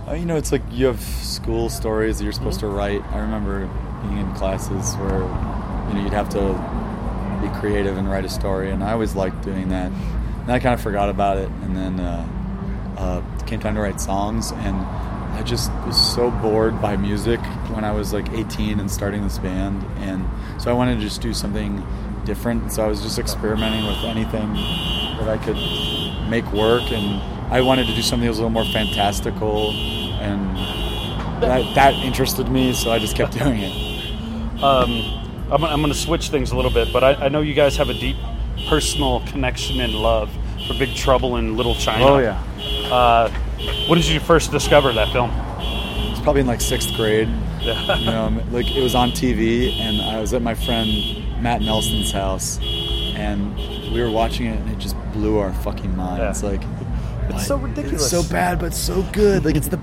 Uh, 0.08 0.14
you 0.14 0.26
know, 0.26 0.38
it's 0.38 0.52
like 0.52 0.62
you 0.70 0.86
have 0.86 1.02
school 1.02 1.70
stories 1.70 2.20
that 2.20 2.24
you're 2.24 2.32
supposed 2.32 2.60
to 2.60 2.68
write. 2.68 3.04
I 3.12 3.20
remember 3.20 3.68
being 4.04 4.18
in 4.18 4.34
classes 4.34 4.96
where 4.98 5.20
you 5.20 5.94
know 5.94 6.02
you'd 6.04 6.14
have 6.14 6.30
to 6.30 6.80
be 7.42 7.60
creative 7.60 7.98
and 7.98 8.10
write 8.10 8.26
a 8.26 8.30
story, 8.30 8.72
and 8.72 8.84
I 8.84 8.92
always 8.92 9.16
liked 9.16 9.44
doing 9.44 9.70
that. 9.70 9.92
And 9.92 10.52
I 10.52 10.60
kind 10.60 10.74
of 10.74 10.82
forgot 10.82 11.10
about 11.10 11.38
it, 11.38 11.50
and 11.64 11.76
then 11.76 12.00
uh, 12.00 12.28
uh, 12.98 13.46
came 13.46 13.60
time 13.60 13.76
to 13.76 13.82
write 13.82 14.02
songs, 14.02 14.52
and 14.52 14.76
I 14.76 15.44
just 15.44 15.72
was 15.86 15.96
so 16.14 16.32
bored 16.32 16.82
by 16.82 16.98
music 16.98 17.40
when 17.74 17.84
I 17.84 17.92
was 17.92 18.14
like 18.14 18.30
18 18.32 18.80
and 18.80 18.92
starting 18.92 19.24
this 19.24 19.38
band, 19.38 19.84
and 20.00 20.28
so 20.62 20.70
I 20.70 20.74
wanted 20.74 20.96
to 20.96 21.02
just 21.02 21.22
do 21.22 21.34
something 21.34 21.86
different. 22.26 22.74
So 22.74 22.84
I 22.84 22.88
was 22.88 23.02
just 23.02 23.20
experimenting 23.20 23.86
with 23.86 24.04
anything 24.04 24.54
that 24.54 25.30
I 25.30 25.38
could 25.38 25.58
make 26.30 26.46
work, 26.52 26.92
and 26.92 27.22
I 27.54 27.62
wanted 27.62 27.88
to 27.88 27.96
do 27.96 28.02
something 28.02 28.26
that 28.26 28.30
was 28.30 28.40
a 28.40 28.42
little 28.42 28.52
more 28.52 28.66
fantastical, 28.66 29.72
and 29.72 30.58
that, 31.42 31.74
that 31.76 31.94
interested 31.96 32.50
me. 32.50 32.74
So 32.74 32.92
I 32.92 33.00
just 33.00 33.16
kept 33.16 33.34
doing 33.38 33.60
it. 33.60 33.89
Um, 34.64 35.02
I'm, 35.52 35.64
I'm 35.64 35.82
going 35.82 35.92
to 35.94 35.98
switch 35.98 36.30
things 36.30 36.52
a 36.52 36.56
little 36.56 36.72
bit, 36.72 36.92
but 36.94 37.04
I, 37.04 37.14
I 37.26 37.30
know 37.30 37.42
you 37.42 37.54
guys 37.54 37.76
have 37.78 37.90
a 37.90 37.94
deep 37.94 38.18
personal 38.68 39.22
connection 39.28 39.80
and 39.80 39.94
love 39.94 40.30
for 40.68 40.74
Big 40.76 40.94
Trouble 40.96 41.38
in 41.38 41.56
Little 41.58 41.76
China. 41.76 42.06
Oh 42.06 42.18
yeah, 42.20 42.42
Uh, 42.92 43.30
when 43.88 43.98
did 44.00 44.08
you 44.08 44.20
first 44.20 44.52
discover 44.52 44.92
that 44.94 45.12
film? 45.12 45.32
it's 46.12 46.20
probably 46.22 46.42
in 46.42 46.48
like 46.48 46.62
sixth 46.62 46.94
grade. 46.96 47.30
Yeah. 47.62 47.96
you 47.98 48.06
know, 48.06 48.44
like 48.52 48.70
it 48.76 48.82
was 48.84 48.96
on 48.96 49.12
TV, 49.12 49.72
and 49.80 50.02
I 50.02 50.20
was 50.20 50.34
at 50.34 50.42
my 50.42 50.54
friend 50.54 51.42
Matt 51.42 51.62
Nelson's 51.62 52.12
house, 52.12 52.60
and 52.62 53.56
we 53.94 54.02
were 54.02 54.12
watching 54.12 54.46
it, 54.48 54.60
and 54.60 54.70
it 54.70 54.78
just 54.80 54.96
blew 55.14 55.38
our 55.40 55.54
fucking 55.54 55.96
minds. 55.96 56.44
Yeah. 56.44 56.50
Like, 56.50 56.62
It's 57.36 57.48
so 57.48 57.58
ridiculous. 57.58 58.02
It's 58.02 58.12
so 58.12 58.24
bad, 58.34 58.60
but 58.60 58.74
so 58.74 59.04
good. 59.14 59.46
Like 59.46 59.56
it's 59.56 59.68
the 59.68 59.80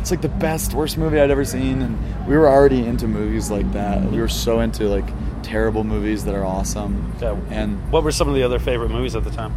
it's 0.00 0.10
like 0.10 0.22
the 0.22 0.28
best, 0.28 0.74
worst 0.74 0.96
movie 0.98 1.20
I'd 1.20 1.30
ever 1.30 1.44
seen, 1.44 1.82
and 1.82 2.26
we 2.26 2.36
were 2.36 2.48
already 2.48 2.84
into 2.86 3.06
movies 3.08 3.50
like 3.50 3.70
that. 3.72 4.02
We 4.10 4.18
were 4.18 4.28
so 4.28 4.60
into 4.60 4.84
like 4.84 5.04
terrible 5.42 5.84
movies 5.84 6.24
that 6.26 6.34
are 6.34 6.44
awesome. 6.44 7.14
Yeah. 7.20 7.36
And 7.50 7.90
What 7.92 8.04
were 8.04 8.12
some 8.12 8.28
of 8.28 8.34
the 8.34 8.42
other 8.42 8.58
favorite 8.58 8.90
movies 8.90 9.14
at 9.16 9.24
the 9.24 9.30
time? 9.30 9.52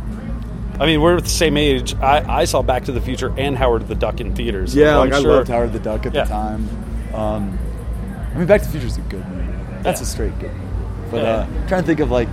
I 0.79 0.85
mean, 0.87 1.01
we're 1.01 1.21
the 1.21 1.29
same 1.29 1.55
age. 1.55 1.93
I, 1.97 2.41
I 2.41 2.45
saw 2.45 2.63
Back 2.63 2.85
to 2.85 2.91
the 2.91 3.01
Future 3.01 3.31
and 3.37 3.55
Howard 3.55 3.87
the 3.87 3.93
Duck 3.95 4.19
in 4.19 4.33
theaters. 4.35 4.73
yeah, 4.75 4.93
So 4.93 5.01
I'm 5.03 5.09
like 5.11 5.19
I 5.19 5.21
loved 5.27 5.47
Howard 5.49 5.71
the 5.71 5.79
Duck 5.79 6.05
at 6.07 6.13
Yeah. 6.15 6.23
the 6.23 6.29
time. 6.29 6.69
Um, 7.13 7.59
I 8.33 8.37
mean, 8.39 8.47
Back 8.47 8.61
to 8.61 8.65
the 8.67 8.71
Future 8.71 8.87
is 8.87 8.97
a 8.97 9.01
good 9.01 9.27
movie. 9.29 9.53
That's 9.83 10.01
Yeah. 10.01 10.03
a 10.03 10.07
straight 10.07 10.39
good 10.39 10.51
movie. 10.51 10.67
But 11.11 11.21
Yeah. 11.21 11.29
uh, 11.35 11.45
I'm 11.45 11.67
trying 11.67 11.81
to 11.83 11.87
think 11.87 11.99
of 11.99 12.09
like, 12.09 12.29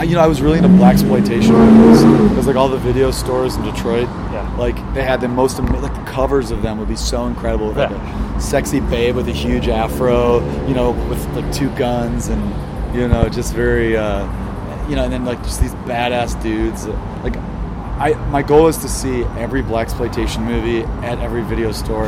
I, 0.00 0.04
you 0.04 0.14
know, 0.14 0.22
I 0.22 0.26
was 0.26 0.40
really 0.40 0.56
into 0.56 0.70
blaxploitation 0.70 1.50
movies 1.50 2.02
because 2.30 2.46
like 2.46 2.56
all 2.56 2.70
the 2.70 2.78
video 2.78 3.10
stores 3.10 3.56
in 3.56 3.62
Detroit, 3.64 4.08
Yeah. 4.32 4.50
like 4.58 4.76
they 4.94 5.04
had 5.04 5.20
the 5.20 5.28
most 5.28 5.58
like 5.58 5.94
the 5.94 6.02
covers 6.10 6.50
of 6.50 6.62
them 6.62 6.78
would 6.78 6.88
be 6.88 6.96
so 6.96 7.26
incredible. 7.26 7.72
Like 7.72 7.90
Yeah. 7.90 8.36
a 8.36 8.40
sexy 8.40 8.80
babe 8.80 9.14
with 9.14 9.28
a 9.28 9.32
huge 9.32 9.68
afro, 9.68 10.40
you 10.66 10.72
know, 10.74 10.92
with 11.10 11.22
like 11.36 11.52
two 11.52 11.68
guns 11.76 12.28
and 12.28 12.40
you 12.96 13.08
know, 13.08 13.28
just 13.28 13.52
very, 13.52 13.94
uh, 13.94 14.24
you 14.88 14.96
know, 14.96 15.04
and 15.04 15.12
then 15.12 15.26
like 15.26 15.42
just 15.42 15.60
these 15.60 15.74
badass 15.84 16.40
dudes. 16.42 16.86
Like, 17.22 17.36
I 17.98 18.14
my 18.30 18.40
goal 18.42 18.68
is 18.68 18.78
to 18.78 18.88
see 18.88 19.24
every 19.36 19.62
blaxploitation 19.62 20.44
movie 20.46 20.82
at 21.06 21.18
every 21.18 21.42
video 21.42 21.72
store 21.72 22.06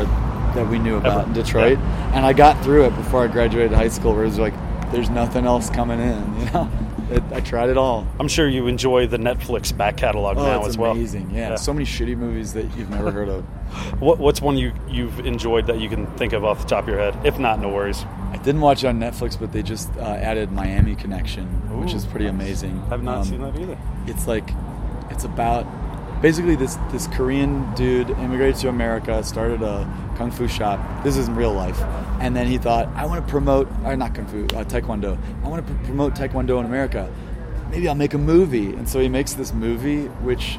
that 0.55 0.66
we 0.66 0.78
knew 0.78 0.96
about 0.96 1.18
Ever. 1.18 1.26
in 1.26 1.33
Detroit, 1.35 1.78
and 2.14 2.24
I 2.24 2.33
got 2.33 2.59
through 2.64 2.87
it 2.87 2.96
before 2.96 3.22
I 3.22 3.26
graduated 3.26 3.72
high 3.72 3.88
school. 3.88 4.14
Where 4.14 4.22
it 4.24 4.28
was 4.28 4.38
like, 4.38 4.55
there's 4.92 5.11
nothing 5.11 5.44
else 5.44 5.68
coming 5.68 6.00
in, 6.00 6.37
you 6.40 6.46
know. 6.52 6.70
It, 7.12 7.22
I 7.33 7.40
tried 7.40 7.68
it 7.70 7.77
all. 7.77 8.07
I'm 8.18 8.29
sure 8.29 8.48
you 8.48 8.66
enjoy 8.66 9.07
the 9.07 9.16
Netflix 9.18 9.77
back 9.77 9.96
catalog 9.96 10.37
Oh, 10.38 10.42
now 10.44 10.64
as 10.64 10.77
well. 10.79 10.92
amazing! 10.92 11.31
Yeah. 11.33 11.55
so 11.57 11.72
many 11.72 11.85
shitty 11.85 12.16
movies 12.16 12.53
that 12.55 12.64
you've 12.77 12.90
never 12.90 13.11
heard 13.11 13.29
of. 13.29 13.44
What, 14.01 14.18
what's 14.18 14.42
one 14.42 14.59
you 14.59 14.72
you've 14.87 15.20
enjoyed 15.20 15.66
that 15.68 15.81
you 15.81 15.88
can 15.88 16.07
think 16.18 16.35
of 16.35 16.44
off 16.44 16.61
the 16.61 16.66
top 16.68 16.85
of 16.85 16.88
your 16.90 16.98
head? 16.98 17.16
If 17.25 17.38
not, 17.38 17.59
no 17.59 17.70
worries. 17.70 18.05
I 18.31 18.37
didn't 18.37 18.61
watch 18.61 18.85
it 18.85 18.88
on 18.88 19.01
Netflix, 19.01 19.38
but 19.40 19.51
they 19.53 19.62
just 19.62 19.90
uh, 19.96 20.01
added 20.03 20.53
Miami 20.53 20.94
Connection, 20.94 21.46
which 21.81 21.94
is 21.94 22.05
pretty 22.05 22.27
nice. 22.27 22.35
amazing. 22.35 22.83
I've 22.90 23.03
not 23.03 23.18
Um, 23.18 23.25
seen 23.25 23.40
that 23.40 23.59
either. 23.59 23.79
it's 24.07 24.27
like 24.27 24.51
it's 25.11 25.25
about 25.25 25.66
basically 26.20 26.55
this 26.55 26.77
this 26.90 27.07
Korean 27.09 27.72
dude 27.75 28.11
immigrated 28.11 28.57
to 28.57 28.68
America, 28.68 29.22
started 29.25 29.62
a 29.62 29.85
kung 30.16 30.31
fu 30.31 30.48
shop. 30.48 30.81
This 31.05 31.16
is 31.16 31.29
in 31.29 31.35
real 31.35 31.53
life, 31.53 31.81
and 32.20 32.37
then 32.37 32.46
he 32.46 32.59
thought, 32.59 32.88
I 32.94 33.07
want 33.07 33.25
to 33.25 33.31
promote, 33.31 33.68
or 33.85 33.96
not 33.96 34.14
kung 34.14 34.27
fu, 34.27 34.44
uh, 34.57 34.64
taekwondo. 34.64 35.18
I 35.44 35.48
want 35.48 35.66
to 35.66 35.72
pr- 35.72 35.85
promote 35.85 36.14
taekwondo 36.14 36.59
in 36.61 36.66
America. 36.66 37.12
Maybe 37.70 37.88
I'll 37.88 37.94
make 37.94 38.14
a 38.14 38.18
movie, 38.18 38.72
and 38.75 38.88
so 38.88 39.01
he 39.01 39.09
makes 39.09 39.35
this 39.35 39.53
movie, 39.53 40.07
which 40.22 40.59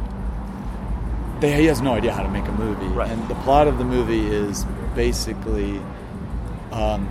they, 1.39 1.53
he 1.53 1.65
has 1.65 1.81
no 1.81 1.93
idea 1.93 2.11
how 2.13 2.23
to 2.23 2.29
make 2.29 2.47
a 2.47 2.51
movie. 2.51 2.87
Right. 2.87 3.09
And 3.09 3.27
the 3.27 3.35
plot 3.35 3.67
of 3.67 3.77
the 3.77 3.85
movie 3.85 4.27
is 4.27 4.65
basically. 4.95 5.81
Um, 6.71 7.07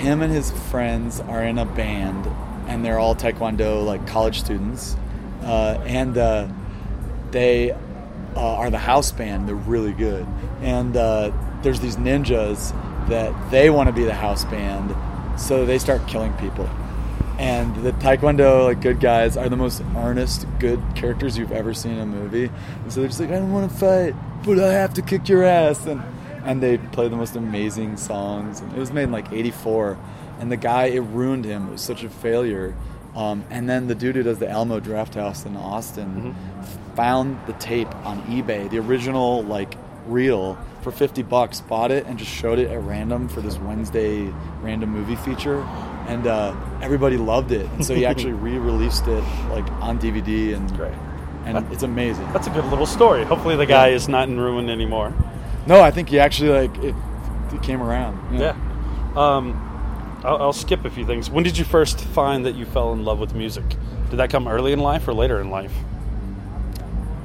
him 0.00 0.22
and 0.22 0.32
his 0.32 0.50
friends 0.50 1.20
are 1.20 1.42
in 1.42 1.58
a 1.58 1.66
band 1.66 2.26
and 2.68 2.84
they're 2.84 2.98
all 2.98 3.14
taekwondo 3.14 3.84
like 3.84 4.06
college 4.06 4.40
students 4.40 4.96
uh, 5.42 5.82
and 5.84 6.16
uh, 6.16 6.48
they 7.30 7.76
uh, 8.36 8.54
are 8.56 8.70
the 8.70 8.78
house 8.78 9.12
band. 9.12 9.48
They're 9.48 9.54
really 9.54 9.92
good. 9.92 10.26
And 10.62 10.96
uh, 10.96 11.32
there's 11.62 11.80
these 11.80 11.96
ninjas 11.96 12.72
that 13.08 13.50
they 13.50 13.70
want 13.70 13.88
to 13.88 13.92
be 13.92 14.04
the 14.04 14.14
house 14.14 14.44
band 14.44 14.94
so 15.40 15.64
they 15.64 15.78
start 15.78 16.06
killing 16.06 16.32
people. 16.34 16.68
And 17.38 17.74
the 17.76 17.92
taekwondo 17.92 18.64
like 18.64 18.82
good 18.82 19.00
guys 19.00 19.36
are 19.36 19.48
the 19.48 19.56
most 19.56 19.82
earnest 19.96 20.46
good 20.58 20.82
characters 20.94 21.38
you've 21.38 21.52
ever 21.52 21.72
seen 21.72 21.92
in 21.92 22.00
a 22.00 22.06
movie. 22.06 22.50
And 22.82 22.92
so 22.92 23.00
they're 23.00 23.08
just 23.08 23.20
like 23.20 23.30
i 23.30 23.36
don't 23.36 23.52
want 23.52 23.70
to 23.70 23.76
fight 23.76 24.14
but 24.44 24.58
i 24.58 24.72
have 24.72 24.92
to 24.94 25.02
kick 25.02 25.28
your 25.28 25.44
ass. 25.44 25.86
And 25.86 26.02
and 26.44 26.62
they 26.62 26.78
play 26.78 27.08
the 27.08 27.16
most 27.16 27.36
amazing 27.36 27.96
songs. 27.96 28.60
And 28.60 28.72
it 28.72 28.78
was 28.78 28.92
made 28.92 29.04
in 29.04 29.12
like 29.12 29.32
84 29.32 29.98
and 30.38 30.50
the 30.50 30.56
guy 30.56 30.86
it 30.86 31.00
ruined 31.00 31.44
him. 31.44 31.68
It 31.68 31.72
was 31.72 31.82
such 31.82 32.02
a 32.02 32.08
failure 32.08 32.74
um, 33.14 33.44
and 33.50 33.68
then 33.68 33.88
the 33.88 33.94
dude 33.94 34.16
who 34.16 34.22
does 34.22 34.38
the 34.38 34.48
Alamo 34.48 34.80
Drafthouse 34.80 35.46
in 35.46 35.56
Austin 35.56 36.34
found 36.94 37.38
the 37.46 37.52
tape 37.54 37.92
on 38.04 38.22
eBay, 38.24 38.68
the 38.70 38.78
original 38.78 39.42
like 39.44 39.74
reel 40.06 40.58
for 40.82 40.90
50 40.90 41.22
bucks, 41.22 41.60
bought 41.60 41.90
it 41.90 42.06
and 42.06 42.18
just 42.18 42.30
showed 42.30 42.58
it 42.58 42.70
at 42.70 42.80
random 42.82 43.28
for 43.28 43.40
this 43.40 43.58
Wednesday 43.58 44.32
random 44.60 44.90
movie 44.90 45.16
feature. 45.16 45.62
And 46.08 46.26
uh, 46.26 46.54
everybody 46.82 47.16
loved 47.16 47.52
it. 47.52 47.66
And 47.72 47.84
so 47.84 47.94
he 47.94 48.06
actually 48.06 48.32
re-released 48.48 49.06
it 49.06 49.22
like 49.50 49.70
on 49.74 49.98
DVD 50.00 50.54
and 50.56 50.72
Great. 50.76 50.94
and 51.44 51.72
it's 51.72 51.82
amazing. 51.82 52.32
That's 52.32 52.46
a 52.46 52.50
good 52.50 52.64
little 52.66 52.86
story. 52.86 53.24
Hopefully, 53.24 53.56
the 53.56 53.66
guy 53.66 53.88
is 53.88 54.08
not 54.08 54.28
in 54.28 54.38
ruin 54.38 54.70
anymore. 54.70 55.12
No, 55.66 55.80
I 55.80 55.90
think 55.90 56.08
he 56.08 56.18
actually 56.18 56.50
like 56.50 56.76
it, 56.78 56.94
it 57.52 57.62
came 57.62 57.82
around. 57.82 58.38
Yeah. 58.38 58.56
Um, 59.14 59.66
I'll, 60.24 60.36
I'll 60.42 60.52
skip 60.52 60.84
a 60.84 60.90
few 60.90 61.06
things. 61.06 61.30
When 61.30 61.44
did 61.44 61.56
you 61.58 61.64
first 61.64 62.00
find 62.00 62.44
that 62.46 62.54
you 62.54 62.66
fell 62.66 62.92
in 62.92 63.04
love 63.04 63.18
with 63.18 63.34
music? 63.34 63.64
Did 64.10 64.16
that 64.18 64.30
come 64.30 64.48
early 64.48 64.72
in 64.72 64.80
life 64.80 65.06
or 65.08 65.14
later 65.14 65.40
in 65.40 65.50
life? 65.50 65.72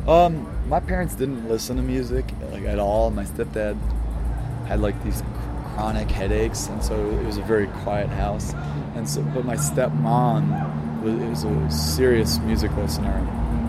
Um, 0.08 0.48
my 0.70 0.80
parents 0.80 1.16
didn't 1.16 1.50
listen 1.50 1.78
to 1.78 1.82
music 1.82 2.26
like 2.52 2.64
at 2.64 2.80
all. 2.80 3.10
My 3.12 3.24
stepdad 3.24 3.76
had 4.68 4.80
like 4.82 5.02
these 5.04 5.24
chronic 5.74 6.10
headaches, 6.10 6.68
and 6.68 6.84
so 6.84 7.10
it 7.12 7.26
was 7.26 7.38
a 7.38 7.42
very 7.42 7.68
quiet 7.68 8.10
house. 8.10 8.54
And 8.96 9.08
so, 9.10 9.22
but 9.34 9.46
my 9.46 9.56
stepmom 9.56 11.02
was, 11.04 11.44
was 11.44 11.44
a 11.44 11.72
serious 11.72 12.38
music 12.40 12.76
listener, 12.78 13.12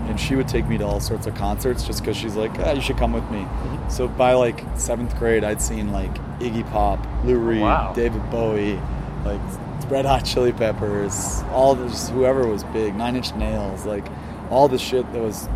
and 0.09 0.21
she 0.21 0.37
would 0.37 0.47
take 0.47 0.67
me 0.69 0.79
to 0.79 0.85
all 0.85 1.01
sorts 1.01 1.27
of 1.27 1.35
concerts 1.35 1.85
just 1.85 2.01
because 2.01 2.17
she's 2.17 2.37
like, 2.37 2.53
ah, 2.61 2.73
you 2.73 2.81
should 2.83 2.99
come 2.99 3.13
with 3.13 3.29
me. 3.31 3.47
So 3.89 4.07
by 4.07 4.35
like 4.35 4.63
seventh 4.77 5.17
grade, 5.19 5.43
I'd 5.43 5.61
seen 5.63 5.91
like 5.91 6.15
Iggy 6.39 6.71
Pop, 6.71 7.05
Lou 7.25 7.37
Reed, 7.39 7.63
Wow. 7.63 7.93
David 7.95 8.31
Bowie, 8.31 8.79
like 9.27 9.91
Red 9.91 10.05
Hot 10.05 10.25
Chili 10.25 10.53
Peppers, 10.53 11.43
all 11.53 11.75
this 11.75 12.09
whoever 12.09 12.47
was 12.47 12.65
big, 12.65 12.95
Nine 12.97 13.17
Inch 13.17 13.35
Nails, 13.35 13.85
like 13.87 14.05
all 14.51 14.69
the 14.69 14.79
shit 14.79 15.11
that 15.13 15.21
was, 15.23 15.49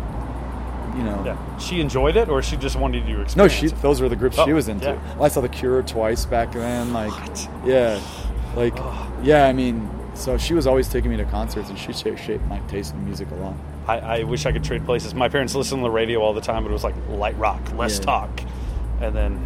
you 0.95 1.03
know. 1.03 1.21
Yeah. 1.25 1.57
She 1.57 1.79
enjoyed 1.81 2.15
it, 2.15 2.29
or 2.29 2.41
she 2.41 2.57
just 2.57 2.75
wanted 2.77 3.07
you 3.07 3.23
to 3.23 3.37
No, 3.37 3.47
she. 3.47 3.67
it? 3.67 3.81
Those 3.81 4.01
were 4.01 4.09
the 4.09 4.15
groups 4.15 4.35
she 4.35 4.51
Oh, 4.51 4.55
was 4.55 4.67
into. 4.67 4.87
yeah. 4.87 5.15
Well, 5.15 5.25
I 5.25 5.27
saw 5.29 5.41
The 5.41 5.49
Cure 5.49 5.81
twice 5.83 6.25
back 6.25 6.51
then. 6.53 6.93
Like, 6.93 7.11
What? 7.11 7.49
yeah, 7.65 7.99
like, 8.55 8.73
Oh. 8.77 9.07
yeah. 9.23 9.47
I 9.47 9.53
mean, 9.53 9.89
so 10.13 10.37
she 10.37 10.53
was 10.53 10.67
always 10.67 10.87
taking 10.89 11.09
me 11.11 11.17
to 11.17 11.25
concerts, 11.25 11.69
and 11.69 11.77
she 11.79 11.91
shaped 11.93 12.45
my 12.47 12.59
taste 12.67 12.93
in 12.93 13.03
music 13.05 13.29
a 13.31 13.35
lot. 13.35 13.53
I, 13.87 13.99
I 13.99 14.23
wish 14.23 14.45
I 14.45 14.51
could 14.51 14.63
trade 14.63 14.85
places. 14.85 15.13
My 15.15 15.27
parents 15.29 15.55
listened 15.55 15.79
to 15.79 15.83
the 15.83 15.89
radio 15.91 16.21
all 16.21 16.33
the 16.33 16.41
time, 16.41 16.63
but 16.63 16.69
it 16.69 16.73
was 16.73 16.83
like 16.83 16.95
light 17.09 17.37
rock, 17.37 17.61
less 17.75 17.97
Yeah. 17.99 18.05
talk, 18.05 18.41
and 19.01 19.15
then 19.15 19.39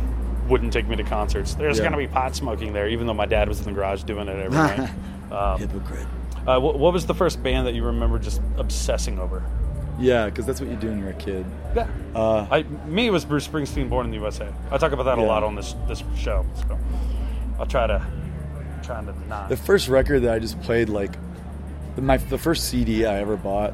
wouldn't 0.48 0.72
take 0.74 0.88
me 0.88 0.96
to 0.96 1.04
concerts. 1.04 1.56
There's 1.56 1.78
Yeah. 1.78 1.86
gonna 1.86 1.98
be 1.98 2.08
pot 2.08 2.36
smoking 2.36 2.74
there, 2.74 2.88
even 2.88 3.08
though 3.08 3.14
my 3.14 3.26
dad 3.26 3.48
was 3.48 3.60
in 3.60 3.66
the 3.66 3.72
garage 3.72 4.04
doing 4.04 4.28
it 4.28 4.38
every 4.40 4.58
night. 4.58 4.90
Um, 5.32 5.60
Hypocrite. 5.60 6.06
uh, 6.48 6.60
what, 6.60 6.78
what 6.78 6.94
was 6.94 7.08
the 7.08 7.16
first 7.16 7.42
band 7.42 7.66
that 7.66 7.74
you 7.74 7.84
remember 7.84 8.20
just 8.20 8.40
obsessing 8.58 9.18
over? 9.18 9.44
Yeah, 10.00 10.26
because 10.26 10.46
that's 10.46 10.62
what 10.62 10.70
you 10.70 10.76
do 10.76 10.90
when 10.90 11.00
you're 11.00 11.10
a 11.10 11.14
kid. 11.14 11.46
Yeah. 11.76 11.88
Uh, 12.14 12.46
I, 12.52 12.62
me, 12.86 13.10
was 13.10 13.26
Bruce 13.26 13.48
Springsteen, 13.48 13.90
Born 13.90 14.06
in 14.06 14.12
the 14.12 14.18
USA. 14.18 14.48
I 14.70 14.78
talk 14.78 14.92
about 14.92 15.04
that 15.06 15.18
a 15.18 15.24
lot 15.24 15.44
on 15.44 15.56
this 15.56 15.74
this 15.88 16.04
show. 16.16 16.46
So 16.68 16.78
I'll 17.60 17.66
try 17.66 17.88
to 17.88 18.06
try 18.84 19.04
to 19.04 19.14
not. 19.28 19.50
the 19.50 19.58
first 19.58 19.88
record 19.88 20.22
that 20.22 20.34
I 20.36 20.38
just 20.40 20.62
played, 20.62 20.90
like, 20.90 21.14
the, 21.96 22.02
my 22.04 22.18
the 22.18 22.38
first 22.38 22.70
CD 22.70 23.06
I 23.06 23.18
ever 23.20 23.36
bought, 23.36 23.74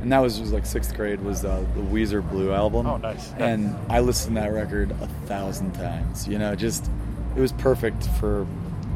and 0.00 0.12
that 0.12 0.18
was, 0.18 0.40
was 0.40 0.52
like 0.52 0.66
sixth 0.66 0.94
grade, 0.94 1.20
was 1.20 1.44
uh, 1.44 1.64
the 1.74 1.80
Weezer 1.80 2.28
Blue 2.28 2.52
album. 2.52 2.86
Oh, 2.86 2.96
nice. 2.96 3.32
And 3.38 3.76
I 3.88 4.00
listened 4.00 4.36
to 4.36 4.42
that 4.42 4.52
record 4.52 4.90
a 4.90 5.06
thousand 5.26 5.72
times. 5.72 6.28
You 6.28 6.38
know, 6.38 6.54
just 6.54 6.90
it 7.36 7.40
was 7.40 7.52
perfect 7.52 8.06
for, 8.18 8.46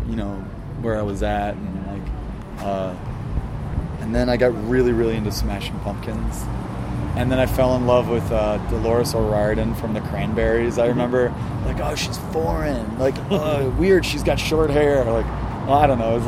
you 0.09 0.17
know, 0.17 0.35
where 0.81 0.99
I 0.99 1.03
was 1.03 1.23
at, 1.23 1.55
and 1.55 1.87
like, 1.87 2.13
uh, 2.65 2.95
and 4.01 4.15
then 4.15 4.29
I 4.29 4.37
got 4.37 4.53
really, 4.69 4.93
really 4.93 5.17
into 5.17 5.33
Smashing 5.33 5.79
Pumpkins. 5.81 6.45
And 7.17 7.31
then 7.31 7.41
I 7.41 7.47
fell 7.47 7.75
in 7.75 7.87
love 7.87 8.09
with 8.09 8.31
uh, 8.31 8.59
Dolores 8.69 9.15
O'Riordan 9.15 9.75
from 9.75 9.95
the 9.95 10.01
Cranberries. 10.01 10.79
I 10.79 10.87
remember, 10.87 11.35
like, 11.67 11.81
oh, 11.81 11.97
she's 11.97 12.17
foreign. 12.33 12.99
Like, 12.99 13.17
uh, 13.31 13.69
weird. 13.77 14.07
She's 14.07 14.23
got 14.23 14.39
short 14.39 14.71
hair. 14.71 15.05
Like, 15.05 15.27
well, 15.67 15.75
I 15.75 15.87
don't 15.89 15.99
know. 15.99 16.13
It 16.13 16.19
was 16.19 16.27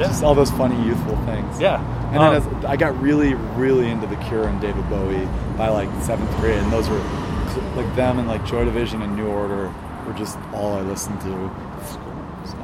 like 0.00 0.10
just 0.10 0.22
all 0.24 0.34
those 0.34 0.50
funny 0.52 0.76
youthful 0.86 1.16
things. 1.26 1.60
Yeah. 1.60 1.80
And 2.12 2.14
then 2.16 2.22
Um, 2.22 2.34
as, 2.58 2.64
I 2.64 2.76
got 2.76 3.00
really, 3.00 3.34
really 3.34 3.88
into 3.90 4.06
The 4.06 4.16
Cure 4.16 4.44
and 4.48 4.60
David 4.60 4.88
Bowie 4.90 5.28
by 5.56 5.68
like 5.68 5.88
seventh 6.02 6.30
grade, 6.38 6.58
and 6.58 6.72
those 6.72 6.88
were 6.88 6.98
like 7.76 7.94
them 7.96 8.18
and 8.18 8.26
like 8.28 8.44
Joy 8.46 8.64
Division 8.64 9.02
and 9.02 9.16
New 9.16 9.26
Order 9.26 9.72
were 10.06 10.12
just 10.14 10.38
all 10.52 10.74
I 10.74 10.80
listened 10.80 11.20
to. 11.20 11.50
So, 12.44 12.56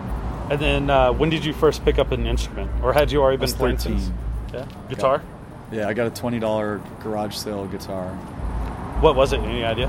and 0.50 0.60
then 0.60 0.90
uh, 0.90 1.12
when 1.12 1.30
did 1.30 1.44
you 1.44 1.52
first 1.52 1.84
pick 1.84 1.98
up 1.98 2.10
an 2.12 2.26
instrument, 2.26 2.70
or 2.82 2.92
had 2.92 3.10
you 3.12 3.20
already 3.22 3.36
been 3.38 3.50
playing 3.52 3.76
13. 3.76 3.98
since? 4.00 4.12
Yeah. 4.52 4.66
Guitar. 4.88 5.22
yeah, 5.72 5.88
I 5.88 5.92
got 5.92 6.06
a 6.06 6.10
twenty 6.10 6.38
dollar 6.38 6.80
garage 7.00 7.34
sale 7.34 7.66
guitar. 7.66 8.08
What 9.00 9.14
was 9.16 9.32
it? 9.32 9.40
Any 9.40 9.64
idea? 9.64 9.88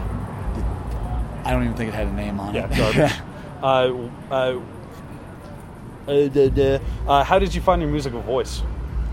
I 1.46 1.52
don't 1.52 1.64
even 1.64 1.76
think 1.78 1.90
it 1.90 1.96
had 1.96 2.08
a 2.08 2.12
name 2.14 2.40
on 2.40 2.54
Yeah, 2.54 2.68
it. 2.70 2.78
garbage. 2.78 3.14
uh, 3.64 4.34
uh, 4.34 4.60
uh, 6.08 6.80
uh, 7.08 7.24
how 7.24 7.40
did 7.40 7.54
you 7.54 7.62
find 7.62 7.82
your 7.82 7.92
musical 7.92 8.22
voice? 8.22 8.62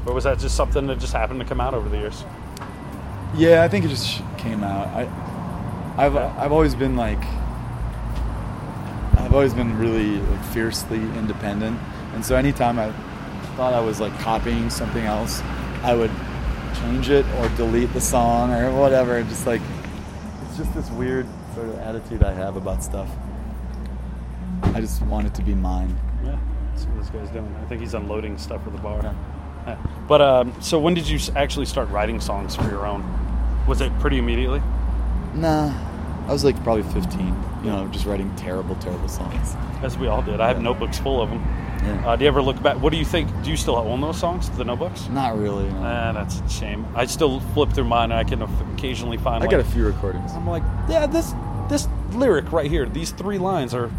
Or 0.07 0.13
was 0.13 0.25
that 0.25 0.39
just 0.39 0.57
something 0.57 0.87
that 0.89 0.99
just 0.99 1.13
happened 1.13 1.41
to 1.41 1.47
come 1.47 1.61
out 1.61 1.75
over 1.75 1.89
the 1.89 1.97
years? 1.97 2.25
Yeah, 3.37 3.65
I 3.65 3.69
think 3.69 3.85
it 3.85 3.89
just 3.89 4.23
came 4.39 4.63
out. 4.63 4.87
I, 4.89 5.09
I've 5.97 6.17
I've 6.17 6.53
always 6.53 6.75
been 6.75 6.97
like, 6.97 7.23
I've 9.19 9.33
always 9.33 9.55
been 9.55 9.79
really 9.79 10.19
like, 10.19 10.45
fiercely 10.47 10.99
independent, 10.99 11.79
and 12.15 12.25
so 12.25 12.37
anytime 12.37 12.79
I 12.79 12.93
thought 13.57 13.73
I 13.73 13.81
was 13.81 14.01
like 14.01 14.17
copying 14.21 14.71
something 14.71 15.05
else, 15.05 15.41
I 15.83 15.95
would 15.95 16.11
change 16.81 17.11
it 17.11 17.25
or 17.39 17.49
delete 17.57 17.93
the 17.93 18.01
song 18.01 18.53
or 18.53 18.71
whatever. 18.79 19.23
Just 19.25 19.47
like, 19.47 19.63
it's 20.47 20.57
just 20.57 20.75
this 20.75 20.91
weird 20.91 21.27
sort 21.55 21.69
of 21.69 21.79
attitude 21.79 22.23
I 22.23 22.33
have 22.33 22.57
about 22.57 22.83
stuff. 22.83 23.09
I 24.63 24.81
just 24.81 25.03
want 25.03 25.27
it 25.27 25.35
to 25.35 25.43
be 25.43 25.55
mine. 25.55 25.97
Yeah, 26.25 26.39
that's 26.75 26.87
what 26.87 26.99
this 26.99 27.11
guy's 27.11 27.31
doing. 27.31 27.55
I 27.63 27.65
think 27.67 27.81
he's 27.81 27.95
unloading 27.95 28.37
stuff 28.39 28.65
for 28.65 28.71
the 28.71 28.79
bar. 28.79 29.01
Yeah. 29.03 29.15
Yeah. 29.67 29.87
But 30.09 30.21
um, 30.21 30.55
so 30.61 30.79
when 30.79 30.95
did 30.95 31.09
you 31.09 31.19
actually 31.37 31.67
start 31.67 31.89
writing 31.89 32.21
songs 32.21 32.55
for 32.55 32.65
your 32.65 32.87
own? 32.87 33.03
Was 33.67 33.81
it 33.81 33.97
pretty 33.99 34.19
immediately? 34.19 34.61
Nah, 35.35 35.73
I 36.27 36.33
was 36.33 36.45
like 36.45 36.63
probably 36.63 36.83
15. 36.93 37.27
You 37.63 37.71
know, 37.71 37.89
just 37.89 38.05
writing 38.05 38.35
terrible, 38.37 38.75
terrible 38.77 39.09
songs. 39.09 39.55
As 39.83 39.97
we 39.97 40.07
all 40.07 40.23
did. 40.23 40.41
I 40.41 40.49
have 40.49 40.61
notebooks 40.61 40.99
full 40.99 41.23
of 41.23 41.31
them. 41.31 41.41
Yeah. 41.83 42.09
Uh, 42.09 42.17
do 42.17 42.25
you 42.25 42.29
ever 42.29 42.43
look 42.43 42.63
back? 42.63 42.81
What 42.81 42.93
do 42.93 42.99
you 42.99 43.05
think? 43.05 43.31
Do 43.43 43.51
you 43.51 43.57
still 43.57 43.77
own 43.77 44.01
those 44.01 44.19
songs, 44.19 44.51
the 44.51 44.65
notebooks? 44.65 45.09
Not 45.09 45.39
really. 45.39 45.65
no. 45.65 45.81
Ah, 45.83 46.13
that's 46.13 46.41
a 46.41 46.49
shame. 46.49 46.87
I 46.95 47.07
still 47.07 47.41
flip 47.41 47.73
through 47.73 47.85
mine, 47.85 48.11
and 48.11 48.15
I 48.15 48.25
can 48.25 48.43
occasionally 48.75 49.17
find. 49.17 49.37
I 49.37 49.47
like, 49.47 49.51
got 49.51 49.61
a 49.61 49.65
few 49.65 49.87
recordings. 49.87 50.33
I'm 50.33 50.47
like, 50.47 50.63
yeah, 50.89 51.07
this 51.07 51.35
this 51.69 51.89
lyric 52.13 52.53
right 52.53 52.71
here, 52.71 52.87
these 52.87 53.11
three 53.11 53.39
lines 53.39 53.75
are 53.75 53.91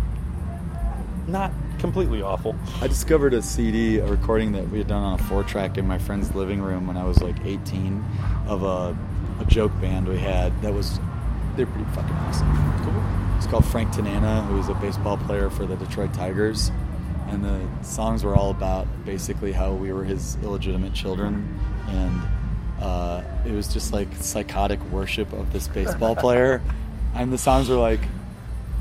not 1.28 1.52
completely 1.86 2.24
awful. 2.24 2.56
I 2.82 2.88
discovered 2.88 3.36
a 3.36 3.44
CD, 3.44 4.00
a 4.00 4.08
recording 4.08 4.54
that 4.54 4.68
we 4.70 4.80
had 4.80 4.88
done 4.88 5.04
on 5.04 5.20
a 5.20 5.24
four 5.26 5.44
track 5.44 5.78
in 5.78 5.88
my 5.88 6.00
friend's 6.00 6.34
living 6.34 6.60
room 6.60 6.88
when 6.88 6.98
I 6.98 7.04
was 7.04 7.22
like 7.22 7.36
18 7.46 8.04
of 8.48 8.64
a, 8.64 8.98
a 9.40 9.46
joke 9.46 9.72
band 9.80 10.08
we 10.08 10.18
had 10.18 10.60
that 10.64 10.74
was, 10.74 11.00
they're 11.56 11.68
pretty 11.68 11.88
fucking 11.92 12.16
awesome. 12.16 12.84
Cool. 12.84 13.38
It's 13.38 13.46
called 13.46 13.66
Frank 13.66 13.94
Tanana, 13.94 14.42
who 14.48 14.56
was 14.56 14.68
a 14.68 14.74
baseball 14.74 15.18
player 15.18 15.52
for 15.52 15.68
the 15.68 15.76
Detroit 15.76 16.12
Tigers. 16.12 16.72
And 17.28 17.44
the 17.44 17.84
songs 17.84 18.24
were 18.24 18.36
all 18.36 18.50
about 18.50 18.88
basically 19.06 19.52
how 19.52 19.72
we 19.74 19.94
were 19.94 20.04
his 20.04 20.38
illegitimate 20.42 20.96
children. 20.96 21.60
And 21.88 22.22
uh, 22.82 23.22
it 23.46 23.52
was 23.52 23.72
just 23.72 23.94
like 23.94 24.08
psychotic 24.16 24.84
worship 24.86 25.32
of 25.34 25.54
this 25.54 25.68
baseball 25.68 26.16
player. 26.26 26.64
And 27.14 27.32
the 27.32 27.38
songs 27.38 27.70
were 27.70 27.76
like, 27.76 28.02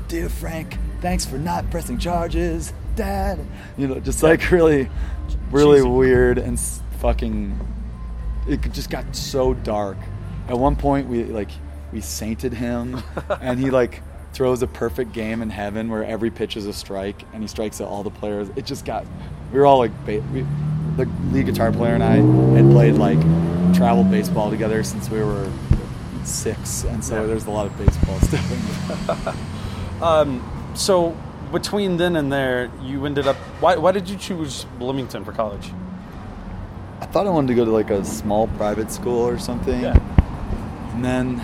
Dear 0.07 0.27
Frank, 0.27 0.79
thanks 1.01 1.23
for 1.23 1.37
not 1.37 1.69
pressing 1.69 1.99
charges, 1.99 2.73
Dad. 2.95 3.39
You 3.77 3.87
know, 3.87 3.99
just 3.99 4.23
like 4.23 4.51
really, 4.51 4.89
really 5.51 5.79
Cheesy. 5.79 5.89
weird 5.89 6.37
and 6.37 6.59
fucking. 6.99 7.59
It 8.47 8.61
just 8.73 8.89
got 8.89 9.15
so 9.15 9.53
dark. 9.53 9.97
At 10.47 10.57
one 10.57 10.75
point, 10.75 11.07
we 11.07 11.23
like 11.25 11.49
we 11.91 12.01
sainted 12.01 12.53
him, 12.53 13.01
and 13.41 13.59
he 13.59 13.69
like 13.71 14.01
throws 14.33 14.61
a 14.61 14.67
perfect 14.67 15.13
game 15.13 15.41
in 15.41 15.49
heaven 15.49 15.89
where 15.89 16.03
every 16.03 16.29
pitch 16.29 16.57
is 16.57 16.65
a 16.65 16.73
strike, 16.73 17.23
and 17.33 17.41
he 17.41 17.47
strikes 17.47 17.81
at 17.81 17.87
all 17.87 18.03
the 18.03 18.09
players. 18.11 18.49
It 18.55 18.65
just 18.65 18.85
got. 18.85 19.05
We 19.51 19.59
were 19.59 19.65
all 19.65 19.77
like, 19.79 19.91
ba- 20.05 20.23
we, 20.33 20.45
the 20.97 21.09
lead 21.31 21.45
guitar 21.45 21.71
player 21.71 21.93
and 21.93 22.03
I 22.03 22.15
had 22.57 22.69
played 22.71 22.95
like 22.95 23.19
travel 23.75 24.03
baseball 24.03 24.49
together 24.49 24.83
since 24.83 25.09
we 25.09 25.19
were 25.21 25.49
six, 26.23 26.83
and 26.83 27.03
so 27.03 27.21
Yeah. 27.21 27.27
there's 27.27 27.45
a 27.45 27.51
lot 27.51 27.65
of 27.67 27.77
baseball 27.77 28.19
stuff. 28.21 29.37
Um, 30.01 30.43
so 30.75 31.15
between 31.51 31.97
then 31.97 32.15
and 32.15 32.31
there, 32.31 32.69
you 32.81 33.05
ended 33.05 33.27
up. 33.27 33.35
Why, 33.59 33.75
why 33.77 33.91
did 33.91 34.09
you 34.09 34.17
choose 34.17 34.65
Bloomington 34.79 35.23
for 35.23 35.31
college? 35.31 35.71
I 37.01 37.05
thought 37.05 37.27
I 37.27 37.29
wanted 37.29 37.47
to 37.49 37.55
go 37.55 37.65
to 37.65 37.71
like 37.71 37.89
a 37.89 38.03
small 38.05 38.47
private 38.47 38.91
school 38.91 39.19
or 39.19 39.37
something. 39.37 39.81
Yeah. 39.81 39.97
And 40.93 41.03
then 41.03 41.41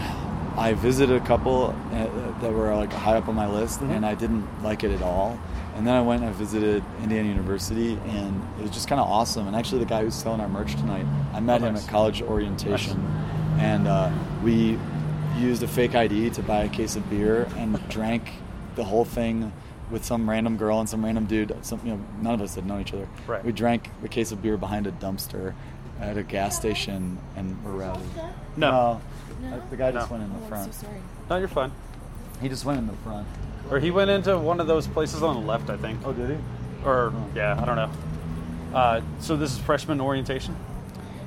I 0.58 0.74
visited 0.74 1.22
a 1.22 1.26
couple 1.26 1.76
uh, 1.92 2.40
that 2.42 2.52
were 2.54 2.74
like 2.76 2.92
high 2.92 3.18
up 3.18 3.28
on 3.28 3.36
my 3.36 3.48
list, 3.48 3.80
Mhm. 3.82 3.92
and 3.98 4.06
I 4.06 4.16
didn't 4.16 4.46
like 4.64 4.84
it 4.84 4.92
at 4.92 5.02
all. 5.02 5.38
And 5.76 5.88
then 5.88 5.96
I 5.96 6.02
went 6.02 6.22
and 6.22 6.30
I 6.30 6.34
visited 6.34 6.84
Indiana 7.02 7.30
University, 7.30 7.98
and 8.10 8.42
it 8.60 8.64
was 8.64 8.72
just 8.72 8.88
kind 8.88 9.00
of 9.00 9.08
awesome. 9.08 9.48
And 9.48 9.56
actually, 9.56 9.80
the 9.80 9.86
guy 9.86 10.04
who's 10.04 10.16
selling 10.16 10.42
our 10.42 10.50
merch 10.50 10.76
tonight, 10.76 11.06
I 11.34 11.40
met 11.40 11.62
Oh, 11.62 11.68
him 11.68 11.74
nice. 11.76 11.86
at 11.86 11.90
college 11.92 12.22
orientation, 12.22 13.02
and 13.58 13.88
uh, 13.88 14.10
we 14.44 14.78
used 15.38 15.64
a 15.64 15.68
fake 15.68 15.96
ID 15.96 16.30
to 16.32 16.42
buy 16.44 16.64
a 16.64 16.70
case 16.70 16.96
of 16.98 17.10
beer 17.10 17.48
and 17.58 17.80
drank 17.88 18.24
the 18.76 18.84
whole 18.84 19.06
thing 19.06 19.52
with 19.92 20.06
some 20.06 20.30
random 20.30 20.58
girl 20.58 20.80
and 20.80 20.88
some 20.90 21.04
random 21.04 21.26
dude. 21.26 21.54
Some, 21.66 21.82
you 21.84 21.92
know, 21.94 22.00
none 22.22 22.34
of 22.34 22.42
us 22.42 22.56
had 22.56 22.66
known 22.66 22.82
each 22.82 22.94
other. 22.94 23.08
Right. 23.28 23.44
We 23.44 23.52
drank 23.52 23.90
a 24.04 24.08
case 24.08 24.32
of 24.32 24.42
beer 24.42 24.58
behind 24.58 24.88
a 24.88 24.92
dumpster 24.92 25.54
at 26.00 26.18
a 26.18 26.24
gas 26.24 26.56
station, 26.56 27.20
and 27.36 27.64
were 27.64 27.74
routed. 27.74 28.02
No. 28.58 29.00
No, 29.44 29.62
the 29.70 29.78
guy 29.78 29.92
just 29.92 30.10
No. 30.10 30.18
went 30.18 30.24
in 30.24 30.34
the 30.34 30.40
Oh, 30.40 30.44
I'm 30.44 30.50
front. 30.50 30.74
so 30.74 30.86
sorry. 30.88 30.98
No, 31.30 31.38
you're 31.38 31.48
fine. 31.48 31.72
He 32.42 32.50
just 32.50 32.66
went 32.66 32.80
in 32.80 32.88
the 32.88 32.94
front. 33.04 33.28
Or 33.70 33.80
he 33.80 33.92
went 33.92 34.10
into 34.10 34.38
one 34.38 34.60
of 34.60 34.66
those 34.66 34.88
places 34.88 35.22
on 35.22 35.36
the 35.36 35.42
left, 35.42 35.70
I 35.70 35.78
think. 35.78 36.00
Oh, 36.04 36.12
did 36.12 36.32
he? 36.32 36.38
Or 36.86 37.14
yeah, 37.36 37.60
I 37.62 37.66
don't 37.66 37.76
know. 37.76 37.92
Uh, 38.74 39.02
so 39.20 39.38
this 39.38 39.52
is 39.52 39.60
freshman 39.60 40.02
orientation. 40.02 40.56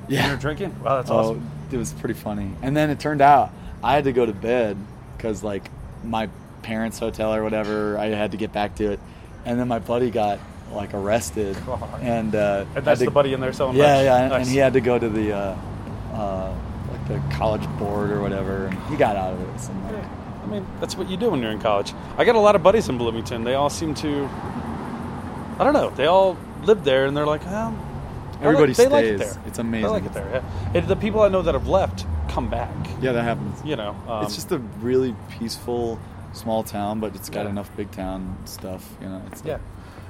Yeah. 0.09 0.27
You're 0.27 0.37
drinking. 0.37 0.75
Wow, 0.83 0.97
that's 0.97 1.09
oh, 1.09 1.17
awesome. 1.17 1.49
it 1.71 1.77
was 1.77 1.93
pretty 1.93 2.13
funny. 2.15 2.51
And 2.61 2.75
then 2.75 2.89
it 2.89 2.99
turned 2.99 3.21
out 3.21 3.51
I 3.83 3.93
had 3.95 4.03
to 4.03 4.11
go 4.11 4.25
to 4.25 4.33
bed 4.33 4.77
because 5.15 5.41
like 5.43 5.69
my 6.03 6.27
parents' 6.65 6.97
hotel 6.99 7.33
or 7.33 7.43
whatever, 7.43 7.97
I 7.97 8.07
had 8.07 8.31
to 8.31 8.37
get 8.37 8.51
back 8.51 8.75
to 8.75 8.91
it. 8.91 8.99
And 9.45 9.59
then 9.59 9.67
my 9.67 9.79
buddy 9.79 10.09
got 10.09 10.39
like 10.73 10.93
arrested, 10.95 11.55
God. 11.65 12.01
and 12.01 12.33
uh, 12.33 12.65
And 12.75 12.83
that's 12.83 12.99
to- 12.99 13.05
the 13.05 13.11
buddy 13.11 13.33
in 13.33 13.39
there 13.39 13.53
selling. 13.53 13.77
Yeah, 13.77 13.83
merch. 13.97 14.03
yeah, 14.05 14.17
and, 14.21 14.29
Nice. 14.31 14.41
and 14.41 14.49
he 14.49 14.57
had 14.57 14.73
to 14.73 14.81
go 14.81 14.97
to 14.97 15.07
the 15.07 15.31
uh, 15.33 15.55
uh, 16.13 16.53
like 16.91 17.07
the 17.07 17.35
college 17.35 17.65
board 17.77 18.09
or 18.11 18.19
whatever. 18.21 18.65
And 18.65 18.77
he 18.89 18.97
got 18.97 19.15
out 19.15 19.33
of 19.33 19.41
it. 19.41 19.59
So 19.59 19.71
like, 19.73 19.93
Yeah. 19.93 20.09
I 20.43 20.47
mean, 20.47 20.65
that's 20.79 20.95
what 20.97 21.09
you 21.09 21.17
do 21.17 21.29
when 21.31 21.41
you're 21.41 21.51
in 21.51 21.59
college. 21.59 21.93
I 22.17 22.25
got 22.25 22.35
a 22.35 22.39
lot 22.39 22.55
of 22.55 22.63
buddies 22.63 22.89
in 22.89 22.97
Bloomington. 22.97 23.43
They 23.43 23.53
all 23.55 23.69
seem 23.69 23.93
to. 23.95 24.27
I 25.57 25.63
don't 25.63 25.73
know. 25.73 25.89
They 25.91 26.07
all 26.07 26.37
live 26.63 26.83
there, 26.83 27.05
and 27.05 27.15
they're 27.15 27.25
like, 27.25 27.45
well, 27.45 27.69
like- 27.71 28.41
Everybody 28.41 28.73
they 28.73 28.87
like 28.87 29.05
it 29.05 29.19
stays. 29.21 29.33
there. 29.35 29.43
It's 29.47 29.57
They 29.57 29.61
amazing. 29.61 29.89
like 29.89 30.05
it 30.05 30.13
there. 30.13 30.27
Yeah. 30.33 30.77
And 30.79 30.87
the 30.87 30.95
people 30.97 31.21
I 31.21 31.29
know 31.29 31.41
that 31.43 31.53
have 31.53 31.67
left 31.67 32.05
come 32.27 32.49
back. 32.49 32.75
yeah, 33.01 33.11
that 33.13 33.23
happens. 33.23 33.61
You 33.63 33.75
know, 33.77 33.95
um, 34.09 34.25
it's 34.25 34.35
just 34.35 34.51
a 34.51 34.57
really 34.81 35.15
peaceful 35.39 35.97
small 36.35 36.63
town, 36.63 36.99
but 36.99 37.15
it's 37.15 37.29
got 37.29 37.45
Yeah. 37.45 37.51
enough 37.51 37.75
big 37.75 37.91
town 37.91 38.37
stuff. 38.45 38.87
You 39.01 39.07
know, 39.09 39.21
it's 39.31 39.43
yeah. 39.45 39.57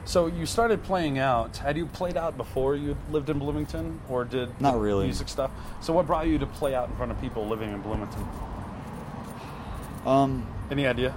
So 0.06 0.28
you 0.28 0.46
started 0.46 0.84
playing 0.84 1.18
out. 1.18 1.58
Had 1.58 1.78
you 1.78 1.88
played 1.88 2.16
out 2.18 2.38
before 2.38 2.76
you 2.76 2.96
lived 3.12 3.30
in 3.30 3.40
Bloomington, 3.40 4.00
or 4.10 4.24
did 4.24 4.50
Not 4.62 4.80
really. 4.80 5.06
music 5.06 5.28
stuff? 5.30 5.50
So 5.82 5.94
what 5.94 6.06
brought 6.06 6.28
you 6.28 6.38
to 6.38 6.46
play 6.46 6.76
out 6.76 6.90
in 6.90 6.96
front 6.96 7.12
of 7.12 7.20
people 7.20 7.48
living 7.48 7.72
in 7.72 7.82
Bloomington? 7.82 8.24
Um, 10.06 10.46
Any 10.70 10.86
idea? 10.88 11.14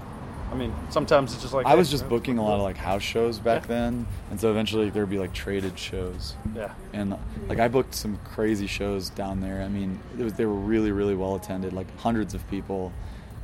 I 0.50 0.54
mean, 0.54 0.74
sometimes 0.88 1.34
it's 1.34 1.42
just 1.42 1.52
like 1.52 1.66
I 1.66 1.74
was 1.74 1.88
hey, 1.88 1.92
just 1.92 2.04
yeah, 2.04 2.08
booking 2.08 2.38
a 2.38 2.42
lot 2.42 2.54
of 2.54 2.62
like 2.62 2.78
house 2.78 3.02
shows 3.02 3.38
back 3.38 3.62
Yeah. 3.64 3.68
then, 3.68 4.06
and 4.30 4.40
so 4.40 4.50
eventually 4.50 4.88
there'd 4.88 5.10
be 5.10 5.18
like 5.18 5.34
traded 5.34 5.78
shows. 5.78 6.36
Yeah. 6.56 6.72
and 6.94 7.14
like 7.48 7.58
I 7.58 7.68
booked 7.68 7.94
some 7.94 8.18
crazy 8.24 8.66
shows 8.66 9.10
down 9.10 9.42
there. 9.42 9.60
I 9.60 9.68
mean, 9.68 9.98
it 10.18 10.22
was 10.24 10.32
they 10.32 10.46
were 10.46 10.54
really 10.54 10.90
really 10.90 11.14
well 11.14 11.34
attended, 11.34 11.74
like 11.74 11.86
hundreds 11.98 12.32
of 12.32 12.48
people, 12.50 12.92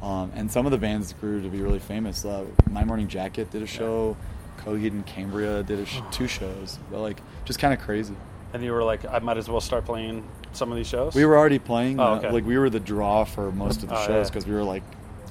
um, 0.04 0.30
and 0.36 0.50
some 0.50 0.66
of 0.66 0.72
the 0.72 0.78
bands 0.78 1.12
grew 1.14 1.40
to 1.42 1.48
be 1.48 1.60
really 1.60 1.78
famous. 1.78 2.24
Uh, 2.24 2.44
My 2.70 2.84
Morning 2.84 3.08
Jacket 3.08 3.50
did 3.50 3.62
a 3.62 3.66
show, 3.66 4.16
Coheed 4.58 4.88
and 4.92 5.04
Cambria 5.06 5.62
did 5.62 5.78
a 5.80 5.86
sh- 5.86 6.00
two 6.10 6.28
shows, 6.28 6.78
but 6.90 7.00
like 7.00 7.20
just 7.44 7.58
kind 7.58 7.72
of 7.72 7.80
crazy. 7.80 8.14
And 8.52 8.62
you 8.62 8.72
were 8.72 8.84
like, 8.84 9.04
I 9.06 9.18
might 9.18 9.36
as 9.38 9.48
well 9.48 9.60
start 9.60 9.84
playing 9.84 10.28
some 10.52 10.70
of 10.70 10.76
these 10.76 10.86
shows. 10.86 11.14
We 11.14 11.24
were 11.24 11.36
already 11.36 11.58
playing, 11.58 11.98
Oh, 11.98 12.04
uh, 12.04 12.16
okay. 12.18 12.30
like 12.30 12.44
we 12.44 12.56
were 12.58 12.70
the 12.70 12.78
draw 12.80 13.24
for 13.24 13.50
most 13.50 13.82
of 13.82 13.88
the 13.88 13.96
Oh, 13.98 14.06
shows 14.06 14.26
yeah. 14.26 14.30
because 14.30 14.46
we 14.46 14.54
were 14.54 14.62
like, 14.62 14.82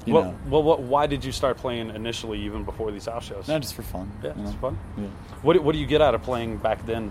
you 0.04 0.12
well, 0.12 0.24
know, 0.24 0.36
well, 0.50 0.62
what, 0.62 0.82
why 0.82 1.06
did 1.06 1.24
you 1.24 1.32
start 1.32 1.56
playing 1.56 1.88
initially, 1.90 2.40
even 2.40 2.64
before 2.64 2.90
these 2.92 3.06
house 3.06 3.24
shows? 3.24 3.48
not 3.48 3.62
just 3.62 3.72
for 3.74 3.82
fun. 3.82 4.12
yeah, 4.22 4.34
you 4.36 4.44
it's 4.44 4.54
fun. 4.56 4.76
Yeah. 4.98 5.06
What, 5.40 5.54
do- 5.54 5.62
what 5.62 5.72
do 5.72 5.78
you 5.78 5.86
get 5.86 6.02
out 6.02 6.14
of 6.14 6.22
playing 6.22 6.58
back 6.58 6.84
then? 6.84 7.10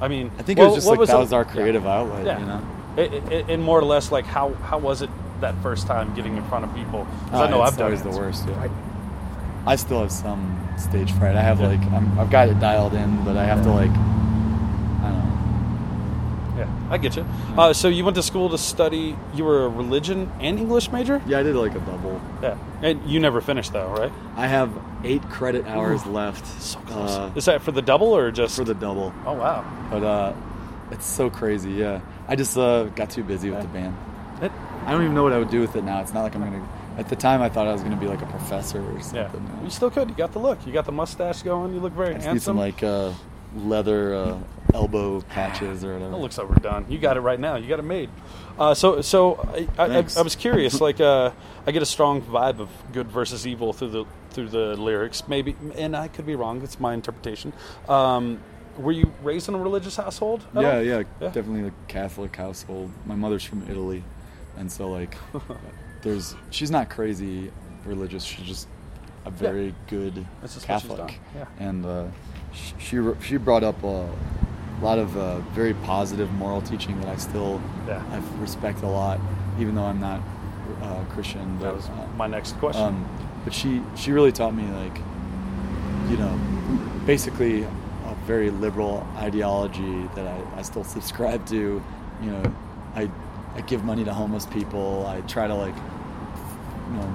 I 0.00 0.06
mean, 0.06 0.30
I 0.38 0.42
think 0.42 0.60
well, 0.60 0.68
it 0.68 0.70
was 0.70 0.76
just 0.76 0.86
what 0.86 1.00
like 1.00 1.08
that 1.08 1.18
was 1.18 1.32
our 1.32 1.44
creative 1.44 1.84
outlet, 1.86 2.24
Yeah. 2.24 2.38
you 2.38 2.46
know. 2.46 2.62
It, 2.96 3.32
it, 3.32 3.50
and 3.50 3.62
more 3.64 3.78
or 3.80 3.84
less, 3.84 4.12
like 4.12 4.24
how 4.26 4.52
how 4.54 4.78
was 4.78 5.02
it 5.02 5.10
that 5.40 5.54
first 5.62 5.86
time 5.86 6.14
getting 6.14 6.36
in 6.36 6.44
front 6.44 6.64
of 6.64 6.74
people? 6.74 7.06
'Cause 7.30 7.40
I 7.40 7.46
Oh, 7.46 7.50
know 7.50 7.62
it's 7.62 7.72
I've 7.72 7.78
done 7.78 7.84
always 7.86 8.00
it. 8.00 8.10
the 8.10 8.16
worst. 8.18 8.46
Yeah. 8.48 8.68
I 9.66 9.76
still 9.76 10.00
have 10.00 10.12
some 10.12 10.56
stage 10.78 11.12
fright. 11.12 11.36
I 11.36 11.42
have 11.42 11.60
like 11.60 11.80
I'm, 11.92 12.18
I've 12.18 12.30
got 12.30 12.48
it 12.48 12.58
dialed 12.60 12.94
in, 12.94 13.24
but 13.24 13.36
I 13.36 13.44
have 13.44 13.62
to 13.64 13.70
like 13.70 13.90
I 13.90 15.10
don't 15.10 15.18
know. 15.18 16.58
Yeah, 16.58 16.66
I 16.90 16.98
get 16.98 17.16
you. 17.16 17.24
Uh, 17.56 17.72
so 17.72 17.88
you 17.88 18.04
went 18.04 18.14
to 18.16 18.22
school 18.22 18.48
to 18.50 18.58
study. 18.58 19.16
You 19.34 19.44
were 19.44 19.66
a 19.66 19.68
religion 19.68 20.30
and 20.40 20.58
English 20.58 20.90
major. 20.90 21.20
Yeah, 21.26 21.40
I 21.40 21.42
did 21.42 21.54
like 21.54 21.74
a 21.74 21.80
double. 21.80 22.20
Yeah, 22.42 22.56
and 22.82 23.00
you 23.04 23.20
never 23.20 23.40
finished 23.40 23.72
though, 23.72 23.88
right? 23.88 24.12
I 24.36 24.46
have 24.46 24.70
eight 25.04 25.22
credit 25.28 25.66
hours 25.66 26.04
left. 26.06 26.46
So 26.62 26.78
close. 26.80 27.10
uh, 27.16 27.30
Is 27.36 27.44
that 27.44 27.60
for 27.62 27.72
the 27.72 27.82
double 27.82 28.16
or 28.16 28.30
just 28.32 28.56
for 28.56 28.64
the 28.64 28.74
double, 28.74 29.12
Oh 29.26 29.34
wow. 29.34 29.64
but 29.90 30.02
uh, 30.02 30.32
it's 30.90 31.04
so 31.06 31.28
crazy. 31.30 31.72
Yeah, 31.72 32.00
I 32.26 32.36
just 32.36 32.56
uh, 32.56 32.84
got 32.84 33.10
too 33.10 33.22
busy 33.22 33.50
with 33.50 33.60
the 33.62 33.68
band. 33.68 33.94
It, 34.40 34.50
I 34.88 34.92
don't 34.92 35.02
even 35.02 35.14
know 35.14 35.22
what 35.22 35.34
I 35.34 35.38
would 35.38 35.50
do 35.50 35.60
with 35.60 35.76
it 35.76 35.84
now. 35.84 36.00
It's 36.00 36.14
not 36.14 36.22
like 36.22 36.34
I'm 36.34 36.42
gonna. 36.42 36.66
At 36.96 37.10
the 37.10 37.14
time, 37.16 37.42
I 37.42 37.50
thought 37.50 37.66
I 37.66 37.72
was 37.74 37.82
gonna 37.82 37.96
be 37.96 38.06
like 38.06 38.22
a 38.22 38.26
professor 38.26 38.80
or 38.80 39.00
something. 39.02 39.16
yeah, 39.46 39.62
you 39.62 39.68
still 39.68 39.90
could. 39.90 40.08
You 40.08 40.14
got 40.14 40.32
the 40.32 40.38
look. 40.38 40.66
You 40.66 40.72
got 40.72 40.86
the 40.86 40.92
mustache 40.92 41.42
going. 41.42 41.74
You 41.74 41.80
look 41.80 41.92
very 41.92 42.14
I 42.14 42.18
just 42.18 42.32
need 42.32 42.42
some 42.42 42.56
like 42.56 42.82
uh, 42.82 43.12
leather 43.54 44.14
uh, 44.14 44.38
elbow 44.72 45.20
patches 45.20 45.84
or 45.84 45.92
whatever. 45.92 46.14
It 46.14 46.18
looks 46.18 46.38
overdone. 46.38 46.86
You 46.88 46.96
got 46.96 47.18
it 47.18 47.20
right 47.20 47.38
now. 47.38 47.56
You 47.56 47.68
got 47.68 47.78
it 47.78 47.84
made. 47.84 48.08
Uh, 48.58 48.72
so, 48.74 49.02
so 49.02 49.36
I, 49.54 49.68
I, 49.82 49.98
I, 49.98 50.04
I 50.16 50.22
was 50.22 50.34
curious. 50.34 50.80
Like, 50.80 51.00
uh, 51.00 51.32
I 51.66 51.70
get 51.70 51.82
a 51.82 51.86
strong 51.86 52.22
vibe 52.22 52.58
of 52.58 52.70
good 52.92 53.08
versus 53.08 53.46
evil 53.46 53.74
through 53.74 53.90
the 53.90 54.04
through 54.30 54.48
the 54.48 54.74
lyrics. 54.76 55.28
Maybe, 55.28 55.54
and 55.76 55.94
I 55.94 56.08
could 56.08 56.24
be 56.24 56.34
wrong. 56.34 56.62
It's 56.62 56.80
my 56.80 56.94
interpretation. 56.94 57.52
Um, 57.90 58.40
were 58.78 58.92
you 58.92 59.12
raised 59.22 59.48
in 59.48 59.54
a 59.54 59.58
religious 59.58 59.96
household? 59.96 60.46
Yeah, 60.54 60.80
yeah, 60.80 61.02
Yeah. 61.20 61.28
definitely 61.28 61.68
a 61.68 61.72
Catholic 61.88 62.34
household. 62.34 62.90
My 63.06 63.16
mother's 63.16 63.44
from 63.44 63.68
Italy, 63.68 64.02
and 64.58 64.70
so 64.70 64.90
like, 64.90 65.16
there's 66.02 66.34
she's 66.50 66.70
not 66.70 66.90
crazy 66.90 67.50
religious. 67.84 68.24
She's 68.24 68.46
just 68.46 68.68
a 69.24 69.30
very 69.30 69.74
good 69.86 70.26
what 70.40 70.50
she's 70.50 70.64
Catholic, 70.64 71.18
yeah. 71.34 71.46
and 71.58 71.84
uh, 71.86 72.04
she 72.52 73.00
she 73.22 73.36
brought 73.36 73.64
up 73.64 73.82
a 73.82 74.08
lot 74.82 74.98
of 74.98 75.16
uh, 75.16 75.38
very 75.54 75.74
positive 75.74 76.30
moral 76.32 76.62
teaching 76.62 77.00
that 77.00 77.08
I 77.08 77.16
still 77.16 77.60
Yeah. 77.86 78.02
I 78.10 78.40
respect 78.40 78.82
a 78.82 78.86
lot, 78.86 79.20
even 79.58 79.74
though 79.74 79.84
I'm 79.84 80.00
not 80.00 80.20
uh, 80.82 81.04
Christian. 81.10 81.58
That 81.60 81.74
was 81.74 81.88
uh, 81.88 82.06
my 82.16 82.26
next 82.26 82.56
question. 82.58 82.82
um, 82.82 83.08
but 83.44 83.52
she 83.52 83.82
she 83.96 84.12
really 84.12 84.32
taught 84.32 84.54
me 84.54 84.64
like, 84.64 84.98
you 86.10 86.16
know, 86.16 86.38
basically 87.06 87.62
a 87.62 88.14
very 88.26 88.50
liberal 88.50 89.06
ideology 89.16 90.08
that 90.14 90.26
I, 90.26 90.58
I 90.58 90.62
still 90.62 90.84
subscribe 90.84 91.46
to. 91.46 91.82
You 92.22 92.30
know, 92.30 92.54
I 92.94 93.10
I 93.56 93.60
give 93.62 93.84
money 93.84 94.04
to 94.04 94.14
homeless 94.14 94.46
people. 94.46 95.06
I 95.06 95.20
try 95.22 95.46
to 95.46 95.54
like, 95.54 95.74
you 95.74 96.96
know, 96.96 97.14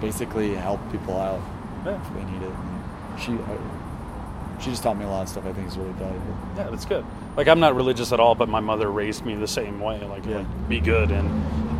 basically 0.00 0.54
help 0.54 0.80
people 0.90 1.16
out 1.16 1.40
Yeah. 1.84 2.00
if 2.00 2.14
they 2.14 2.24
need 2.24 2.42
it. 2.42 2.50
And 2.50 3.20
she 3.20 3.32
uh, 3.32 4.58
she 4.60 4.70
just 4.70 4.82
taught 4.82 4.96
me 4.96 5.04
a 5.04 5.08
lot 5.08 5.22
of 5.22 5.28
stuff 5.28 5.44
I 5.46 5.52
think 5.52 5.66
is 5.68 5.76
really 5.76 5.92
valuable. 5.92 6.36
Yeah, 6.56 6.70
that's 6.70 6.84
good. 6.84 7.04
Like 7.36 7.48
I'm 7.48 7.60
not 7.60 7.74
religious 7.74 8.12
at 8.12 8.20
all, 8.20 8.34
but 8.34 8.48
my 8.48 8.60
mother 8.60 8.90
raised 8.90 9.24
me 9.24 9.34
the 9.34 9.48
same 9.48 9.80
way. 9.80 10.02
Like, 10.04 10.24
Yeah. 10.24 10.38
like, 10.38 10.68
be 10.68 10.80
good, 10.80 11.10
and 11.10 11.28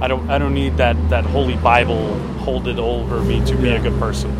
I 0.02 0.08
don't 0.08 0.28
I 0.30 0.38
don't 0.38 0.54
need 0.54 0.76
that 0.78 0.96
that 1.10 1.24
holy 1.24 1.56
Bible 1.56 2.18
hold 2.40 2.66
it 2.68 2.78
over 2.78 3.20
me 3.22 3.44
to 3.46 3.56
be 3.56 3.70
a 3.70 3.80
good 3.80 3.98
person. 3.98 4.30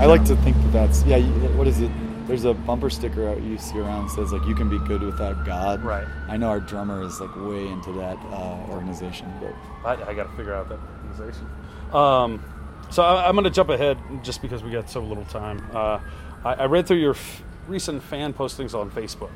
I 0.00 0.06
like 0.06 0.24
to 0.24 0.36
think 0.36 0.56
that 0.62 0.72
that's 0.72 1.04
yeah. 1.04 1.18
What 1.56 1.66
is 1.68 1.80
it? 1.80 1.90
There's 2.26 2.44
a 2.44 2.54
bumper 2.54 2.88
sticker 2.88 3.28
out 3.28 3.42
you 3.42 3.58
see 3.58 3.78
around 3.78 4.06
that 4.06 4.14
says 4.14 4.32
like 4.32 4.46
you 4.46 4.54
can 4.54 4.70
be 4.70 4.78
good 4.86 5.02
without 5.02 5.44
God. 5.44 5.84
Right. 5.84 6.06
I 6.28 6.36
know 6.36 6.48
our 6.48 6.60
drummer 6.60 7.02
is 7.02 7.20
like 7.20 7.34
way 7.36 7.68
into 7.68 7.92
that 7.92 8.16
uh, 8.30 8.66
organization, 8.70 9.30
but 9.40 9.54
I, 9.86 10.10
I 10.10 10.14
got 10.14 10.30
to 10.30 10.36
figure 10.36 10.54
out 10.54 10.68
that 10.70 10.78
organization. 11.02 11.46
Um, 11.92 12.42
so 12.90 13.02
I, 13.02 13.28
I'm 13.28 13.34
going 13.34 13.44
to 13.44 13.50
jump 13.50 13.68
ahead 13.68 13.98
just 14.22 14.40
because 14.40 14.62
we 14.62 14.70
got 14.70 14.88
so 14.88 15.00
little 15.00 15.24
time. 15.26 15.66
Uh, 15.72 16.00
I, 16.44 16.54
I 16.54 16.64
read 16.66 16.86
through 16.86 16.98
your 16.98 17.14
f- 17.14 17.42
recent 17.66 18.02
fan 18.02 18.32
postings 18.32 18.74
on 18.74 18.90
Facebook. 18.90 19.32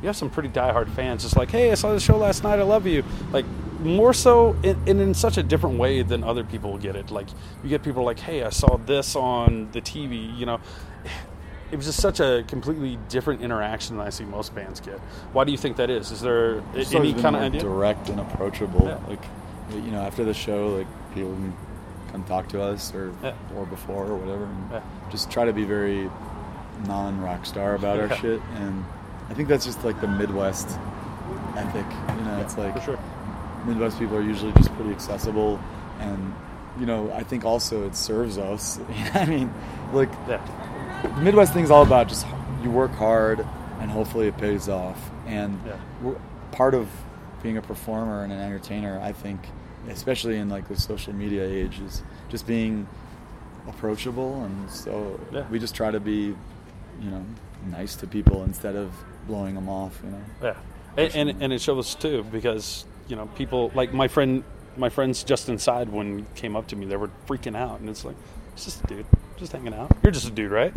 You 0.00 0.06
have 0.06 0.16
some 0.16 0.30
pretty 0.30 0.48
diehard 0.50 0.88
fans, 0.90 1.22
just 1.22 1.36
like, 1.36 1.50
"Hey, 1.50 1.72
I 1.72 1.74
saw 1.74 1.92
the 1.92 1.98
show 1.98 2.16
last 2.16 2.44
night. 2.44 2.60
I 2.60 2.62
love 2.62 2.86
you." 2.86 3.04
Like 3.32 3.44
more 3.80 4.12
so, 4.12 4.54
in, 4.62 4.80
in, 4.86 5.00
in 5.00 5.14
such 5.14 5.38
a 5.38 5.42
different 5.42 5.78
way 5.78 6.02
than 6.02 6.22
other 6.22 6.44
people 6.44 6.78
get 6.78 6.94
it. 6.94 7.10
Like 7.10 7.26
you 7.64 7.68
get 7.68 7.82
people 7.82 8.04
like, 8.04 8.20
"Hey, 8.20 8.44
I 8.44 8.50
saw 8.50 8.76
this 8.76 9.16
on 9.16 9.68
the 9.72 9.80
TV." 9.80 10.36
You 10.38 10.46
know, 10.46 10.60
it 11.70 11.76
was 11.76 11.86
just 11.86 12.00
such 12.00 12.20
a 12.20 12.44
completely 12.48 12.98
different 13.08 13.42
interaction 13.42 13.96
than 13.98 14.06
I 14.06 14.10
see 14.10 14.24
most 14.24 14.54
bands 14.54 14.80
get. 14.80 14.98
Why 15.32 15.44
do 15.44 15.52
you 15.52 15.58
think 15.58 15.76
that 15.76 15.90
is? 15.90 16.10
Is 16.10 16.20
there 16.20 16.62
It's 16.74 16.94
any 16.94 17.12
kind 17.14 17.36
of 17.36 17.42
idea? 17.42 17.60
direct 17.60 18.08
and 18.08 18.20
approachable. 18.20 18.86
Yeah. 18.86 18.98
Like 19.08 19.22
you 19.72 19.90
know, 19.90 20.00
after 20.00 20.24
the 20.24 20.32
show, 20.34 20.68
like 20.68 20.86
people 21.14 21.30
can 21.32 21.52
come 22.12 22.24
talk 22.24 22.48
to 22.48 22.62
us 22.62 22.94
or 22.94 23.12
Yeah. 23.22 23.34
or 23.56 23.66
before 23.66 24.06
or 24.06 24.16
whatever, 24.16 24.44
and 24.44 24.70
Yeah. 24.72 24.80
just 25.10 25.30
try 25.30 25.44
to 25.44 25.52
be 25.52 25.64
very 25.64 26.10
non 26.86 27.20
rock 27.20 27.44
star 27.44 27.74
about 27.74 27.98
our 28.00 28.14
shit. 28.16 28.40
And 28.56 28.84
I 29.28 29.34
think 29.34 29.48
that's 29.48 29.66
just 29.66 29.84
like 29.84 30.00
the 30.00 30.08
Midwest 30.08 30.68
ethic. 31.56 31.84
You 32.18 32.24
know, 32.24 32.38
it's 32.40 32.56
like 32.56 32.80
sure. 32.82 32.98
Midwest 33.66 33.98
people 33.98 34.16
are 34.16 34.22
usually 34.22 34.52
just 34.52 34.72
pretty 34.74 34.90
accessible, 34.92 35.60
and 36.00 36.32
you 36.80 36.86
know, 36.86 37.12
I 37.14 37.24
think 37.24 37.44
also 37.44 37.84
it 37.84 37.94
serves 37.96 38.38
us. 38.38 38.78
I 39.14 39.26
mean, 39.26 39.52
like. 39.92 40.08
The 41.02 41.08
Midwest 41.20 41.52
thing 41.52 41.64
is 41.64 41.70
all 41.70 41.82
about 41.82 42.08
just 42.08 42.26
you 42.62 42.70
work 42.70 42.92
hard 42.92 43.44
and 43.80 43.90
hopefully 43.90 44.26
it 44.28 44.36
pays 44.38 44.68
off. 44.68 45.10
And 45.26 45.58
Yeah. 45.66 46.12
part 46.52 46.74
of 46.74 46.88
being 47.42 47.56
a 47.56 47.62
performer 47.62 48.24
and 48.24 48.32
an 48.32 48.40
entertainer, 48.40 49.00
I 49.00 49.12
think, 49.12 49.40
especially 49.88 50.36
in 50.38 50.48
like 50.48 50.66
the 50.68 50.76
social 50.76 51.12
media 51.14 51.44
age, 51.44 51.80
is 51.80 52.02
just 52.28 52.46
being 52.46 52.86
approachable. 53.68 54.42
And 54.44 54.70
so 54.70 55.20
Yeah. 55.30 55.44
we 55.50 55.58
just 55.58 55.74
try 55.74 55.90
to 55.90 56.00
be, 56.00 56.34
you 57.00 57.10
know, 57.10 57.22
nice 57.70 57.94
to 57.96 58.06
people 58.06 58.42
instead 58.44 58.74
of 58.76 58.90
blowing 59.26 59.54
them 59.54 59.68
off. 59.68 60.00
You 60.04 60.10
know. 60.10 60.20
Yeah, 60.42 60.54
and, 60.96 61.14
and 61.30 61.42
and 61.42 61.52
it 61.52 61.60
shows 61.60 61.94
too 61.94 62.24
because 62.32 62.84
you 63.08 63.14
know 63.16 63.26
people 63.36 63.70
like 63.74 63.92
my 63.92 64.08
friend, 64.08 64.42
my 64.76 64.88
friends 64.88 65.22
just 65.22 65.48
inside 65.48 65.88
when 65.90 66.26
came 66.34 66.56
up 66.56 66.66
to 66.68 66.76
me, 66.76 66.86
they 66.86 66.96
were 66.96 67.10
freaking 67.28 67.56
out, 67.56 67.80
and 67.80 67.88
it's 67.88 68.04
like, 68.04 68.16
it's 68.58 68.64
just 68.64 68.82
a 68.84 68.86
dude, 68.88 69.06
just 69.36 69.52
hanging 69.52 69.72
out. 69.72 69.96
You're 70.02 70.10
just 70.10 70.26
a 70.26 70.30
dude, 70.32 70.50
right? 70.50 70.74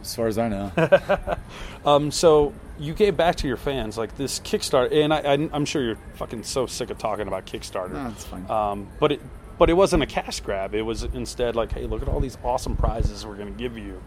As 0.00 0.14
far 0.14 0.28
as 0.28 0.38
I 0.38 0.48
know. 0.48 0.70
Um, 1.84 2.10
so 2.10 2.54
you 2.78 2.94
gave 2.94 3.14
back 3.14 3.36
to 3.36 3.46
your 3.46 3.58
fans 3.58 3.98
like 3.98 4.16
this 4.16 4.40
Kickstarter, 4.40 4.90
and 5.04 5.12
I, 5.12 5.18
I, 5.18 5.32
I'm 5.52 5.66
sure 5.66 5.82
you're 5.82 5.98
fucking 6.14 6.44
so 6.44 6.64
sick 6.66 6.88
of 6.88 6.96
talking 6.96 7.28
about 7.28 7.44
Kickstarter. 7.44 7.92
No, 7.92 8.08
it's 8.08 8.24
fine. 8.24 8.50
Um, 8.50 8.88
but 8.98 9.12
it 9.12 9.20
but 9.58 9.68
it 9.68 9.74
wasn't 9.74 10.02
a 10.02 10.06
cash 10.06 10.40
grab. 10.40 10.74
It 10.74 10.80
was 10.80 11.02
instead 11.02 11.56
like, 11.56 11.72
hey, 11.72 11.84
look 11.86 12.00
at 12.00 12.08
all 12.08 12.20
these 12.20 12.38
awesome 12.42 12.74
prizes 12.74 13.26
we're 13.26 13.36
going 13.36 13.52
to 13.52 13.58
give 13.58 13.76
you. 13.76 14.00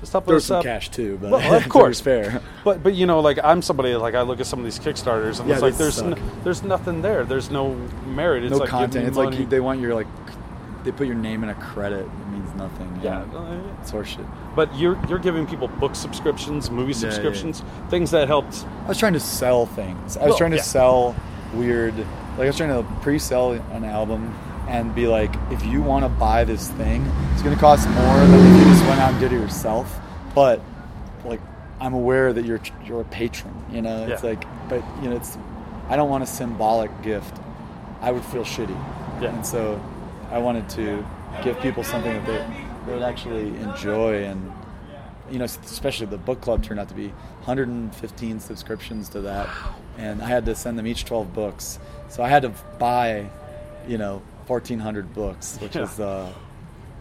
Just 0.00 0.12
help 0.12 0.26
There's 0.26 0.44
some 0.44 0.58
up. 0.58 0.64
cash 0.64 0.90
too, 0.90 1.16
but 1.22 1.30
Well, 1.30 1.54
of 1.54 1.68
course. 1.70 2.00
fair. 2.00 2.42
But 2.64 2.82
but 2.82 2.92
you 2.94 3.06
know, 3.06 3.20
like 3.20 3.38
I'm 3.42 3.62
somebody 3.62 3.94
like 3.96 4.14
I 4.14 4.22
look 4.22 4.40
at 4.40 4.46
some 4.46 4.58
of 4.58 4.64
these 4.66 4.78
Kickstarters 4.78 5.40
and 5.40 5.48
Yeah, 5.48 5.54
it's 5.54 5.62
like 5.62 5.76
there's 5.78 5.98
n- 6.02 6.20
there's 6.44 6.62
nothing 6.62 7.00
there. 7.00 7.24
There's 7.24 7.50
no 7.50 7.74
merit. 8.04 8.44
It's 8.44 8.50
no 8.52 8.58
like 8.58 8.68
content. 8.68 9.06
It's 9.08 9.16
money. 9.16 9.30
like 9.30 9.38
you, 9.40 9.46
they 9.46 9.60
want 9.60 9.80
your 9.80 9.94
like 9.94 10.06
they 10.84 10.92
put 10.92 11.06
your 11.06 11.16
name 11.16 11.42
in 11.44 11.48
a 11.50 11.54
credit. 11.54 12.04
It 12.06 12.28
means 12.28 12.52
nothing. 12.54 13.00
yeah. 13.02 13.22
uh, 13.34 13.60
it's 13.80 13.90
horseshit. 13.92 14.26
But 14.56 14.74
you're 14.76 14.98
you're 15.08 15.18
giving 15.18 15.46
people 15.46 15.68
book 15.68 15.94
subscriptions, 15.94 16.70
movie 16.70 16.92
Yeah, 16.92 16.98
yeah, 16.98 17.04
yeah. 17.06 17.10
subscriptions, 17.12 17.62
things 17.90 18.10
that 18.10 18.26
helped. 18.28 18.64
I 18.84 18.88
was 18.88 18.98
trying 18.98 19.12
to 19.14 19.20
sell 19.20 19.66
things. 19.66 20.16
I 20.16 20.20
was 20.22 20.30
Well, 20.30 20.38
trying 20.38 20.50
to 20.52 20.56
yeah. 20.58 20.62
sell 20.62 21.16
weird. 21.54 21.96
Like 21.96 22.40
I 22.40 22.46
was 22.46 22.56
trying 22.56 22.70
to 22.82 22.88
pre-sell 23.02 23.52
an 23.52 23.84
album 23.84 24.34
and 24.68 24.94
be 24.94 25.06
like, 25.06 25.34
if 25.50 25.64
you 25.66 25.82
want 25.82 26.04
to 26.04 26.08
buy 26.08 26.44
this 26.44 26.68
thing, 26.70 27.04
it's 27.32 27.42
going 27.42 27.54
to 27.54 27.60
cost 27.60 27.88
more 27.90 28.16
than 28.16 28.34
if 28.34 28.58
you 28.64 28.72
just 28.72 28.84
went 28.86 29.00
out 29.00 29.10
and 29.10 29.20
did 29.20 29.32
it 29.32 29.36
yourself. 29.40 29.98
But 30.34 30.60
like, 31.24 31.40
I'm 31.80 31.94
aware 31.94 32.32
that 32.32 32.44
you're 32.44 32.60
you're 32.84 33.00
a 33.02 33.04
patron. 33.04 33.54
You 33.70 33.82
know, 33.82 34.06
it's 34.06 34.22
Yeah. 34.22 34.30
like, 34.30 34.44
but 34.68 34.82
you 35.02 35.10
know, 35.10 35.16
it's 35.16 35.36
I 35.88 35.96
don't 35.96 36.08
want 36.08 36.22
a 36.22 36.26
symbolic 36.26 36.90
gift. 37.02 37.36
I 38.00 38.10
would 38.12 38.24
feel 38.24 38.44
shitty. 38.44 38.70
Yeah. 39.20 39.34
And 39.34 39.46
so 39.46 39.80
I 40.32 40.38
wanted 40.38 40.68
to 40.70 41.06
give 41.44 41.60
people 41.60 41.84
something 41.84 42.12
that 42.12 42.26
they, 42.26 42.66
they 42.86 42.94
would 42.94 43.02
actually 43.02 43.48
enjoy 43.60 44.24
and 44.24 44.52
you 45.30 45.38
know, 45.38 45.44
especially 45.44 46.06
the 46.06 46.18
book 46.18 46.40
club 46.42 46.62
turned 46.62 46.78
out 46.80 46.88
to 46.88 46.94
be 46.94 47.08
115 47.44 48.40
subscriptions 48.40 49.08
to 49.10 49.20
that, 49.22 49.48
and 49.96 50.20
I 50.20 50.26
had 50.26 50.44
to 50.46 50.54
send 50.54 50.78
them 50.78 50.86
each 50.86 51.06
12 51.06 51.32
books. 51.32 51.78
So 52.08 52.22
I 52.22 52.28
had 52.28 52.42
to 52.42 52.50
buy, 52.78 53.30
you 53.88 53.96
know, 53.96 54.20
1,400 54.46 55.14
books, 55.14 55.56
which 55.62 55.74
Yeah. 55.76 55.82
is 55.84 55.98
uh, 56.00 56.30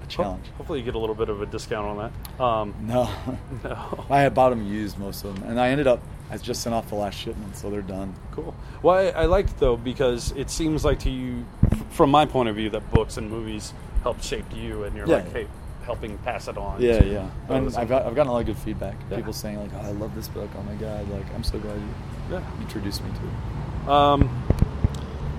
a 0.01 0.07
challenge. 0.07 0.45
Hopefully, 0.57 0.79
you 0.79 0.85
get 0.85 0.95
a 0.95 0.99
little 0.99 1.15
bit 1.15 1.27
of 1.27 1.41
a 1.41 1.45
discount 1.45 1.87
on 1.87 2.11
that. 2.37 2.41
Um, 2.41 2.73
No, 2.83 3.09
no. 3.65 4.05
I 4.09 4.21
had 4.21 4.33
bought 4.33 4.51
them 4.51 4.65
used 4.65 4.97
most 4.97 5.25
of 5.25 5.35
them, 5.37 5.49
and 5.49 5.59
I 5.59 5.69
ended 5.69 5.87
up 5.87 5.99
I 6.29 6.37
just 6.37 6.61
sent 6.61 6.73
off 6.73 6.87
the 6.87 6.95
last 6.95 7.15
shipment, 7.17 7.57
so 7.57 7.69
they're 7.69 7.81
done. 7.81 8.13
Cool. 8.31 8.55
Well, 8.81 8.95
I, 8.95 9.23
I 9.23 9.25
like 9.25 9.59
though 9.59 9.75
because 9.75 10.31
it 10.37 10.49
seems 10.49 10.85
like 10.85 10.99
to 10.99 11.09
you, 11.09 11.45
from 11.89 12.11
my 12.11 12.25
point 12.25 12.49
of 12.49 12.55
view, 12.55 12.69
that 12.71 12.89
books 12.91 13.17
and 13.17 13.29
movies 13.29 13.73
help 14.03 14.21
shape 14.21 14.45
you, 14.53 14.83
and 14.83 14.95
you're 14.95 15.07
yeah. 15.07 15.17
like, 15.17 15.31
hey, 15.31 15.47
helping 15.83 16.17
pass 16.19 16.47
it 16.47 16.57
on. 16.57 16.81
Yeah, 16.81 17.03
yeah. 17.03 17.29
And 17.49 17.75
I've, 17.75 17.89
got, 17.89 18.05
I've 18.05 18.15
gotten 18.15 18.29
a 18.29 18.33
lot 18.33 18.39
of 18.39 18.45
good 18.45 18.57
feedback. 18.57 18.95
Yeah. 19.09 19.17
People 19.17 19.33
saying 19.33 19.59
like, 19.59 19.71
oh, 19.75 19.87
I 19.87 19.91
love 19.91 20.15
this 20.15 20.27
book. 20.27 20.49
Oh 20.57 20.63
my 20.63 20.75
god, 20.75 21.07
like 21.09 21.25
I'm 21.33 21.43
so 21.43 21.59
glad 21.59 21.77
you 21.77 21.87
yeah. 22.31 22.43
introduced 22.61 23.03
me 23.03 23.11
to 23.11 23.17
it. 23.17 23.89
Um, 23.89 24.43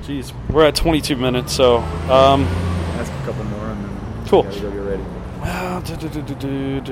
geez, 0.03 0.33
we're 0.51 0.67
at 0.67 0.75
22 0.75 1.17
minutes, 1.17 1.53
so 1.53 1.79
um, 2.11 2.45
ask 2.99 3.13
a 3.13 3.25
couple 3.25 3.45
more 3.45 3.69
and 3.69 3.85
then 3.85 4.27
cool. 4.27 4.43
Go 4.43 4.51
get 4.51 4.77
ready. 4.79 5.05
Do, 5.43 5.97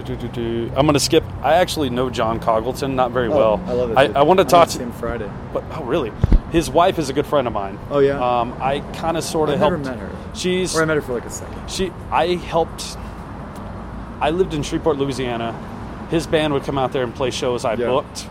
do, 0.02 0.28
do, 0.28 0.72
I'm 0.74 0.84
gonna 0.86 0.98
skip. 0.98 1.22
I 1.42 1.54
actually 1.54 1.88
know 1.88 2.10
John 2.10 2.40
Congleton 2.40 2.96
not 2.96 3.12
very 3.12 3.28
oh, 3.28 3.36
well. 3.36 3.64
I 3.66 3.72
love 3.72 3.90
it. 3.92 3.96
I, 3.96 4.06
I 4.06 4.22
want 4.22 4.38
to 4.38 4.44
talk 4.44 4.68
to 4.70 4.78
him 4.78 4.90
Friday. 4.92 5.30
But 5.52 5.62
oh, 5.72 5.84
really? 5.84 6.10
His 6.52 6.68
wife 6.68 6.98
is 6.98 7.08
a 7.08 7.12
good 7.12 7.26
friend 7.26 7.46
of 7.46 7.52
mine. 7.52 7.78
Oh, 7.90 8.00
yeah? 8.00 8.18
Um, 8.40 8.54
I 8.60 8.80
kind 8.94 9.16
of 9.16 9.22
sort 9.24 9.48
of 9.50 9.54
I've 9.54 9.60
never 9.60 9.76
helped. 9.76 9.84
met 9.90 9.98
her. 9.98 10.34
She's 10.34 10.76
Or 10.76 10.82
I 10.82 10.84
met 10.84 10.96
her 10.96 11.02
for 11.02 11.14
like 11.14 11.24
a 11.24 11.30
second. 11.30 11.70
she. 11.70 11.92
I 12.10 12.34
helped. 12.34 12.96
I 14.20 14.30
lived 14.30 14.52
in 14.54 14.62
Shreveport, 14.62 14.98
Louisiana. 14.98 15.52
His 16.10 16.26
band 16.26 16.52
would 16.52 16.64
come 16.64 16.76
out 16.76 16.92
there 16.92 17.04
and 17.04 17.14
play 17.14 17.30
shows 17.30 17.64
I 17.64 17.74
Yeah. 17.74 17.86
booked. 17.86 18.26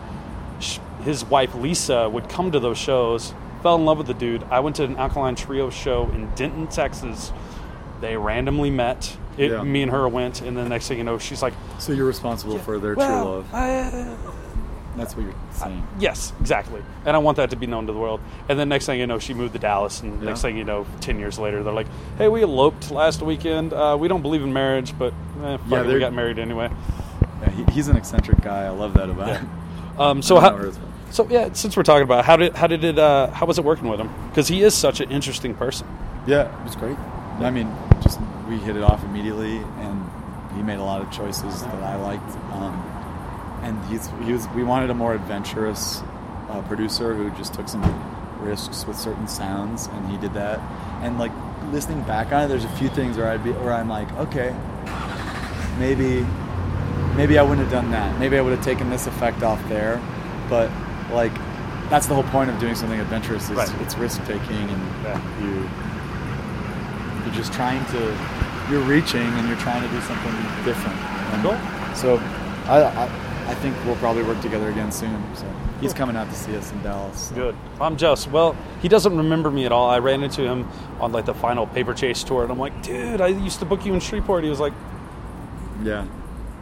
His 1.04 1.24
wife 1.24 1.54
Lisa 1.54 2.08
would 2.10 2.28
come 2.28 2.52
to 2.52 2.60
those 2.60 2.76
shows. 2.78 3.32
Fell 3.62 3.74
in 3.76 3.84
love 3.86 3.98
with 3.98 4.06
the 4.06 4.14
dude. 4.14 4.44
I 4.50 4.60
went 4.60 4.76
to 4.76 4.84
an 4.84 4.96
Alkaline 4.96 5.34
Trio 5.34 5.70
show 5.70 6.04
in 6.14 6.30
Denton, 6.34 6.66
Texas. 6.66 7.32
They 8.02 8.16
randomly 8.16 8.70
met. 8.70 9.16
It, 9.38 9.50
Yeah. 9.50 9.62
Me 9.62 9.82
and 9.82 9.90
her 9.90 10.06
went, 10.08 10.42
and 10.42 10.56
then 10.56 10.68
next 10.68 10.88
thing 10.88 10.98
you 10.98 11.04
know, 11.04 11.16
she's 11.18 11.40
like, 11.42 11.54
So 11.78 11.92
you're 11.92 12.06
responsible 12.06 12.58
for 12.58 12.78
their 12.78 12.94
well, 12.94 13.22
true 13.22 13.30
love. 13.32 13.54
I- 13.54 14.16
That's 14.96 15.14
what 15.16 15.24
you're 15.24 15.34
saying. 15.52 15.86
Yes, 15.98 16.32
exactly. 16.40 16.82
And 17.06 17.14
I 17.16 17.20
want 17.20 17.36
that 17.36 17.50
to 17.50 17.56
be 17.56 17.66
known 17.66 17.86
to 17.86 17.92
the 17.92 17.98
world. 17.98 18.20
And 18.48 18.58
then 18.58 18.68
next 18.68 18.86
thing 18.86 18.98
you 18.98 19.06
know, 19.06 19.18
she 19.18 19.34
moved 19.34 19.52
to 19.52 19.58
Dallas. 19.58 20.00
And 20.00 20.20
next 20.22 20.42
thing 20.42 20.56
you 20.56 20.64
know, 20.64 20.84
10 21.00 21.18
years 21.18 21.38
later, 21.38 21.62
they're 21.62 21.72
like, 21.72 21.86
hey, 22.18 22.28
we 22.28 22.42
eloped 22.42 22.90
last 22.90 23.22
weekend. 23.22 23.72
Uh, 23.72 23.96
we 23.98 24.08
don't 24.08 24.22
believe 24.22 24.42
in 24.42 24.52
marriage, 24.52 24.98
but 24.98 25.12
eh, 25.44 25.58
Yeah, 25.68 25.82
it, 25.82 25.86
we 25.86 26.00
got 26.00 26.12
married 26.12 26.38
anyway. 26.38 26.70
Yeah, 27.42 27.50
he, 27.50 27.64
he's 27.72 27.88
an 27.88 27.96
eccentric 27.96 28.40
guy. 28.42 28.64
I 28.64 28.70
love 28.70 28.94
that 28.94 29.08
about 29.10 29.28
Yeah. 29.28 29.38
him. 29.40 29.50
Um, 29.98 30.22
so 30.22 30.38
how, 30.40 30.50
know 30.50 30.56
her 30.56 30.68
as 30.68 30.78
well. 30.78 30.88
so 31.10 31.28
yeah, 31.28 31.52
since 31.52 31.76
we're 31.76 31.82
talking 31.82 32.04
about 32.04 32.20
it, 32.20 32.24
how 32.24 32.36
did 32.36 32.54
how 32.56 32.66
did 32.66 32.84
it 32.84 32.98
uh, 32.98 33.26
how 33.32 33.44
was 33.44 33.58
it 33.58 33.64
working 33.64 33.86
with 33.88 34.00
him? 34.00 34.08
Because 34.30 34.48
he 34.48 34.62
is 34.62 34.72
such 34.74 35.00
an 35.00 35.10
interesting 35.10 35.54
person. 35.54 35.86
Yeah, 36.26 36.58
it 36.58 36.64
was 36.64 36.74
great. 36.74 36.96
I 37.40 37.50
mean, 37.50 37.70
just 38.00 38.18
we 38.48 38.56
hit 38.56 38.76
it 38.76 38.82
off 38.82 39.04
immediately, 39.04 39.56
and 39.58 40.10
he 40.56 40.62
made 40.62 40.78
a 40.78 40.82
lot 40.84 41.02
of 41.02 41.10
choices 41.10 41.62
that 41.64 41.74
I 41.82 41.96
liked. 41.96 42.30
Um, 42.54 42.82
and 43.62 43.82
he's 43.86 44.08
he 44.24 44.32
was 44.32 44.48
we 44.48 44.62
wanted 44.62 44.90
a 44.90 44.94
more 44.94 45.14
adventurous 45.14 46.02
uh, 46.48 46.62
producer 46.62 47.14
who 47.14 47.30
just 47.36 47.54
took 47.54 47.68
some 47.68 47.82
risks 48.40 48.86
with 48.86 48.98
certain 48.98 49.28
sounds, 49.28 49.86
and 49.88 50.10
he 50.10 50.16
did 50.18 50.32
that. 50.34 50.58
And 51.02 51.18
like 51.18 51.32
listening 51.70 52.02
back 52.02 52.32
on 52.32 52.44
it, 52.44 52.48
there's 52.48 52.64
a 52.64 52.76
few 52.76 52.88
things 52.88 53.16
where 53.16 53.28
I'd 53.28 53.44
be 53.44 53.52
where 53.52 53.72
I'm 53.72 53.88
like, 53.88 54.10
okay, 54.14 54.54
maybe 55.78 56.26
maybe 57.16 57.38
I 57.38 57.42
wouldn't 57.42 57.60
have 57.60 57.70
done 57.70 57.90
that. 57.92 58.18
Maybe 58.18 58.38
I 58.38 58.40
would 58.40 58.54
have 58.54 58.64
taken 58.64 58.90
this 58.90 59.06
effect 59.06 59.42
off 59.42 59.62
there, 59.68 60.00
but 60.48 60.70
like. 61.12 61.32
That's 61.90 62.06
the 62.06 62.14
whole 62.14 62.22
point 62.30 62.48
of 62.50 62.60
doing 62.60 62.76
something 62.76 63.00
adventurous. 63.00 63.50
Is 63.50 63.56
Right. 63.56 63.68
it's 63.80 63.98
risk 63.98 64.24
taking, 64.24 64.70
and 64.70 64.82
Yeah. 65.02 65.20
you 65.42 65.68
you're 67.24 67.34
just 67.34 67.52
trying 67.52 67.84
to 67.86 68.16
you're 68.70 68.80
reaching 68.82 69.20
and 69.26 69.48
you're 69.48 69.58
trying 69.58 69.82
to 69.82 69.88
do 69.88 70.00
something 70.02 70.32
different 70.64 70.96
and 71.34 71.42
Cool. 71.42 71.56
so 71.96 72.18
I, 72.68 72.82
I 72.84 73.08
i 73.50 73.54
think 73.56 73.76
we'll 73.84 73.96
probably 73.96 74.22
work 74.22 74.40
together 74.40 74.68
again 74.70 74.90
soon 74.92 75.22
so 75.34 75.44
he's 75.80 75.92
coming 75.92 76.16
out 76.16 76.28
to 76.30 76.34
see 76.36 76.56
us 76.56 76.70
in 76.72 76.82
dallas 76.82 77.28
so. 77.28 77.34
Good. 77.34 77.56
I'm 77.80 77.96
jealous. 77.96 78.26
Well, 78.26 78.54
he 78.82 78.88
doesn't 78.88 79.16
remember 79.16 79.50
me 79.50 79.64
at 79.66 79.72
all. 79.72 79.88
I 79.90 79.98
ran 79.98 80.22
into 80.22 80.42
him 80.42 80.68
on 81.00 81.12
like 81.12 81.24
the 81.24 81.34
final 81.34 81.66
paper 81.66 81.94
chase 81.94 82.22
tour, 82.22 82.42
and 82.42 82.52
I'm 82.52 82.58
like, 82.58 82.82
dude, 82.82 83.20
I 83.20 83.28
used 83.28 83.58
to 83.60 83.64
book 83.64 83.86
you 83.86 83.94
in 83.94 84.00
Shreveport. 84.00 84.44
He 84.44 84.50
was 84.50 84.60
like, 84.60 84.74
yeah 85.82 86.06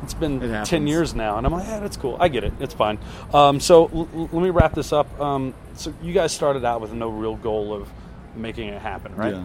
It's 0.05 0.15
been 0.15 0.41
It 0.41 0.65
10 0.65 0.87
years 0.87 1.15
now. 1.15 1.37
And 1.39 1.47
I'm 1.47 1.53
like, 1.53 1.67
yeah, 1.67 1.81
that's 1.81 1.97
cool. 1.97 2.17
I 2.21 2.29
get 2.29 2.45
it. 2.45 2.53
It's 2.61 2.75
fine. 2.75 2.99
Um, 3.35 3.59
so 3.59 3.87
l- 3.93 4.09
l- 4.15 4.29
let 4.33 4.43
me 4.43 4.51
wrap 4.51 4.75
this 4.75 4.93
up. 4.93 5.09
Um, 5.21 5.55
so 5.75 5.93
you 6.01 6.13
guys 6.13 6.31
started 6.33 6.65
out 6.65 6.81
with 6.81 6.93
no 6.93 7.09
real 7.09 7.35
goal 7.35 7.75
of 7.75 7.89
making 8.37 8.69
it 8.69 8.81
happen, 8.81 9.15
right? 9.17 9.35
yeah 9.35 9.45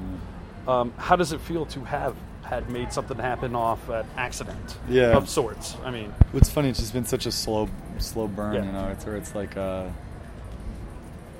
Um, 0.67 0.93
how 0.97 1.15
does 1.15 1.31
it 1.33 1.41
feel 1.41 1.65
to 1.67 1.83
have 1.85 2.15
had 2.55 2.69
made 2.69 2.91
something 2.93 3.17
happen 3.17 3.55
off 3.55 3.89
an 3.89 4.05
accident 4.17 4.77
Yeah. 4.87 5.15
of 5.17 5.27
sorts? 5.29 5.75
I 5.83 5.91
mean, 5.91 6.13
what's 6.31 6.49
funny 6.49 6.69
it's 6.69 6.79
just 6.79 6.93
been 6.93 7.05
such 7.05 7.25
a 7.25 7.31
slow 7.31 7.69
slow 7.99 8.27
burn 8.27 8.55
Yeah. 8.55 8.63
you 8.65 8.71
know 8.71 8.87
it's 8.89 9.05
where 9.05 9.15
it's 9.15 9.33
like 9.35 9.55
uh 9.57 9.87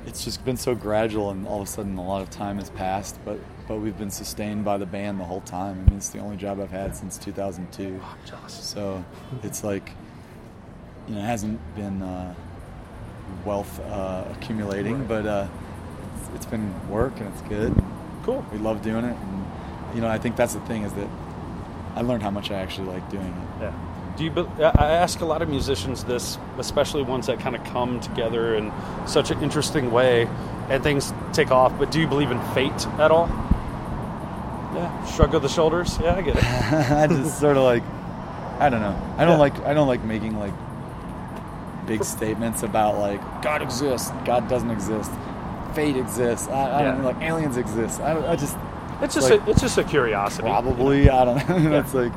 it's 0.06 0.23
just 0.26 0.43
been 0.45 0.58
so 0.58 0.76
gradual 0.76 1.32
and 1.32 1.47
all 1.47 1.62
of 1.62 1.67
a 1.67 1.71
sudden 1.71 1.97
a 1.97 2.06
lot 2.06 2.21
of 2.21 2.30
time 2.30 2.58
has 2.58 2.69
passed 2.71 3.17
but 3.26 3.39
but 3.67 3.78
we've 3.78 3.97
been 3.97 4.12
sustained 4.12 4.63
by 4.65 4.78
the 4.78 4.86
band 4.86 5.19
the 5.19 5.23
whole 5.23 5.41
time 5.41 5.84
i 5.86 5.89
mean 5.89 5.97
it's 5.97 6.10
the 6.10 6.19
only 6.19 6.36
job 6.38 6.60
i've 6.60 6.69
had 6.71 6.95
since 6.95 7.17
2002 7.17 7.99
I'm. 8.04 8.49
So 8.49 9.04
it's 9.43 9.63
like, 9.63 9.89
you 11.08 11.15
know, 11.15 11.21
it 11.21 11.26
hasn't 11.26 11.60
been 11.76 12.02
uh, 12.02 12.34
wealth 13.45 13.80
uh, 13.82 14.23
accumulating, 14.36 15.06
but 15.06 15.26
uh, 15.26 15.47
it's, 16.17 16.30
it's 16.36 16.45
been 16.45 16.71
work 16.89 17.19
and 17.19 17.28
it's 17.34 17.41
good. 17.43 17.73
Cool. 18.23 18.45
We 18.54 18.58
love 18.60 18.82
doing 18.82 19.04
it, 19.06 19.17
you 19.93 20.01
know, 20.01 20.08
I 20.08 20.17
think 20.17 20.36
that's 20.36 20.53
the 20.53 20.60
thing 20.62 20.84
is 20.84 20.93
that 20.93 21.08
I 21.95 22.01
learned 22.01 22.23
how 22.23 22.32
much 22.32 22.51
I 22.51 22.56
actually 22.56 22.88
like 22.88 23.10
doing 23.10 23.27
it. 23.27 23.62
Yeah. 23.63 23.73
Do 24.17 24.23
you? 24.23 24.32
be- 24.32 24.47
I 24.63 24.91
ask 24.91 25.21
a 25.21 25.25
lot 25.25 25.41
of 25.41 25.49
musicians 25.49 26.03
this, 26.03 26.38
especially 26.58 27.01
ones 27.03 27.27
that 27.27 27.39
kind 27.39 27.56
of 27.56 27.63
come 27.65 27.99
together 27.99 28.56
in 28.56 28.71
such 29.08 29.32
an 29.32 29.41
interesting 29.41 29.91
way, 29.91 30.27
and 30.69 30.84
things 30.84 31.12
take 31.34 31.49
off. 31.51 31.77
But 31.79 31.91
do 31.91 31.99
you 31.99 32.08
believe 32.08 32.29
in 32.32 32.39
fate 32.53 32.88
at 32.99 33.10
all? 33.12 33.27
Yeah. 34.75 35.06
Shrug 35.15 35.34
of 35.36 35.41
the 35.41 35.49
shoulders. 35.49 35.97
Yeah, 36.01 36.15
I 36.15 36.21
get 36.21 36.36
it. 36.36 36.43
I 36.91 37.08
just 37.08 37.39
sort 37.39 37.58
of 37.58 37.63
like, 37.63 37.84
I 38.60 38.69
don't 38.69 38.82
know. 38.82 38.99
I 39.17 39.25
don't 39.25 39.34
Yeah. 39.36 39.38
like 39.38 39.60
I 39.65 39.73
don't 39.73 39.88
like 39.88 40.03
making 40.03 40.38
like 40.38 40.53
big 41.86 42.03
statements 42.03 42.63
about 42.63 42.97
like 42.97 43.19
God 43.41 43.62
exists, 43.62 44.10
God 44.25 44.48
doesn't 44.48 44.69
exist, 44.71 45.12
fate 45.73 45.98
exists. 45.98 46.48
I, 46.48 46.79
I 46.79 46.83
don't 46.83 46.96
Yeah. 46.96 47.02
know, 47.02 47.08
like 47.10 47.21
aliens 47.21 47.58
exist. 47.58 48.00
I, 48.00 48.31
I 48.31 48.35
just 48.35 48.56
It's 49.04 49.15
just 49.15 49.29
like- 49.29 49.45
a, 49.45 49.49
it's 49.49 49.62
just 49.62 49.77
a 49.77 49.83
curiosity. 49.83 50.43
Probably, 50.47 51.10
I 51.10 51.25
don't 51.25 51.49
know. 51.49 51.69
That's 51.69 51.93
like, 51.93 52.12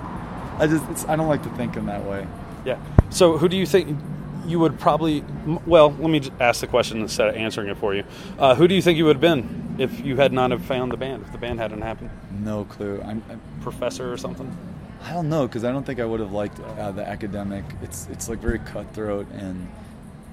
I 0.58 0.66
just, 0.66 0.88
it's, 0.90 1.04
I 1.06 1.16
don't 1.16 1.28
like 1.28 1.42
to 1.42 1.50
think 1.50 1.76
in 1.76 1.86
that 1.86 2.04
way. 2.04 2.26
Yeah. 2.64 2.78
So 3.10 3.38
who 3.38 3.48
do 3.48 3.56
you 3.56 3.66
think 3.66 3.98
you 4.46 4.58
would 4.58 4.78
probably? 4.78 5.24
Well, 5.66 5.90
let 5.90 6.10
me 6.10 6.20
just 6.20 6.32
ask 6.40 6.60
the 6.60 6.66
question 6.66 7.00
instead 7.00 7.28
of 7.28 7.36
answering 7.36 7.68
it 7.68 7.76
for 7.76 7.94
you. 7.94 8.04
Uh, 8.38 8.54
who 8.54 8.68
do 8.68 8.74
you 8.74 8.82
think 8.82 8.96
you 8.98 9.04
would 9.04 9.16
have 9.16 9.20
been 9.20 9.76
if 9.78 10.00
you 10.04 10.16
had 10.16 10.32
not 10.32 10.50
have 10.50 10.64
found 10.64 10.92
the 10.92 10.96
band? 10.96 11.24
If 11.26 11.32
the 11.32 11.38
band 11.38 11.58
hadn't 11.58 11.82
happened, 11.82 12.10
No 12.42 12.64
clue. 12.64 13.00
I'm, 13.04 13.22
I'm 13.30 13.40
professor 13.62 14.12
or 14.12 14.16
something? 14.16 14.56
I 15.02 15.12
don't 15.12 15.28
know 15.28 15.46
because 15.46 15.64
I 15.64 15.70
don't 15.72 15.84
think 15.84 16.00
I 16.00 16.04
would 16.04 16.20
have 16.20 16.32
liked 16.32 16.58
uh, 16.60 16.90
the 16.92 17.06
academic. 17.06 17.64
It's, 17.82 18.08
it's 18.10 18.28
like 18.28 18.38
very 18.40 18.58
cutthroat, 18.58 19.28
and 19.32 19.68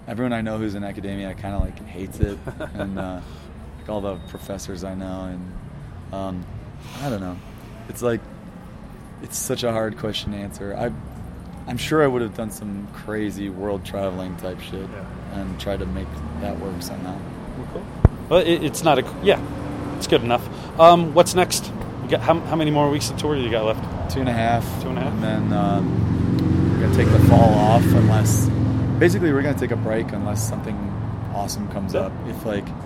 everyone 0.07 0.33
I 0.33 0.41
know 0.41 0.57
who's 0.57 0.73
in 0.75 0.83
academia 0.83 1.33
kind 1.35 1.53
of 1.55 1.61
like 1.61 1.79
hates 1.87 2.19
it, 2.19 2.37
and 2.73 2.97
uh, 2.97 3.21
like 3.79 3.89
all 3.89 4.01
the 4.01 4.15
professors 4.29 4.83
I 4.83 4.95
know, 4.95 5.25
and 5.25 5.53
um, 6.13 6.45
I 7.01 7.09
don't 7.09 7.21
know. 7.21 7.37
It's 7.89 8.01
like, 8.01 8.21
it's 9.21 9.37
such 9.37 9.63
a 9.63 9.71
hard 9.71 9.97
question 9.97 10.31
to 10.31 10.37
answer. 10.37 10.75
I, 10.75 10.91
I'm 11.69 11.77
sure 11.77 12.03
I 12.03 12.07
would 12.07 12.21
have 12.21 12.35
done 12.35 12.51
some 12.51 12.87
crazy 12.93 13.49
world 13.49 13.85
traveling 13.85 14.35
type 14.37 14.59
shit, 14.61 14.87
Yeah. 14.89 15.39
and 15.39 15.59
tried 15.59 15.79
to 15.79 15.85
make 15.85 16.07
that 16.41 16.59
work 16.59 16.81
somehow. 16.81 17.17
Well, 17.57 17.67
cool. 17.73 17.85
Well, 18.29 18.39
it, 18.41 18.63
it's 18.63 18.83
not 18.83 18.99
a 18.99 19.05
yeah, 19.23 19.39
it's 19.97 20.07
good 20.07 20.23
enough. 20.23 20.47
Um, 20.79 21.13
what's 21.13 21.35
next? 21.35 21.71
You 22.03 22.09
got 22.09 22.21
how, 22.21 22.39
how 22.41 22.55
many 22.55 22.71
more 22.71 22.89
weeks 22.89 23.09
of 23.09 23.17
tour 23.17 23.35
do 23.35 23.41
you 23.41 23.49
got 23.51 23.65
left? 23.65 24.11
two 24.13 24.19
and 24.19 24.29
a 24.29 24.33
half. 24.33 24.63
Two 24.81 24.89
and 24.89 24.97
a 24.97 25.01
half? 25.01 25.13
And 25.13 25.23
then 25.23 25.53
um, 25.53 26.73
we're 26.79 26.87
gonna 26.87 26.95
take 26.95 27.09
the 27.09 27.19
fall 27.29 27.53
off 27.53 27.83
unless, 27.83 28.47
basically, 28.99 29.31
we're 29.33 29.41
gonna 29.41 29.57
take 29.57 29.71
a 29.71 29.75
break 29.77 30.11
unless 30.11 30.47
something 30.47 30.75
awesome 31.33 31.67
comes 31.69 31.93
Yeah. 31.93 32.01
up. 32.01 32.11
If 32.27 32.45
like 32.45 32.67
when 32.67 32.79
a 32.79 32.82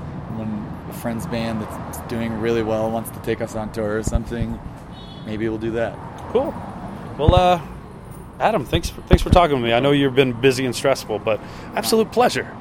friend's 0.97 1.25
band 1.27 1.61
that's 1.61 1.99
doing 2.09 2.39
really 2.41 2.63
well 2.63 2.91
wants 2.91 3.09
to 3.11 3.19
take 3.19 3.41
us 3.41 3.55
on 3.55 3.71
tour 3.71 3.97
or 3.97 4.03
something, 4.03 4.59
maybe 5.25 5.47
we'll 5.47 5.57
do 5.57 5.71
that. 5.71 5.97
Cool. 6.31 6.53
Well, 7.17 7.35
uh, 7.35 7.61
Adam, 8.39 8.65
thanks 8.65 8.89
for, 8.89 9.01
thanks 9.03 9.23
for 9.23 9.29
talking 9.29 9.55
with 9.55 9.63
me. 9.65 9.73
I 9.73 9.79
know 9.79 9.91
you've 9.91 10.15
been 10.15 10.33
busy 10.39 10.65
and 10.65 10.75
stressful, 10.75 11.19
but 11.19 11.39
absolute 11.75 12.11
pleasure. 12.11 12.51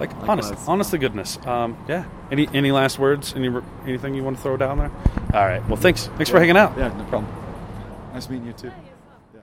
Like 0.00 0.14
honest, 0.28 0.50
Likewise. 0.50 0.68
honest 0.68 0.90
to 0.92 0.98
goodness. 0.98 1.38
Um, 1.46 1.76
yeah. 1.88 2.06
Any 2.30 2.48
any 2.54 2.72
last 2.72 2.98
words? 2.98 3.34
Any 3.34 3.50
anything 3.84 4.14
you 4.14 4.24
want 4.24 4.36
to 4.38 4.42
throw 4.42 4.56
down 4.56 4.78
there? 4.78 4.90
All 5.34 5.44
right. 5.44 5.66
Well, 5.68 5.76
thanks. 5.76 6.06
Thanks 6.06 6.30
for 6.30 6.38
hanging 6.38 6.56
out. 6.56 6.76
Yeah, 6.78 6.88
no 6.96 7.04
problem. 7.04 7.30
Nice 8.14 8.30
meeting 8.30 8.46
you 8.46 8.54
too. 8.54 8.72
Yeah. 9.34 9.40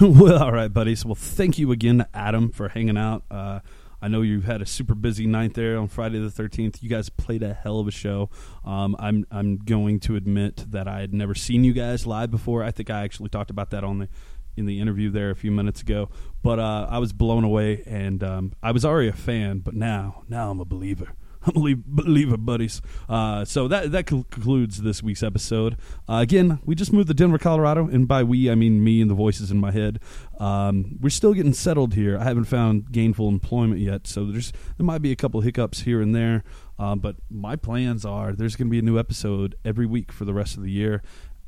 well, 0.08 0.42
all 0.42 0.52
right, 0.52 0.72
buddies. 0.72 1.04
Well, 1.04 1.14
thank 1.14 1.58
you 1.58 1.70
again 1.70 1.98
to 1.98 2.08
Adam 2.12 2.50
for 2.50 2.68
hanging 2.68 2.96
out. 2.96 3.22
Uh, 3.30 3.60
I 4.02 4.08
know 4.08 4.22
you 4.22 4.40
had 4.40 4.60
a 4.60 4.66
super 4.66 4.96
busy 4.96 5.26
night 5.26 5.54
there 5.54 5.78
on 5.78 5.86
Friday 5.86 6.18
the 6.18 6.30
thirteenth. 6.30 6.82
You 6.82 6.88
guys 6.88 7.08
played 7.08 7.44
a 7.44 7.54
hell 7.54 7.78
of 7.78 7.86
a 7.86 7.92
show. 7.92 8.30
Um, 8.64 8.96
I'm 8.98 9.24
I'm 9.30 9.58
going 9.58 10.00
to 10.00 10.16
admit 10.16 10.66
that 10.72 10.88
I 10.88 11.00
had 11.00 11.14
never 11.14 11.36
seen 11.36 11.62
you 11.62 11.72
guys 11.72 12.04
live 12.04 12.30
before. 12.32 12.64
I 12.64 12.72
think 12.72 12.90
I 12.90 13.04
actually 13.04 13.28
talked 13.28 13.50
about 13.50 13.70
that 13.70 13.84
on 13.84 14.00
the 14.00 14.08
in 14.56 14.66
the 14.66 14.80
interview 14.80 15.08
there 15.08 15.30
a 15.30 15.36
few 15.36 15.52
minutes 15.52 15.80
ago. 15.80 16.10
But 16.42 16.58
uh, 16.58 16.88
I 16.90 16.98
was 16.98 17.12
blown 17.12 17.44
away, 17.44 17.84
and 17.86 18.22
um, 18.24 18.52
I 18.60 18.72
was 18.72 18.84
already 18.84 19.08
a 19.08 19.12
fan, 19.12 19.60
but 19.60 19.74
now 19.74 20.24
now 20.28 20.50
I'm 20.50 20.58
a 20.58 20.64
believer. 20.64 21.14
Believer, 21.54 22.36
buddies. 22.36 22.80
Uh, 23.08 23.44
so 23.44 23.66
that 23.68 23.90
that 23.92 24.06
concludes 24.06 24.82
this 24.82 25.02
week's 25.02 25.22
episode. 25.22 25.76
Uh, 26.08 26.16
again, 26.16 26.60
we 26.64 26.74
just 26.74 26.92
moved 26.92 27.08
to 27.08 27.14
Denver, 27.14 27.38
Colorado, 27.38 27.88
and 27.88 28.06
by 28.06 28.22
we 28.22 28.50
I 28.50 28.54
mean 28.54 28.84
me 28.84 29.00
and 29.00 29.10
the 29.10 29.14
voices 29.14 29.50
in 29.50 29.58
my 29.58 29.72
head. 29.72 29.98
Um, 30.38 30.98
we're 31.00 31.10
still 31.10 31.34
getting 31.34 31.52
settled 31.52 31.94
here. 31.94 32.18
I 32.18 32.24
haven't 32.24 32.44
found 32.44 32.92
gainful 32.92 33.28
employment 33.28 33.80
yet, 33.80 34.06
so 34.06 34.24
there's 34.26 34.52
there 34.76 34.86
might 34.86 35.02
be 35.02 35.10
a 35.10 35.16
couple 35.16 35.40
hiccups 35.40 35.80
here 35.80 36.00
and 36.00 36.14
there. 36.14 36.44
Um, 36.78 37.00
but 37.00 37.16
my 37.28 37.56
plans 37.56 38.04
are 38.04 38.32
there's 38.32 38.56
going 38.56 38.68
to 38.68 38.70
be 38.70 38.78
a 38.78 38.82
new 38.82 38.98
episode 38.98 39.56
every 39.64 39.86
week 39.86 40.12
for 40.12 40.24
the 40.24 40.34
rest 40.34 40.56
of 40.56 40.62
the 40.62 40.70
year. 40.70 41.02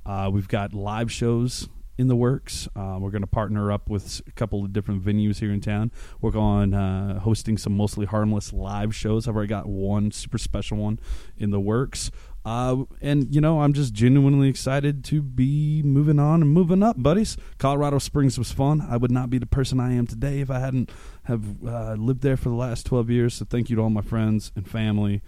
Uh, 0.05 0.28
we've 0.32 0.49
got 0.49 0.74
live 0.74 1.11
shows 1.11 1.68
in 1.97 2.09
the 2.09 2.16
works. 2.16 2.68
Uh, 2.74 2.99
we're 3.01 3.11
going 3.11 3.22
to 3.22 3.26
partner 3.26 3.70
up 3.70 3.88
with 3.88 4.22
a 4.26 4.32
couple 4.32 4.64
of 4.64 4.72
different 4.72 5.05
venues 5.05 5.38
here 5.38 5.53
in 5.53 5.61
town. 5.61 5.92
Work 6.20 6.36
on 6.36 6.74
uh, 6.74 7.20
hosting 7.20 7.59
some 7.59 7.76
mostly 7.76 8.07
harmless 8.07 8.53
live 8.53 8.95
shows. 8.95 9.28
I've 9.28 9.36
already 9.36 9.49
got 9.49 9.66
one 9.66 10.11
super 10.11 10.38
special 10.38 10.78
one 10.78 10.99
in 11.36 11.51
the 11.51 11.61
works. 11.61 12.11
Uh, 12.45 12.84
and 13.01 13.34
you 13.34 13.40
know, 13.40 13.62
I'm 13.62 13.72
just 13.72 13.95
genuinely 13.95 14.49
excited 14.49 15.03
to 15.05 15.22
be 15.22 15.82
moving 15.82 16.18
on 16.18 16.42
and 16.42 16.51
moving 16.51 16.82
up, 16.82 17.03
buddies. 17.03 17.38
Colorado 17.59 17.99
Springs 17.99 18.38
was 18.38 18.53
fun. 18.53 18.82
I 18.82 18.99
would 18.99 19.11
not 19.11 19.30
be 19.30 19.38
the 19.38 19.47
person 19.47 19.80
I 19.80 19.95
am 19.95 20.07
today 20.07 20.40
if 20.40 20.51
I 20.51 20.59
hadn't 20.59 20.90
have 21.24 21.64
uh, 21.66 21.95
lived 21.95 22.20
there 22.20 22.36
for 22.36 22.51
the 22.51 22.55
last 22.55 22.84
12 22.84 23.09
years. 23.11 23.34
So 23.34 23.47
thank 23.47 23.70
you 23.70 23.76
to 23.76 23.82
all 23.82 23.90
my 23.90 24.03
friends 24.03 24.53
and 24.55 24.68
family 24.68 25.22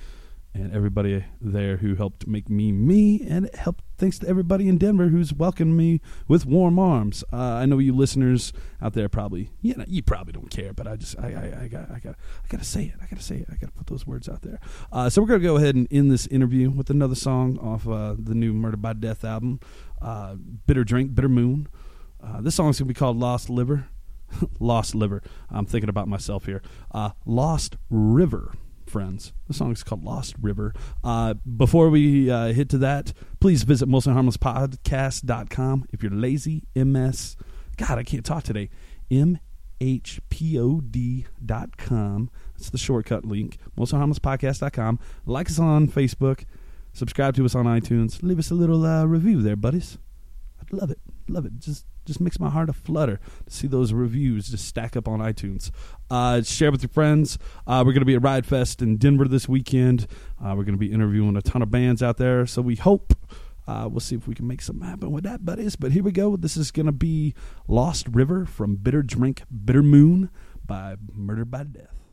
and 0.56 0.72
everybody 0.72 1.24
there 1.40 1.76
who 1.78 1.94
helped 1.94 2.26
make 2.26 2.48
me 2.48 2.72
me, 2.72 3.22
and 3.28 3.50
helped 3.54 3.84
thanks 3.98 4.18
to 4.18 4.28
everybody 4.28 4.68
in 4.68 4.78
Denver 4.78 5.08
who's 5.08 5.32
welcomed 5.32 5.76
me 5.76 6.00
with 6.28 6.46
warm 6.46 6.78
arms. 6.78 7.22
Uh, 7.32 7.36
I 7.36 7.66
know 7.66 7.78
you 7.78 7.94
listeners 7.94 8.52
out 8.80 8.94
there 8.94 9.08
probably, 9.08 9.50
you 9.60 9.74
know, 9.74 9.84
you 9.86 10.02
probably 10.02 10.32
don't 10.32 10.50
care, 10.50 10.72
but 10.72 10.86
I 10.86 10.96
just, 10.96 11.18
I, 11.18 11.28
I, 11.28 11.62
I 11.64 11.68
got, 11.68 11.90
I 11.90 11.98
got, 11.98 12.14
I 12.44 12.48
got 12.48 12.60
to 12.60 12.66
say 12.66 12.84
it. 12.84 12.94
I 13.02 13.06
got 13.06 13.18
to 13.18 13.24
say 13.24 13.36
it. 13.36 13.46
I 13.50 13.56
got 13.56 13.66
to 13.68 13.72
put 13.72 13.86
those 13.86 14.06
words 14.06 14.28
out 14.28 14.42
there. 14.42 14.58
Uh, 14.90 15.10
so 15.10 15.20
we're 15.20 15.28
gonna 15.28 15.40
go 15.40 15.56
ahead 15.56 15.74
and 15.74 15.86
end 15.90 16.10
this 16.10 16.26
interview 16.28 16.70
with 16.70 16.90
another 16.90 17.14
song 17.14 17.58
off 17.58 17.86
uh, 17.86 18.14
the 18.18 18.34
new 18.34 18.52
Murder 18.52 18.76
by 18.76 18.94
Death 18.94 19.24
album, 19.24 19.60
uh, 20.00 20.36
"Bitter 20.66 20.84
Drink, 20.84 21.14
Bitter 21.14 21.28
Moon." 21.28 21.68
Uh, 22.22 22.40
this 22.40 22.54
song's 22.54 22.78
gonna 22.78 22.88
be 22.88 22.94
called 22.94 23.18
"Lost 23.18 23.50
Liver." 23.50 23.88
Lost 24.58 24.94
Liver. 24.94 25.22
I'm 25.50 25.66
thinking 25.66 25.88
about 25.88 26.08
myself 26.08 26.46
here. 26.46 26.60
Uh, 26.90 27.10
Lost 27.24 27.76
River 27.90 28.52
friends. 28.96 29.34
The 29.46 29.52
song 29.52 29.72
is 29.72 29.82
called 29.82 30.02
Lost 30.04 30.36
River. 30.40 30.72
Uh, 31.04 31.34
before 31.34 31.90
we 31.90 32.30
uh, 32.30 32.54
hit 32.54 32.70
to 32.70 32.78
that, 32.78 33.12
please 33.40 33.62
visit 33.62 33.90
mostlyharmlesspodcast.com. 33.90 35.84
If 35.92 36.02
you're 36.02 36.12
lazy, 36.12 36.62
MS, 36.74 37.36
God, 37.76 37.98
I 37.98 38.04
can't 38.04 38.24
talk 38.24 38.44
today. 38.44 38.70
MHPOD.com. 39.10 39.40
That's 42.54 42.70
the 42.70 42.78
shortcut 42.78 43.26
link. 43.26 43.58
Mostlyharmlesspodcast.com. 43.76 44.98
Like 45.26 45.50
us 45.50 45.58
on 45.58 45.88
Facebook. 45.88 46.46
Subscribe 46.94 47.34
to 47.34 47.44
us 47.44 47.54
on 47.54 47.66
iTunes. 47.66 48.22
Leave 48.22 48.38
us 48.38 48.50
a 48.50 48.54
little 48.54 48.86
uh, 48.86 49.04
review 49.04 49.42
there, 49.42 49.56
buddies. 49.56 49.98
I'd 50.58 50.72
love 50.72 50.90
it. 50.90 51.00
Love 51.28 51.44
it. 51.44 51.58
Just 51.58 51.84
just 52.06 52.20
makes 52.20 52.40
my 52.40 52.48
heart 52.48 52.68
a 52.68 52.72
flutter 52.72 53.20
to 53.46 53.52
see 53.52 53.66
those 53.66 53.92
reviews 53.92 54.48
just 54.48 54.66
stack 54.66 54.96
up 54.96 55.08
on 55.08 55.20
iTunes. 55.20 55.70
Uh, 56.10 56.42
share 56.42 56.70
with 56.70 56.82
your 56.82 56.88
friends. 56.88 57.38
Uh, 57.66 57.82
we're 57.84 57.92
going 57.92 58.00
to 58.00 58.06
be 58.06 58.14
at 58.14 58.22
Riot 58.22 58.46
Fest 58.46 58.80
in 58.80 58.96
Denver 58.96 59.26
this 59.28 59.48
weekend. 59.48 60.06
Uh, 60.42 60.54
we're 60.56 60.64
going 60.64 60.74
to 60.74 60.78
be 60.78 60.92
interviewing 60.92 61.36
a 61.36 61.42
ton 61.42 61.62
of 61.62 61.70
bands 61.70 62.02
out 62.02 62.16
there. 62.16 62.46
So 62.46 62.62
we 62.62 62.76
hope 62.76 63.12
uh, 63.66 63.88
we'll 63.90 64.00
see 64.00 64.14
if 64.14 64.28
we 64.28 64.34
can 64.34 64.46
make 64.46 64.62
something 64.62 64.86
happen 64.86 65.10
with 65.10 65.24
that, 65.24 65.44
buddies. 65.44 65.76
But 65.76 65.92
here 65.92 66.02
we 66.02 66.12
go. 66.12 66.36
This 66.36 66.56
is 66.56 66.70
going 66.70 66.86
to 66.86 66.92
be 66.92 67.34
Lost 67.66 68.06
River 68.08 68.46
from 68.46 68.76
Bitter 68.76 69.02
Drink, 69.02 69.42
Bitter 69.64 69.82
Moon 69.82 70.30
by 70.64 70.96
Murder 71.12 71.44
by 71.44 71.64
Death. 71.64 72.06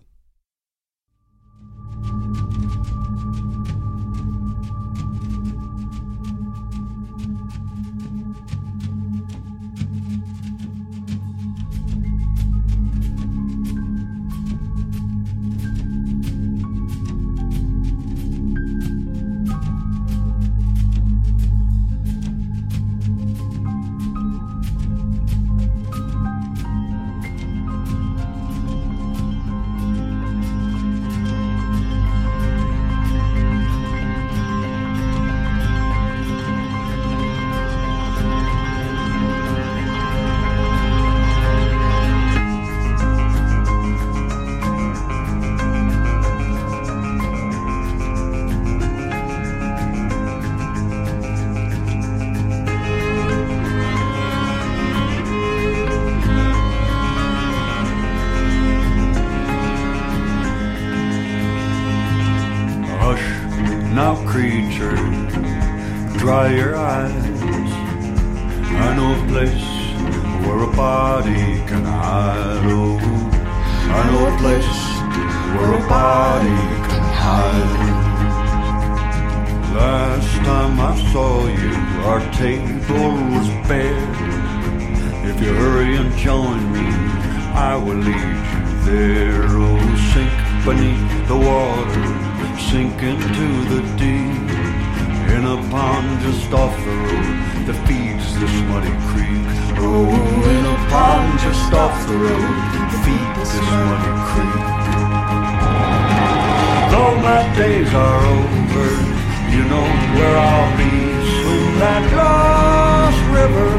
Where 110.33 110.41
I'll 110.41 110.77
be. 110.77 110.89
Swim 111.37 111.79
that 111.83 112.03
lost 112.19 113.21
river 113.39 113.69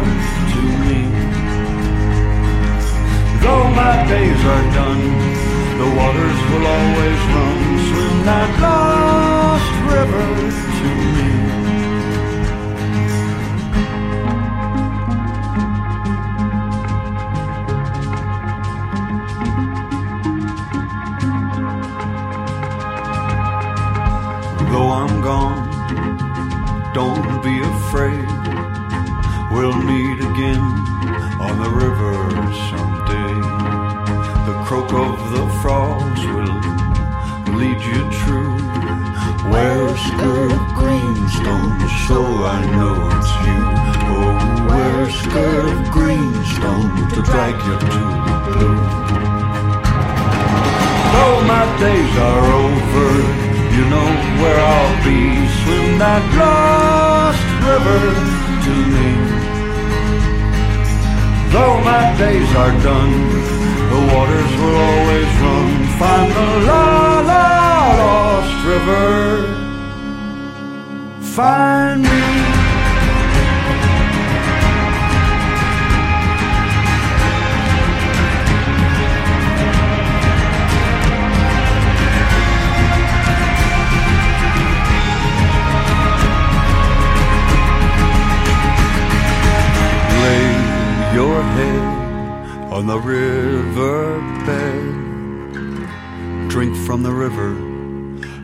to 0.53 0.61
me. 0.83 1.01
Though 3.43 3.67
my 3.83 3.97
days 4.15 4.41
are 4.55 4.67
done, 4.79 5.05
the 5.81 5.89
waters 5.99 6.41
will 6.51 6.67
always 6.77 7.21
run. 7.35 7.59
Swim 7.89 8.17
that 8.31 8.51
lost 8.67 9.73
river 9.95 10.64
be 27.45 27.61
afraid. 27.61 28.27
We'll 29.53 29.77
meet 29.77 30.19
again 30.19 30.65
on 31.47 31.55
the 31.63 31.69
river 31.69 32.15
someday. 32.71 33.35
The 34.49 34.57
croak 34.65 34.91
of 34.95 35.19
the 35.31 35.47
frogs 35.61 36.23
will 36.33 36.57
lead 37.59 37.81
you 37.83 38.01
true. 38.23 38.57
Wear 39.53 39.89
a 39.89 39.99
skirt 39.99 40.53
of 40.53 40.65
greenstone 40.75 41.79
so 42.09 42.25
I 42.57 42.65
know 42.77 42.97
it's 43.13 43.33
you. 43.45 43.61
Oh, 44.15 44.67
wear 44.67 45.03
a 45.03 45.13
skirt 45.13 45.67
of 45.67 45.91
greenstone 45.91 47.11
to 47.11 47.21
drag 47.21 47.57
you 47.67 47.77
to 47.79 48.05
the 48.27 48.37
blue. 48.57 48.81
Though 51.13 51.39
my 51.53 51.65
days 51.79 52.17
are 52.17 52.45
over, 52.65 53.44
you 53.77 53.85
know 53.95 54.09
where 54.41 54.61
I'll 54.75 54.97
be. 55.09 55.21
Swim 55.61 55.99
that 55.99 56.23
lost 56.41 57.47
river 57.71 58.03
to 58.67 58.75
me. 58.95 59.09
Though 61.55 61.77
my 61.93 62.05
days 62.23 62.51
are 62.63 62.75
done, 62.89 63.15
the 63.93 64.01
waters 64.13 64.53
will 64.61 64.79
always 64.91 65.31
run. 65.43 65.69
Find 66.01 66.29
the 66.39 66.49
la 66.69 66.87
la 67.31 67.47
lost 68.03 68.57
river. 68.71 69.05
Find 71.35 72.03
me. 72.03 72.34
From 96.95 97.03
the 97.03 97.11
river 97.11 97.51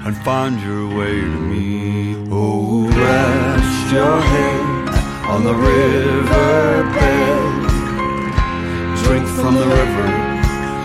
and 0.05 0.16
find 0.24 0.61
your 0.61 0.84
way 0.98 1.20
to 1.20 1.38
me. 1.53 2.16
Oh, 2.32 2.88
rest 2.88 3.92
your 3.92 4.20
head 4.20 4.88
on 5.32 5.44
the 5.44 5.55
river 5.55 6.82
bed. 6.96 7.42
Drink 9.05 9.24
from 9.38 9.55
the 9.55 9.68
river 9.78 10.07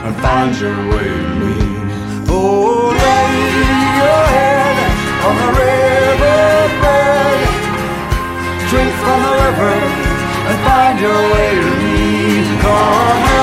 and 0.05 0.16
find 0.18 0.55
your 0.61 0.78
way 0.93 1.09
to 1.26 1.34
me. 1.41 1.57
Oh, 2.30 2.93
lay 3.03 3.34
your 4.01 4.24
head 4.36 4.78
on 5.28 5.36
the 5.41 5.49
river 5.63 6.41
bed. 6.84 7.39
Drink 8.70 8.91
from 9.03 9.20
the 9.28 9.36
river 9.43 9.76
and 10.49 10.57
find 10.68 10.99
your 10.99 11.22
way 11.34 11.49
to 11.66 11.72
me. 11.82 12.61
Come 12.61 13.35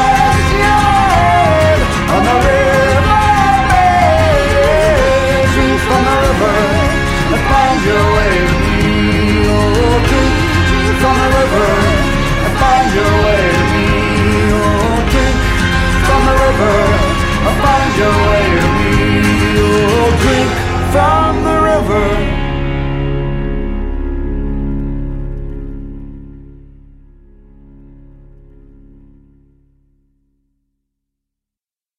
dance 11.03 11.11
on 11.11 11.17
the 11.19 11.37
river 11.37 11.69
and 12.45 12.55
find 12.59 12.95
your 12.95 13.13
way 13.25 13.43
to 13.53 13.65
me. 13.73 13.89
Oh, 14.55 15.01
drink 15.11 15.39
from 16.07 16.23
the 16.29 16.37
river 16.47 16.77
and 17.47 17.57
find 17.63 17.93
your 17.99 18.17
way 18.29 18.45
to 18.63 18.69
me. 18.79 18.93
Oh, 19.59 20.09
drink 20.23 20.51
from 20.93 21.45
the 21.45 21.57
river. 21.71 22.42